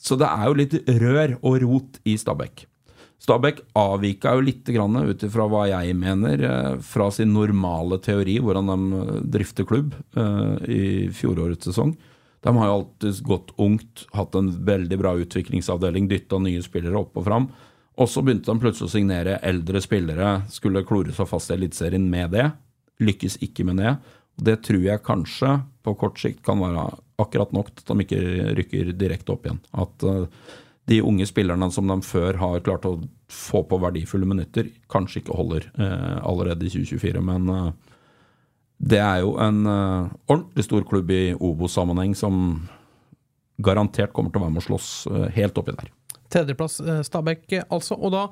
Så 0.01 0.17
det 0.19 0.29
er 0.29 0.47
jo 0.49 0.57
litt 0.59 0.79
rør 1.01 1.37
og 1.41 1.59
rot 1.63 1.99
i 2.07 2.17
Stabæk. 2.19 2.65
Stabæk 3.25 3.61
avvika 3.79 4.35
jo 4.35 4.43
litt 4.43 4.67
ut 4.69 5.23
ifra 5.23 5.45
hva 5.49 5.67
jeg 5.69 5.95
mener, 5.95 6.41
eh, 6.41 6.73
fra 6.81 7.09
sin 7.11 7.33
normale 7.33 7.99
teori, 7.99 8.39
hvordan 8.39 8.73
de 8.73 9.21
drifter 9.37 9.65
klubb 9.65 9.95
i 10.67 11.07
fjorårets 11.09 11.69
sesong. 11.69 11.95
De 12.45 12.53
har 12.53 12.67
jo 12.67 12.73
alltid 12.73 13.23
gått 13.25 13.53
ungt, 13.57 14.05
hatt 14.13 14.35
en 14.35 14.51
veldig 14.65 14.97
bra 15.01 15.15
utviklingsavdeling, 15.17 16.07
dytta 16.07 16.37
nye 16.37 16.61
spillere 16.61 16.99
opp 16.99 17.17
og 17.17 17.25
fram. 17.25 17.47
Og 17.97 18.09
så 18.11 18.21
begynte 18.21 18.51
de 18.51 18.61
plutselig 18.61 18.89
å 18.89 18.93
signere 18.93 19.39
eldre 19.41 19.81
spillere, 19.81 20.43
skulle 20.51 20.83
klore 20.85 21.15
seg 21.15 21.29
fast 21.29 21.49
i 21.49 21.55
Eliteserien 21.55 22.05
med 22.11 22.35
det. 22.35 22.51
Lykkes 23.01 23.39
ikke 23.41 23.65
med 23.65 23.79
det. 23.81 23.95
Og 24.35 24.45
det 24.49 24.59
tror 24.67 24.83
jeg 24.83 25.05
kanskje 25.05 25.55
på 25.85 25.95
kort 25.99 26.19
sikt 26.19 26.43
kan 26.45 26.61
være 26.63 26.89
akkurat 27.21 27.53
nok 27.55 27.71
til 27.71 27.83
at 27.85 27.91
de 27.91 28.05
ikke 28.05 28.53
rykker 28.59 28.93
direkte 28.97 29.35
opp 29.35 29.47
igjen. 29.47 29.61
At 29.77 30.05
eh, 30.05 30.53
de 30.91 31.01
unge 31.05 31.27
spillerne 31.29 31.69
som 31.73 31.87
de 31.89 31.97
før 32.05 32.39
har 32.41 32.63
klart 32.65 32.87
å 32.89 32.97
få 33.31 33.63
på 33.65 33.79
verdifulle 33.81 34.27
minutter, 34.29 34.69
kanskje 34.91 35.23
ikke 35.23 35.37
holder 35.37 35.69
eh, 35.79 36.17
allerede 36.21 36.67
i 36.67 36.73
2024. 36.73 37.23
Men 37.25 37.51
eh, 37.53 37.69
det 38.91 38.99
er 38.99 39.21
jo 39.23 39.37
en 39.39 39.61
ordentlig 39.65 40.65
stor 40.65 40.83
klubb 40.83 41.11
i 41.15 41.29
Obo-sammenheng 41.33 42.11
som 42.19 42.65
garantert 43.63 44.11
kommer 44.11 44.33
til 44.33 44.41
å 44.41 44.43
være 44.43 44.55
med 44.57 44.65
å 44.65 44.65
slåss 44.65 44.89
helt 45.37 45.55
oppi 45.61 45.71
der. 45.77 45.93
Tredjeplass 46.35 46.79
eh, 46.83 47.01
Stabæk, 47.07 47.47
altså. 47.63 47.97
Og 47.97 48.13
da, 48.15 48.25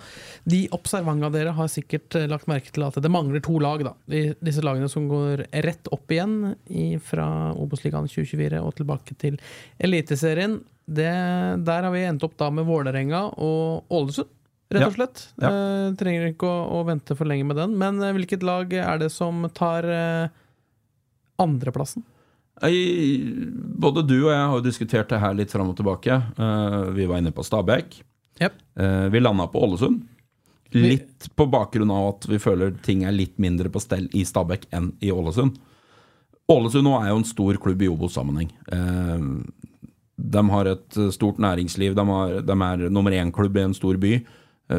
de 0.49 0.65
observanga 0.75 1.31
dere 1.33 1.55
har 1.55 1.71
sikkert 1.71 2.19
eh, 2.19 2.27
lagt 2.31 2.49
merke 2.51 2.73
til 2.73 2.85
at 2.87 2.99
det 2.99 3.11
mangler 3.11 3.43
to 3.43 3.57
lag, 3.63 3.85
da. 3.87 3.95
De, 4.11 4.25
disse 4.43 4.63
lagene 4.65 4.91
som 4.91 5.07
går 5.11 5.47
rett 5.65 5.89
opp 5.95 6.11
igjen 6.13 6.53
i, 6.67 6.93
fra 7.03 7.27
Obos-ligaen 7.55 8.09
2024 8.11 8.61
og 8.63 8.75
tilbake 8.79 9.17
til 9.21 9.39
Eliteserien. 9.83 10.59
Det, 10.83 11.11
der 11.63 11.85
har 11.87 11.91
vi 11.93 12.03
endt 12.03 12.23
opp 12.27 12.35
da 12.39 12.49
med 12.51 12.67
Vålerenga 12.67 13.25
og 13.39 13.93
Ålesund, 13.93 14.31
rett 14.73 14.89
og 14.89 14.97
slett. 14.97 15.27
Ja. 15.39 15.51
Eh, 15.51 15.89
trenger 15.99 16.31
ikke 16.31 16.49
å, 16.49 16.79
å 16.79 16.87
vente 16.87 17.15
for 17.17 17.29
lenge 17.29 17.47
med 17.47 17.59
den. 17.61 17.77
Men 17.79 18.01
eh, 18.03 18.13
hvilket 18.15 18.43
lag 18.45 18.73
er 18.73 18.99
det 19.01 19.11
som 19.13 19.45
tar 19.55 19.87
eh, 19.87 20.33
andreplassen? 21.41 22.03
Både 22.63 24.03
du 24.07 24.15
og 24.21 24.31
jeg 24.31 24.39
har 24.39 24.55
jo 24.55 24.63
diskutert 24.63 25.11
det 25.11 25.19
her 25.19 25.35
litt 25.35 25.51
fram 25.51 25.73
og 25.73 25.77
tilbake. 25.77 26.15
Eh, 26.15 26.79
vi 26.95 27.07
var 27.09 27.19
inne 27.19 27.33
på 27.35 27.43
Stabæk. 27.43 27.97
Yep. 28.39 28.59
Eh, 28.79 29.07
vi 29.11 29.19
landa 29.19 29.49
på 29.51 29.63
Ålesund. 29.65 30.05
Litt 30.73 31.27
på 31.37 31.45
bakgrunn 31.53 31.91
av 31.93 32.07
at 32.15 32.25
vi 32.31 32.39
føler 32.41 32.71
ting 32.81 33.03
er 33.05 33.13
litt 33.13 33.35
mindre 33.41 33.69
på 33.69 33.81
stell 33.83 34.07
i 34.15 34.23
Stabæk 34.25 34.65
enn 34.73 34.93
i 35.03 35.11
Ålesund. 35.13 35.59
Ålesund 36.49 36.87
nå 36.87 36.95
er 36.97 37.11
jo 37.11 37.19
en 37.19 37.27
stor 37.27 37.59
klubb 37.61 37.83
i 37.83 37.89
Obos-sammenheng. 37.91 38.49
Eh, 38.71 39.27
de 40.23 40.43
har 40.55 40.69
et 40.71 41.01
stort 41.13 41.41
næringsliv. 41.43 41.97
De, 41.97 42.07
har, 42.07 42.39
de 42.47 42.57
er 42.69 42.87
nummer 42.93 43.11
én-klubb 43.11 43.59
i 43.59 43.67
en 43.67 43.75
stor 43.75 43.99
by. 43.99 44.21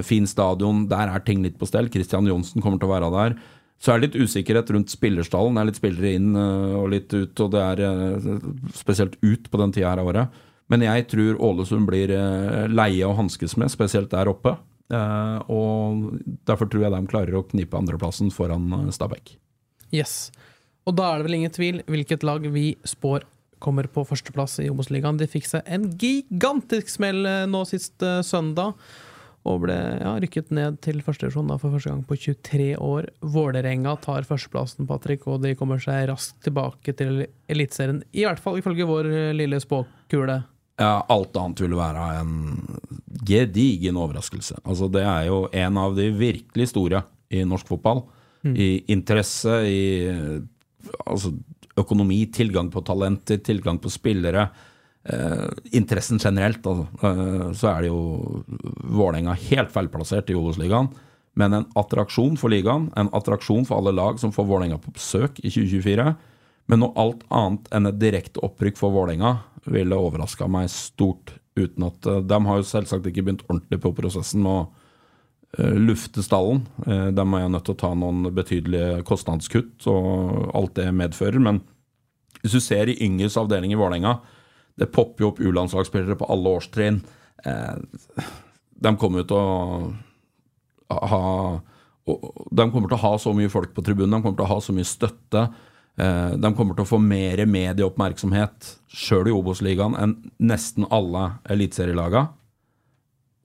Fin 0.07 0.25
stadion. 0.27 0.87
Der 0.89 1.11
er 1.13 1.21
ting 1.21 1.43
litt 1.45 1.59
på 1.61 1.69
stell. 1.69 1.91
Christian 1.93 2.27
Johnsen 2.31 2.65
kommer 2.65 2.81
til 2.81 2.89
å 2.89 2.95
være 2.95 3.11
der. 3.13 3.35
Så 3.83 3.93
er 3.93 4.01
det 4.01 4.09
litt 4.09 4.29
usikkerhet 4.29 4.71
rundt 4.73 4.93
spillerstallen. 4.93 5.57
Det 5.57 5.63
er 5.63 5.69
litt 5.71 5.81
spillere 5.81 6.13
inn 6.17 6.35
eh, 6.39 6.77
og 6.79 6.91
litt 6.95 7.13
ut, 7.13 7.41
og 7.45 7.51
det 7.53 7.63
er 7.63 7.83
eh, 7.85 8.29
spesielt 8.77 9.19
ut 9.25 9.51
på 9.51 9.61
den 9.61 9.75
tida 9.75 9.91
her 9.93 10.03
av 10.03 10.11
året. 10.13 10.39
Men 10.73 10.85
jeg 10.87 11.09
tror 11.11 11.41
Ålesund 11.51 11.89
blir 11.91 12.13
eh, 12.15 12.65
leie 12.73 13.05
å 13.05 13.17
hanskes 13.19 13.59
med, 13.61 13.73
spesielt 13.73 14.13
der 14.15 14.31
oppe. 14.33 14.57
Og 14.95 16.11
derfor 16.47 16.69
tror 16.71 16.83
jeg 16.85 16.93
de 16.93 17.09
klarer 17.09 17.37
å 17.39 17.47
knipe 17.49 17.75
andreplassen 17.75 18.29
foran 18.31 18.93
Stabæk. 18.93 19.33
Yes. 19.97 20.29
Og 20.85 20.95
da 21.01 21.09
er 21.09 21.19
det 21.19 21.27
vel 21.27 21.37
ingen 21.39 21.55
tvil 21.57 21.81
hvilket 21.89 22.23
lag 22.23 22.45
vi 22.53 22.67
spår 22.87 23.25
kommer 23.65 23.89
på 23.91 24.05
førsteplass 24.07 24.59
i 24.61 24.69
Obos-ligaen. 24.71 25.17
De 25.19 25.27
fikk 25.27 25.49
seg 25.49 25.65
en 25.73 25.89
gigantisk 25.99 26.93
smell 26.93 27.25
nå 27.51 27.65
sist 27.67 28.05
søndag. 28.29 28.77
Og 29.45 29.61
ble 29.67 29.75
ja, 29.77 30.15
rykket 30.23 30.49
ned 30.57 30.79
til 30.85 31.03
førstedivisjon 31.05 31.53
for 31.59 31.75
første 31.75 31.91
gang 31.91 32.01
på 32.09 32.17
23 32.17 32.69
år. 32.81 33.11
Vålerenga 33.21 33.93
tar 34.01 34.25
førsteplassen, 34.25 34.89
Patrick, 34.89 35.27
og 35.29 35.43
de 35.45 35.53
kommer 35.59 35.83
seg 35.85 36.07
raskt 36.09 36.39
tilbake 36.47 36.95
til 36.97 37.27
Eliteserien. 37.53 38.01
I 38.17 38.25
hvert 38.25 38.41
fall 38.41 38.61
ifølge 38.63 38.89
vår 38.89 39.11
eh, 39.13 39.31
lille 39.37 39.61
spåkule. 39.61 40.39
Ja, 40.81 40.95
alt 41.13 41.37
annet 41.39 41.61
ville 41.61 41.79
være 41.79 42.07
en 42.23 42.33
gedigen 43.25 44.01
overraskelse. 44.01 44.63
Altså, 44.65 44.89
det 44.91 45.05
er 45.07 45.29
jo 45.29 45.45
en 45.53 45.79
av 45.79 45.95
de 45.95 46.09
virkelig 46.17 46.73
store 46.73 47.05
i 47.31 47.45
norsk 47.47 47.69
fotball. 47.69 48.03
I 48.45 48.85
interesse, 48.93 49.53
i 49.65 50.11
altså, 51.07 51.31
økonomi, 51.81 52.27
tilgang 52.33 52.69
på 52.73 52.83
talenter, 52.85 53.39
tilgang 53.41 53.79
på 53.81 53.93
spillere. 53.93 54.49
Eh, 55.05 55.49
interessen 55.77 56.19
generelt, 56.19 56.65
altså, 56.65 56.87
eh, 57.05 57.49
så 57.53 57.71
er 57.75 57.83
det 57.83 57.91
jo 57.91 58.45
Vålerenga 58.89 59.35
helt 59.51 59.73
feilplassert 59.75 60.31
i 60.33 60.37
Obos-ligaen. 60.39 60.89
Men 61.35 61.53
en 61.53 61.67
attraksjon 61.77 62.39
for 62.39 62.53
ligaen, 62.53 62.91
en 62.97 63.11
attraksjon 63.13 63.67
for 63.67 63.81
alle 63.81 63.95
lag 63.95 64.21
som 64.23 64.33
får 64.33 64.47
Vålerenga 64.47 64.79
på 64.81 64.95
besøk 64.95 65.41
i 65.43 65.51
2024. 65.51 66.15
Men 66.71 66.81
noe 66.81 66.95
alt 66.97 67.25
annet 67.35 67.69
enn 67.75 67.91
et 67.91 67.99
direkte 68.01 68.43
opprykk 68.47 68.79
for 68.81 68.95
Vålerenga 68.95 69.37
ville 69.67 69.99
overraska 69.99 70.49
meg 70.51 70.71
stort. 70.73 71.37
Uten 71.55 71.87
at 71.87 72.07
eh, 72.11 72.23
De 72.27 72.41
har 72.47 72.61
jo 72.61 72.67
selvsagt 72.67 73.07
ikke 73.11 73.27
begynt 73.27 73.45
ordentlig 73.49 73.81
på 73.83 73.93
prosessen 73.99 74.43
med 74.45 74.53
å 74.53 74.63
eh, 75.59 75.77
lufte 75.77 76.25
stallen. 76.25 76.65
Eh, 76.87 77.11
De 77.15 77.27
er 77.27 77.53
nødt 77.53 77.67
til 77.69 77.77
å 77.77 77.83
ta 77.83 77.93
noen 77.99 78.31
betydelige 78.35 79.03
kostnadskutt 79.07 79.89
og 79.91 80.55
alt 80.55 80.75
det 80.79 80.89
medfører. 80.95 81.43
Men 81.43 81.61
hvis 82.43 82.57
du 82.57 82.63
ser 82.63 82.91
i 82.91 82.99
Yngres 83.05 83.39
avdeling 83.41 83.75
i 83.75 83.79
Vålerenga, 83.81 84.19
det 84.81 84.91
popper 84.93 85.25
jo 85.25 85.31
opp 85.33 85.43
U-landslagsspillere 85.43 86.19
på 86.19 86.29
alle 86.33 86.57
årstrinn. 86.59 87.01
Eh, 87.45 87.77
de 88.85 88.93
kommer 89.01 89.23
jo 89.23 89.29
til 89.31 89.39
å 89.39 90.99
ha 91.11 91.21
De 92.05 92.65
kommer 92.69 92.91
til 92.91 92.99
å 92.99 93.05
ha 93.07 93.15
så 93.17 93.33
mye 93.33 93.49
folk 93.49 93.71
på 93.73 93.83
tribunen, 93.85 94.13
de 94.13 94.21
kommer 94.21 94.37
til 94.37 94.45
å 94.45 94.51
ha 94.51 94.59
så 94.61 94.75
mye 94.77 94.85
støtte. 94.85 95.47
Eh, 95.97 96.35
De 96.37 96.51
kommer 96.55 96.77
til 96.77 96.85
å 96.85 96.91
få 96.91 96.99
mer 97.01 97.41
medieoppmerksomhet 97.47 98.75
sjøl 98.93 99.31
i 99.31 99.33
Obos-ligaen 99.33 99.97
enn 99.97 100.17
nesten 100.39 100.85
alle 100.91 101.39
eliteserielaga. 101.49 102.29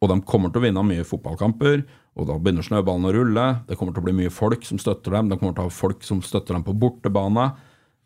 Og 0.01 0.11
de 0.11 0.19
kommer 0.27 0.51
til 0.51 0.61
å 0.61 0.65
vinne 0.65 0.83
mye 0.83 1.07
fotballkamper, 1.07 1.85
og 2.19 2.27
da 2.27 2.35
begynner 2.39 2.65
snøballen 2.65 3.07
å 3.07 3.13
rulle. 3.15 3.47
Det 3.67 3.77
kommer 3.77 3.93
til 3.95 4.03
å 4.03 4.07
bli 4.07 4.15
mye 4.15 4.33
folk 4.33 4.65
som 4.67 4.79
støtter 4.79 5.15
dem, 5.15 5.29
de 5.29 5.37
kommer 5.39 5.55
til 5.55 5.65
å 5.65 5.69
ha 5.69 5.75
folk 5.75 6.03
som 6.03 6.21
støtter 6.23 6.55
dem 6.55 6.65
på 6.67 6.75
bortebane. 6.75 7.51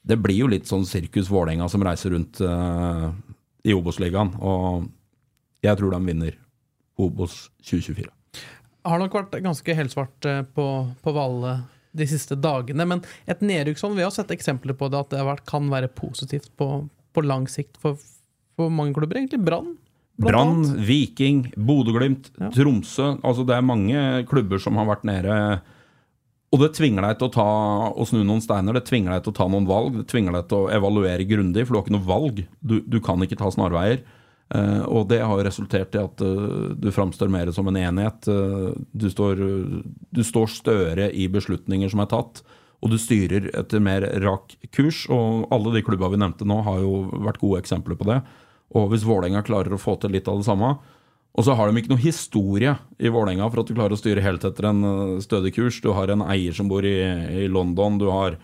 Det 0.03 0.17
blir 0.19 0.43
jo 0.43 0.49
litt 0.51 0.67
sånn 0.67 0.83
Sirkus 0.87 1.29
Vålerenga 1.31 1.69
som 1.71 1.83
reiser 1.85 2.11
rundt 2.11 2.41
uh, 2.43 3.11
i 3.63 3.75
Obos-ligaen, 3.75 4.33
og 4.43 4.89
jeg 5.63 5.79
tror 5.79 5.93
de 5.95 5.99
vinner 6.03 6.35
Obos 6.99 7.45
2024. 7.63 8.09
Har 8.83 8.99
nok 8.99 9.15
vært 9.15 9.37
ganske 9.45 9.75
helsvart 9.77 10.27
eh, 10.27 10.41
på, 10.43 10.65
på 10.99 11.13
Valle 11.15 11.53
de 11.95 12.07
siste 12.09 12.35
dagene, 12.35 12.83
men 12.89 13.03
et 13.29 13.39
nedrykk 13.45 13.79
sånn, 13.79 13.95
vi 13.95 14.03
har 14.03 14.11
sett 14.11 14.33
eksempler 14.35 14.75
på 14.75 14.89
det, 14.91 14.99
at 14.99 15.13
det 15.13 15.21
har 15.21 15.29
vært, 15.29 15.45
kan 15.47 15.69
være 15.71 15.87
positivt 15.95 16.51
på, 16.59 16.67
på 17.15 17.23
lang 17.23 17.47
sikt 17.47 17.79
for, 17.79 17.95
for 18.59 18.73
mange 18.73 18.97
klubber. 18.97 19.21
Egentlig 19.21 19.39
Brann. 19.45 19.71
Brann. 20.19 20.65
Viking, 20.83 21.45
Bodø-Glimt, 21.55 22.31
Ja. 22.41 22.51
Tromsø. 22.53 23.13
Altså 23.23 23.45
det 23.47 23.55
er 23.55 23.65
mange 23.65 24.01
klubber 24.29 24.59
som 24.61 24.77
har 24.81 24.89
vært 24.89 25.07
nede. 25.07 25.37
Og 26.53 26.61
det 26.61 26.75
tvinger 26.77 27.01
deg 27.01 27.17
til 27.17 27.31
å, 27.31 27.33
ta, 27.33 27.45
å 27.97 28.05
snu 28.05 28.19
noen 28.21 28.41
steiner, 28.43 28.77
det 28.77 28.85
tvinger 28.85 29.15
deg 29.15 29.23
til 29.25 29.33
å 29.33 29.37
ta 29.39 29.47
noen 29.49 29.65
valg. 29.65 29.95
Det 29.97 30.09
tvinger 30.11 30.35
deg 30.37 30.51
til 30.51 30.67
å 30.67 30.73
evaluere 30.75 31.25
grundig, 31.25 31.65
for 31.65 31.73
du 31.73 31.79
har 31.79 31.87
ikke 31.87 31.95
noe 31.95 32.05
valg. 32.05 32.43
Du, 32.61 32.75
du 32.85 32.99
kan 33.03 33.25
ikke 33.25 33.39
ta 33.39 33.49
snarveier. 33.53 34.03
Uh, 34.53 34.83
og 34.85 35.07
det 35.09 35.17
har 35.23 35.39
jo 35.39 35.45
resultert 35.47 35.95
i 35.97 36.01
at 36.03 36.21
uh, 36.21 36.75
du 36.77 36.91
framstår 36.93 37.31
mer 37.33 37.49
som 37.55 37.71
en 37.71 37.79
enhet. 37.79 38.29
Uh, 38.29 38.69
du, 38.93 39.07
står, 39.09 39.41
du 40.13 40.21
står 40.21 40.51
større 40.53 41.09
i 41.09 41.25
beslutninger 41.31 41.89
som 41.89 42.03
er 42.03 42.11
tatt, 42.11 42.43
og 42.83 42.93
du 42.93 42.99
styrer 43.01 43.49
etter 43.57 43.81
mer 43.81 44.05
rak 44.21 44.53
kurs. 44.75 45.07
Og 45.09 45.47
alle 45.55 45.73
de 45.73 45.85
klubba 45.87 46.11
vi 46.13 46.21
nevnte 46.21 46.45
nå, 46.45 46.59
har 46.67 46.83
jo 46.83 47.07
vært 47.15 47.41
gode 47.41 47.63
eksempler 47.63 47.97
på 47.97 48.11
det. 48.11 48.21
Og 48.77 48.91
hvis 48.93 49.07
Vålerenga 49.09 49.41
klarer 49.47 49.73
å 49.73 49.81
få 49.81 49.97
til 49.97 50.13
litt 50.13 50.29
av 50.29 50.37
det 50.37 50.45
samme 50.45 50.75
Og 51.33 51.47
så 51.47 51.55
har 51.57 51.69
de 51.69 51.81
ikke 51.81 51.89
noe 51.89 52.03
historie 52.03 52.75
i 53.01 53.09
Vålerenga 53.09 53.47
for 53.49 53.63
at 53.63 53.69
du 53.69 53.73
klarer 53.73 53.95
å 53.95 53.99
styre 53.99 54.21
helt 54.21 54.43
etter 54.45 54.69
en 54.69 54.83
eh, 54.85 55.21
stødig 55.23 55.55
kurs. 55.55 55.79
Du 55.81 55.89
har 55.97 56.13
en 56.13 56.25
eier 56.27 56.53
som 56.53 56.69
bor 56.69 56.85
i, 56.85 56.97
i 57.43 57.47
London. 57.49 57.97
Du 58.01 58.09
har 58.13 58.37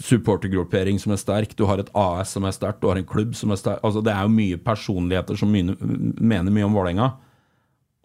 supportergruppering 0.00 0.98
som 0.98 1.12
er 1.12 1.20
sterk, 1.20 1.52
du 1.56 1.66
har 1.68 1.80
et 1.82 1.90
AS 1.96 2.32
som 2.34 2.46
er 2.48 2.54
sterkt, 2.56 2.80
du 2.80 2.88
har 2.88 2.96
en 2.96 3.06
klubb 3.06 3.34
som 3.36 3.52
er 3.52 3.60
sterk. 3.60 3.82
Altså, 3.84 4.02
det 4.04 4.14
er 4.14 4.24
jo 4.24 4.32
mye 4.32 4.60
personligheter 4.64 5.36
som 5.36 5.52
mye, 5.52 5.76
mener 6.16 6.54
mye 6.54 6.68
om 6.68 6.76
Vålerenga. 6.76 7.10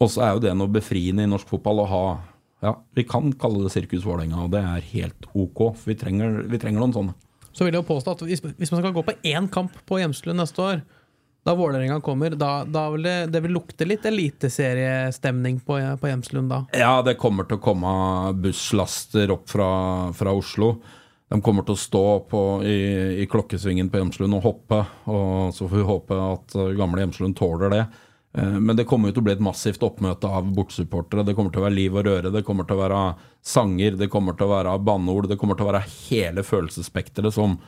Og 0.02 0.10
så 0.12 0.26
er 0.26 0.34
jo 0.34 0.42
det 0.44 0.52
noe 0.56 0.72
befriende 0.72 1.24
i 1.24 1.30
norsk 1.30 1.48
fotball 1.48 1.84
å 1.84 1.92
ha 1.92 2.06
Ja, 2.64 2.70
vi 2.96 3.04
kan 3.04 3.34
kalle 3.36 3.66
det 3.66 3.70
Sirkus 3.74 4.04
Vålerenga, 4.06 4.46
og 4.46 4.52
det 4.54 4.62
er 4.64 4.84
helt 4.94 5.26
ok. 5.36 5.60
For 5.76 5.90
vi 5.92 5.96
trenger, 6.00 6.38
vi 6.48 6.60
trenger 6.60 6.80
noen 6.80 6.94
sånne. 6.94 7.16
Så 7.52 7.64
vil 7.64 7.76
jeg 7.76 7.82
jo 7.82 7.88
påstå 7.88 8.14
at 8.16 8.22
hvis, 8.24 8.40
hvis 8.40 8.72
man 8.72 8.80
skal 8.80 8.94
gå 8.96 9.04
på 9.04 9.14
én 9.28 9.48
kamp 9.52 9.76
på 9.88 9.98
Hjemslund 10.00 10.40
neste 10.40 10.64
år, 10.64 10.80
da 11.46 11.54
Vålerenga 11.54 12.00
kommer, 12.02 12.34
da, 12.34 12.64
da 12.66 12.88
vil 12.90 13.06
det, 13.06 13.16
det 13.30 13.40
vil 13.44 13.54
lukte 13.54 13.86
litt 13.86 14.06
eliteseriestemning 14.08 15.60
på, 15.62 15.78
på 16.00 16.08
Hjemslund 16.10 16.50
da. 16.50 16.64
Ja, 16.74 17.02
det 17.06 17.14
kommer 17.22 17.46
til 17.46 17.60
å 17.60 17.62
komme 17.62 17.92
busslaster 18.42 19.30
opp 19.30 19.46
fra, 19.52 19.68
fra 20.18 20.34
Oslo. 20.34 20.72
De 21.30 21.38
kommer 21.42 21.62
til 21.66 21.74
å 21.74 21.80
stå 21.80 22.04
på, 22.30 22.40
i, 22.66 23.22
i 23.22 23.28
klokkesvingen 23.30 23.88
på 23.90 23.98
Hjemslund 24.02 24.38
og 24.38 24.44
hoppe. 24.46 24.82
og 25.10 25.54
Så 25.54 25.66
får 25.66 25.80
vi 25.80 25.86
håpe 25.92 26.18
at 26.22 26.58
gamle 26.78 27.02
Hjemslund 27.02 27.38
tåler 27.38 27.72
det. 27.74 27.80
Eh, 28.38 28.58
Men 28.58 28.76
det 28.78 28.86
kommer 28.86 29.10
til 29.14 29.22
å 29.22 29.26
bli 29.26 29.34
et 29.34 29.42
massivt 29.42 29.82
oppmøte 29.86 30.30
av 30.30 30.50
bortsupportere. 30.54 31.24
Det 31.26 31.34
kommer 31.38 31.54
til 31.54 31.62
å 31.62 31.66
være 31.66 31.78
liv 31.78 31.96
og 31.98 32.06
røre, 32.06 32.30
det 32.34 32.44
kommer 32.46 32.66
til 32.68 32.78
å 32.78 32.84
være 32.84 33.00
sanger, 33.46 33.98
det 33.98 34.10
kommer 34.12 34.38
til 34.38 34.46
å 34.46 34.54
være 34.54 34.76
banneord. 34.86 35.30
Det 35.30 35.38
kommer 35.40 35.58
til 35.58 35.66
å 35.66 35.72
være 35.72 35.86
hele 36.10 36.46
følelsesspekteret 36.46 37.34
som, 37.34 37.58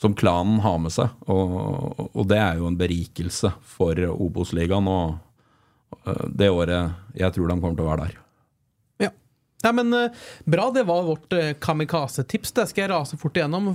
som 0.00 0.14
klanen 0.14 0.60
har 0.60 0.78
med 0.82 0.92
seg. 0.94 1.12
Og, 1.30 2.10
og 2.10 2.26
det 2.30 2.40
er 2.40 2.58
jo 2.60 2.68
en 2.68 2.78
berikelse 2.78 3.52
for 3.76 3.98
Obos-ligaen. 4.14 4.88
Og 4.90 6.04
eh, 6.04 6.26
det 6.28 6.50
året 6.52 7.16
jeg 7.18 7.34
tror 7.34 7.50
de 7.50 7.58
kommer 7.60 7.78
til 7.78 7.86
å 7.86 7.90
være 7.92 8.08
der. 8.08 8.18
Ja. 9.06 9.12
Men 9.72 9.94
eh, 9.96 10.26
Bra, 10.50 10.68
det 10.74 10.86
var 10.90 11.06
vårt 11.06 11.36
eh, 11.38 11.54
kamikaze-tips. 11.60 12.52
Det 12.58 12.66
skal 12.70 12.86
jeg 12.86 12.92
rase 12.94 13.20
fort 13.20 13.38
igjennom. 13.38 13.72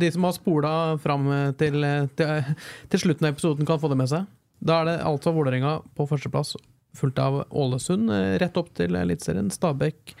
De 0.00 0.10
som 0.14 0.26
har 0.28 0.34
spola 0.36 0.72
fram 1.02 1.30
til, 1.60 1.86
til, 2.18 2.56
til 2.88 3.04
slutten 3.04 3.28
av 3.28 3.36
episoden, 3.36 3.68
kan 3.68 3.80
få 3.82 3.92
det 3.92 4.00
med 4.02 4.10
seg. 4.10 4.26
Da 4.58 4.80
er 4.80 4.90
det 4.90 4.98
altså 5.06 5.30
Vålerenga 5.36 5.78
på 5.94 6.08
førsteplass, 6.10 6.56
fulgt 6.98 7.20
av 7.22 7.44
Ålesund 7.54 8.10
rett 8.42 8.56
opp 8.58 8.72
til 8.74 8.96
Eliteserien. 8.98 9.52
Stabæk 9.54 10.16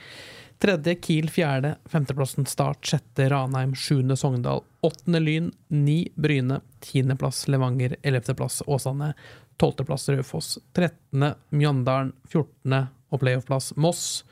tredje, 0.58 0.94
Kiel 0.94 1.30
fjerde, 1.30 1.76
femteplassen 1.90 2.46
Start, 2.46 2.82
sjette 2.86 3.28
Ranheim, 3.30 3.74
sjuende 3.78 4.16
Sogndal, 4.16 4.64
åttende 4.80 5.20
Lyn, 5.20 5.52
ni 5.68 6.08
Bryne, 6.14 6.60
tiendeplass 6.84 7.46
Levanger, 7.48 7.96
ellevteplass 8.02 8.62
Åsane, 8.66 9.12
tolvteplass 9.58 10.08
Raufoss, 10.08 10.58
trettende 10.76 11.34
Mjøndalen, 11.50 12.12
fjortende 12.30 12.86
og 13.10 13.22
playoffplass 13.22 13.72
Moss, 13.76 14.24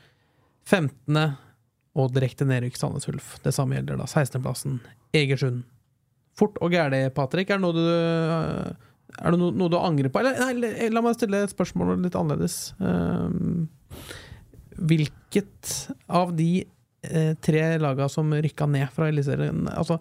femtende 0.67 1.31
og 1.97 2.13
direkte 2.13 2.45
nedrykk 2.45 2.77
Sandnes 2.77 3.07
Ulf. 3.09 3.37
Det 3.43 3.55
samme 3.55 3.77
gjelder 3.77 3.97
da 3.99 4.05
16.-plassen 4.05 4.77
Egersund. 5.17 5.63
Fort 6.37 6.59
og 6.61 6.75
gæli, 6.75 7.07
Patrick. 7.15 7.49
Er 7.49 7.57
det 7.57 7.65
noe 7.65 7.73
du 7.73 8.77
er 9.17 9.33
det 9.33 9.39
noe, 9.39 9.55
noe 9.55 9.71
du 9.71 9.77
angrer 9.79 10.11
på? 10.13 10.21
Eller 10.21 10.37
nei, 10.37 10.89
la 10.93 11.01
meg 11.01 11.15
stille 11.17 11.39
et 11.45 11.53
spørsmål 11.53 11.95
litt 12.03 12.17
annerledes. 12.19 12.75
Um, 12.77 13.65
hvilket 14.77 15.73
av 16.07 16.33
de 16.37 16.63
eh, 17.01 17.33
tre 17.41 17.61
laga 17.81 18.07
som 18.09 18.33
rykka 18.33 18.67
ned 18.69 18.89
fra 18.93 19.09
Eliteserien 19.11 19.67
altså, 19.73 19.99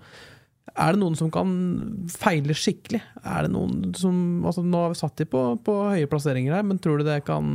Er 0.76 0.94
det 0.94 1.00
noen 1.00 1.16
som 1.18 1.30
kan 1.32 1.50
feile 2.12 2.56
skikkelig? 2.56 3.02
Er 3.22 3.46
det 3.46 3.52
noen 3.54 3.94
som 3.98 4.46
altså, 4.46 4.64
Nå 4.64 4.86
har 4.86 4.94
vi 4.94 5.00
satt 5.00 5.22
de 5.22 5.28
på, 5.30 5.44
på 5.64 5.76
høye 5.92 6.10
plasseringer 6.10 6.58
her, 6.58 6.66
men 6.66 6.80
tror 6.82 7.00
du 7.00 7.06
det 7.08 7.22
kan, 7.28 7.46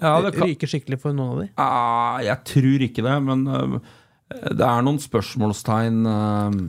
Ja, 0.00 0.18
det 0.24 0.36
kan 0.36 0.46
ryke 0.48 0.70
skikkelig 0.70 1.00
for 1.02 1.16
noen 1.16 1.34
av 1.34 1.42
de? 1.42 1.48
Ah, 1.62 2.20
jeg 2.24 2.44
tror 2.52 2.86
ikke 2.88 3.06
det, 3.06 3.16
men 3.26 3.46
uh, 3.48 3.80
det 4.28 4.62
er 4.62 4.86
noen 4.86 5.00
spørsmålstegn 5.02 6.06
uh, 6.06 6.62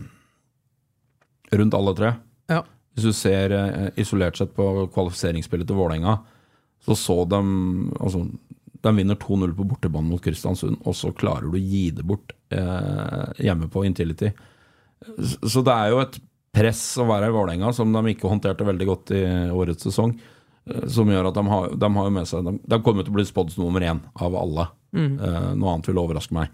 rundt 1.60 1.76
alle 1.78 1.94
tre. 1.98 2.12
Ja. 2.50 2.64
Hvis 2.96 3.06
du 3.10 3.14
ser 3.14 3.54
uh, 3.54 3.88
isolert 4.00 4.40
sett 4.40 4.56
på 4.56 4.88
kvalifiseringsspillet 4.96 5.68
til 5.70 5.78
Vålerenga, 5.78 6.18
så 6.86 6.96
så 6.96 7.26
de 7.28 7.40
altså, 8.00 8.24
De 8.82 8.94
vinner 8.96 9.16
2-0 9.20 9.52
på 9.58 9.66
bortebane 9.68 10.08
mot 10.08 10.22
Kristiansund, 10.24 10.78
og 10.88 10.96
så 10.96 11.12
klarer 11.12 11.50
du 11.50 11.58
å 11.58 11.62
gi 11.62 11.90
det 11.92 12.06
bort 12.08 12.32
eh, 12.56 13.44
hjemme 13.44 13.68
på 13.72 13.84
Intility. 13.88 14.30
Så, 15.44 15.62
det 15.64 15.74
er 15.76 15.92
jo 15.94 16.00
et 16.04 16.18
press 16.56 16.82
å 17.00 17.06
være 17.08 17.30
i 17.30 17.34
Vålerenga, 17.36 17.72
som 17.76 17.92
de 17.94 18.02
ikke 18.14 18.28
håndterte 18.32 18.66
veldig 18.68 18.88
godt 18.90 19.12
i 19.16 19.22
årets 19.52 19.86
sesong. 19.90 20.16
eh, 20.70 20.88
Som 20.92 21.12
gjør 21.12 21.30
at 21.30 21.38
de 21.38 21.44
har, 21.52 21.70
de 21.76 21.90
har 22.00 22.10
med 22.16 22.28
seg 22.28 22.44
De, 22.48 22.56
de 22.72 22.80
kommer 22.86 23.04
til 23.04 23.14
å 23.14 23.18
bli 23.20 23.28
spådd 23.28 23.54
nummer 23.60 23.82
én 23.86 24.00
av 24.16 24.36
alle. 24.40 24.68
Eh, 24.96 25.54
noe 25.60 25.76
annet 25.76 25.88
vil 25.92 26.00
overraske 26.02 26.34
meg. 26.36 26.50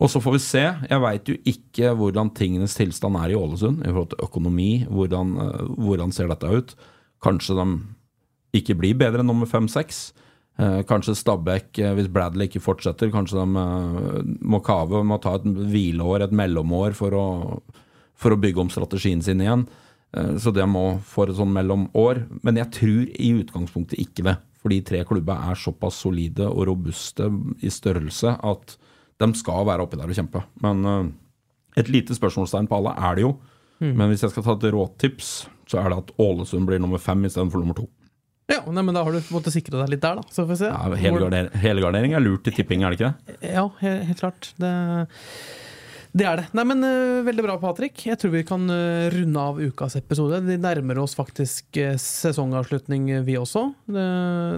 Og 0.00 0.08
så 0.08 0.22
får 0.24 0.32
vi 0.32 0.40
se. 0.40 0.62
Jeg 0.88 1.02
veit 1.02 1.28
jo 1.28 1.34
ikke 1.44 1.90
hvordan 1.98 2.30
tingenes 2.32 2.72
tilstand 2.78 3.18
er 3.20 3.34
i 3.34 3.36
Ålesund 3.36 3.82
i 3.84 3.90
forhold 3.90 4.14
til 4.14 4.22
økonomi. 4.24 4.70
Hvordan, 4.88 5.34
eh, 5.44 5.66
hvordan 5.76 6.14
ser 6.16 6.30
dette 6.32 6.48
ut? 6.48 6.74
Kanskje 7.20 7.58
de 7.58 7.66
ikke 8.62 8.78
blir 8.80 8.96
bedre 8.98 9.20
enn 9.20 9.28
nummer 9.28 9.46
fem-seks. 9.46 10.12
Eh, 10.60 10.82
kanskje 10.84 11.14
Stabæk, 11.16 11.78
eh, 11.78 11.94
hvis 11.96 12.10
Bradley 12.12 12.48
ikke 12.48 12.60
fortsetter, 12.60 13.08
kanskje 13.12 13.38
de 13.38 13.60
eh, 13.62 14.24
må 14.44 14.60
kave 14.60 15.00
må 15.06 15.16
ta 15.22 15.38
et 15.38 15.46
hvileår, 15.46 16.26
et 16.26 16.34
mellomår, 16.36 16.92
for 16.98 17.16
å, 17.16 17.28
for 18.14 18.34
å 18.34 18.40
bygge 18.40 18.60
om 18.60 18.72
strategien 18.72 19.22
sin 19.24 19.40
igjen. 19.40 19.68
Så 20.10 20.50
det 20.50 20.64
må 20.66 20.98
få 21.06 21.22
et 21.22 21.36
sånn 21.38 21.52
mellomår. 21.54 22.24
Men 22.42 22.56
jeg 22.58 22.72
tror 22.74 23.10
i 23.14 23.28
utgangspunktet 23.44 24.00
ikke 24.02 24.24
det. 24.26 24.32
Fordi 24.58 24.80
tre 24.82 25.04
klubber 25.06 25.38
er 25.52 25.54
såpass 25.54 26.00
solide 26.02 26.48
og 26.50 26.64
robuste 26.66 27.28
i 27.62 27.70
størrelse 27.70 28.32
at 28.42 28.74
de 29.22 29.28
skal 29.38 29.68
være 29.68 29.86
oppi 29.86 30.00
der 30.00 30.10
og 30.10 30.18
kjempe. 30.18 30.42
Men 30.66 31.12
et 31.78 31.92
lite 31.94 32.18
spørsmålstegn 32.18 32.66
på 32.66 32.80
alle 32.80 32.96
er 32.98 33.20
det 33.20 33.24
jo. 33.28 33.30
Men 33.78 34.10
hvis 34.10 34.26
jeg 34.26 34.34
skal 34.34 34.48
ta 34.48 34.58
et 34.58 34.66
råtips, 34.74 35.30
så 35.70 35.78
er 35.78 35.94
det 35.94 36.02
at 36.02 36.12
Ålesund 36.26 36.66
blir 36.66 36.82
nummer 36.82 36.98
fem 36.98 37.22
istedenfor 37.30 37.62
nummer 37.62 37.78
to. 37.78 37.86
Ja, 38.50 38.60
nei, 38.66 38.82
men 38.82 38.96
da 38.96 39.04
har 39.06 39.14
du 39.14 39.32
måttet 39.32 39.54
sikre 39.54 39.78
deg 39.78 39.94
litt 39.94 40.02
der, 40.02 40.18
da. 40.18 40.26
Så 40.34 40.42
får 40.42 40.50
vi 40.50 40.58
se. 40.64 40.68
Ja, 40.72 41.00
helgarder, 41.04 41.50
helgardering 41.62 42.16
er 42.18 42.24
lurt 42.24 42.50
i 42.50 42.54
tipping, 42.54 42.82
er 42.82 42.92
det 42.92 42.98
ikke 42.98 43.10
det? 43.10 43.38
Ja, 43.52 43.68
helt, 43.80 44.06
helt 44.08 44.22
klart. 44.22 44.50
Det, 44.58 44.72
det 46.10 46.26
er 46.26 46.40
det. 46.40 46.46
Nei, 46.58 46.64
men 46.66 46.82
uh, 46.82 47.22
Veldig 47.26 47.44
bra, 47.46 47.56
Patrick. 47.62 48.02
Jeg 48.08 48.18
tror 48.18 48.34
vi 48.34 48.42
kan 48.48 48.66
uh, 48.66 49.06
runde 49.14 49.44
av 49.52 49.60
ukas 49.62 49.94
episode. 50.00 50.42
Vi 50.48 50.58
nærmer 50.60 50.98
oss 51.02 51.14
faktisk 51.18 51.78
øh, 51.78 51.94
sesongavslutning, 52.02 53.12
vi 53.26 53.38
også. 53.38 53.68
Det, 53.86 54.06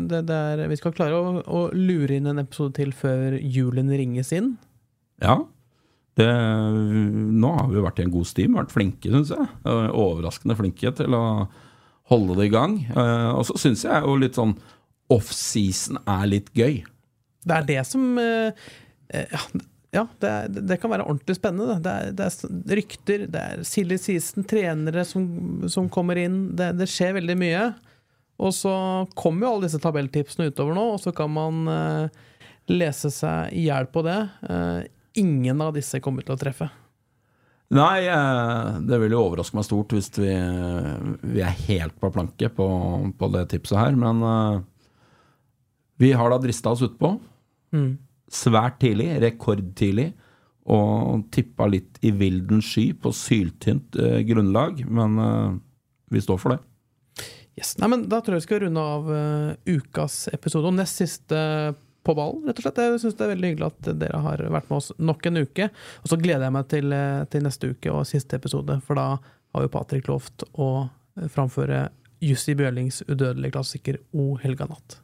det, 0.08 0.22
det 0.30 0.38
er, 0.54 0.66
vi 0.72 0.78
skal 0.80 0.96
klare 0.96 1.18
å, 1.18 1.34
å 1.44 1.64
lure 1.76 2.16
inn 2.16 2.30
en 2.32 2.40
episode 2.44 2.78
til 2.80 2.94
før 2.96 3.36
julen 3.40 3.92
ringes 3.92 4.32
inn. 4.36 4.54
Ja. 5.22 5.42
Det, 6.16 6.28
nå 6.28 7.50
har 7.56 7.68
vi 7.72 7.84
vært 7.84 8.00
i 8.02 8.06
en 8.06 8.12
god 8.12 8.28
stim, 8.28 8.56
vært 8.58 8.72
flinke, 8.72 9.12
syns 9.12 9.32
jeg. 9.32 9.46
Eh, 9.64 9.92
Overraskende 9.96 10.56
flinke 10.58 10.92
til 10.96 11.16
å 11.16 11.22
holde 12.10 12.38
det 12.40 12.48
i 12.48 12.54
gang. 12.54 12.78
Eh, 12.90 13.30
Og 13.34 13.44
så 13.48 13.58
syns 13.60 13.84
jeg 13.86 14.06
jo 14.06 14.16
litt 14.20 14.38
sånn 14.38 14.56
offseason 15.12 16.00
er 16.08 16.24
litt 16.30 16.48
gøy. 16.56 16.80
Det 17.42 17.54
er 17.58 17.68
det 17.68 17.82
som 17.88 18.18
øh, 18.18 18.50
øh, 19.12 19.34
ja, 19.34 19.42
ja, 19.92 20.06
det, 20.22 20.28
er, 20.28 20.52
det 20.72 20.78
kan 20.80 20.92
være 20.94 21.04
ordentlig 21.04 21.36
spennende. 21.36 21.76
Det 21.84 21.92
er, 21.92 22.12
det 22.16 22.28
er 22.28 22.76
rykter, 22.78 23.24
det 23.28 23.40
er 23.42 23.64
silly 23.68 23.98
season, 24.00 24.46
trenere 24.48 25.04
som, 25.04 25.26
som 25.68 25.90
kommer 25.92 26.16
inn. 26.22 26.46
Det, 26.56 26.70
det 26.78 26.88
skjer 26.88 27.18
veldig 27.18 27.36
mye. 27.36 27.64
Og 28.42 28.54
så 28.56 28.72
kommer 29.18 29.46
jo 29.46 29.50
alle 29.52 29.68
disse 29.68 29.82
tabelltipsene 29.82 30.48
utover 30.48 30.78
nå, 30.78 30.86
og 30.94 31.02
så 31.02 31.12
kan 31.14 31.30
man 31.30 31.68
uh, 31.68 32.22
lese 32.72 33.12
seg 33.12 33.52
i 33.52 33.66
hjel 33.68 33.86
på 33.92 34.02
det. 34.06 34.16
Uh, 34.48 34.80
ingen 35.20 35.60
av 35.60 35.76
disse 35.76 36.00
kommer 36.02 36.24
til 36.24 36.34
å 36.34 36.40
treffe. 36.40 36.70
Nei, 37.72 38.04
eh, 38.04 38.80
det 38.84 38.98
vil 39.00 39.14
jo 39.14 39.22
overraske 39.30 39.56
meg 39.56 39.64
stort 39.64 39.94
hvis 39.96 40.10
vi, 40.18 40.32
vi 41.24 41.40
er 41.40 41.60
helt 41.70 41.96
på 42.00 42.10
planke 42.12 42.50
på, 42.52 42.66
på 43.16 43.28
det 43.32 43.46
tipset 43.54 43.78
her. 43.80 43.96
Men 43.96 44.20
eh, 44.28 44.58
vi 46.02 46.12
har 46.16 46.32
da 46.32 46.40
drista 46.42 46.74
oss 46.74 46.84
utpå. 46.84 47.14
Mm. 47.72 47.94
Svært 48.32 48.80
tidlig, 48.82 49.08
rekordtidlig. 49.24 50.10
Og 50.72 51.24
tippa 51.34 51.66
litt 51.66 51.96
i 52.06 52.12
vilden 52.14 52.60
sky 52.62 52.92
på 52.94 53.10
syltynt 53.16 53.96
eh, 53.98 54.20
grunnlag. 54.28 54.84
Men 54.86 55.16
eh, 55.18 55.56
vi 56.12 56.22
står 56.22 56.42
for 56.42 56.54
det. 56.54 56.60
Yes. 57.58 57.74
Nei, 57.80 57.88
men 57.92 58.04
Da 58.08 58.20
tror 58.20 58.36
jeg 58.36 58.44
vi 58.44 58.48
skal 58.48 58.62
runde 58.62 58.82
av 58.94 59.08
uh, 59.12 59.50
ukas 59.68 60.22
episode, 60.32 60.70
og 60.70 60.78
nest 60.78 61.02
siste 61.02 61.40
på 62.02 62.14
ballen, 62.18 62.42
rett 62.48 62.58
og 62.58 62.64
slett. 62.66 62.80
Jeg 62.82 63.00
syns 63.02 63.16
det 63.18 63.26
er 63.26 63.32
veldig 63.34 63.50
hyggelig 63.52 63.68
at 63.70 63.90
dere 64.00 64.22
har 64.24 64.42
vært 64.50 64.70
med 64.70 64.78
oss 64.80 64.90
nok 64.98 65.26
en 65.30 65.42
uke. 65.44 65.68
Og 66.02 66.10
så 66.10 66.18
gleder 66.20 66.48
jeg 66.48 66.56
meg 66.56 66.68
til, 66.72 66.92
eh, 66.92 67.24
til 67.30 67.46
neste 67.46 67.70
uke 67.74 67.92
og 67.94 68.06
siste 68.08 68.38
episode, 68.40 68.80
for 68.86 68.98
da 68.98 69.06
har 69.54 69.66
jo 69.66 69.72
Patrick 69.72 70.08
lovt 70.08 70.44
å 70.58 70.88
framføre 71.30 71.88
Jussi 72.22 72.54
Bjørlings 72.54 73.02
udødelige 73.08 73.52
klassiker 73.56 73.98
O 74.14 74.36
helga 74.42 74.68
natt. 74.70 74.98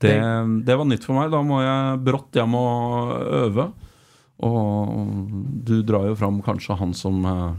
det. 0.00 0.16
Det 0.64 0.76
var 0.78 0.86
nytt 0.88 1.04
for 1.04 1.14
meg. 1.18 1.30
Da 1.30 1.42
må 1.44 1.60
jeg 1.60 2.04
brått 2.06 2.32
hjem 2.32 2.54
og 2.56 3.10
øve. 3.44 3.66
Og 4.40 5.28
du 5.68 5.82
drar 5.84 6.06
jo 6.08 6.16
fram 6.16 6.40
kanskje 6.42 6.76
han 6.80 6.94
som 6.96 7.24
eh, 7.28 7.50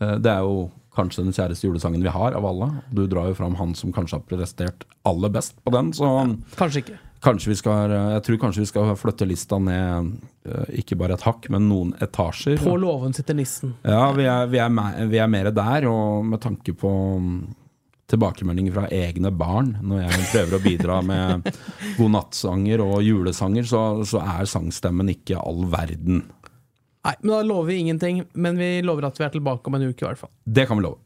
eh, 0.00 0.14
Det 0.22 0.30
er 0.30 0.44
jo 0.46 0.68
kanskje 0.96 1.24
den 1.26 1.34
kjæreste 1.34 1.66
julesangen 1.66 2.04
vi 2.04 2.12
har 2.14 2.32
av 2.38 2.46
alle. 2.46 2.70
Du 2.94 3.02
drar 3.10 3.26
jo 3.28 3.34
fram 3.36 3.58
han 3.58 3.74
som 3.74 3.92
kanskje 3.92 4.20
har 4.20 4.28
prestert 4.30 4.86
aller 5.04 5.28
best 5.34 5.58
på 5.64 5.74
den. 5.74 5.90
Så 5.92 6.06
Kanskje 6.56 6.84
ikke. 6.84 7.00
Kanskje 7.26 7.52
vi 7.52 7.58
skal 7.58 7.92
Jeg 7.92 8.22
tror 8.26 8.40
kanskje 8.46 8.64
vi 8.64 8.70
skal 8.70 8.94
flytte 8.98 9.28
lista 9.28 9.58
ned 9.62 10.14
eh, 10.46 10.80
ikke 10.82 10.98
bare 10.98 11.18
et 11.18 11.26
hakk, 11.26 11.50
men 11.52 11.68
noen 11.70 11.92
etasjer. 12.02 12.58
På 12.62 12.76
låven 12.80 13.14
sitter 13.16 13.36
nissen. 13.38 13.76
Ja, 13.82 14.08
vi 14.16 14.28
er, 14.30 14.48
vi, 14.52 14.60
er 14.62 14.72
mer, 14.72 14.98
vi 15.10 15.22
er 15.22 15.30
mer 15.30 15.50
der, 15.54 15.88
og 15.90 16.26
med 16.26 16.42
tanke 16.42 16.74
på 16.78 16.92
mm, 17.22 17.40
tilbakemeldinger 18.12 18.76
fra 18.76 18.86
egne 18.94 19.32
barn 19.34 19.74
når 19.82 20.04
jeg 20.04 20.28
prøver 20.32 20.58
å 20.58 20.62
bidra 20.64 21.00
med 21.06 21.50
godnattsanger 21.98 22.84
og 22.84 23.00
julesanger, 23.06 23.66
så, 23.66 23.82
så 24.06 24.22
er 24.22 24.50
sangstemmen 24.50 25.10
ikke 25.16 25.40
all 25.40 25.66
verden. 25.72 26.24
Nei, 27.06 27.14
men 27.22 27.32
da 27.36 27.42
lover 27.46 27.70
vi 27.70 27.80
ingenting, 27.84 28.24
men 28.34 28.58
vi 28.58 28.70
lover 28.82 29.06
at 29.10 29.18
vi 29.20 29.26
er 29.26 29.34
tilbake 29.34 29.70
om 29.70 29.78
en 29.78 29.88
uke 29.90 30.02
i 30.02 30.08
hvert 30.08 30.22
fall. 30.24 30.32
Det 30.42 30.66
kan 30.66 30.78
vi 30.78 30.86
love. 30.88 31.05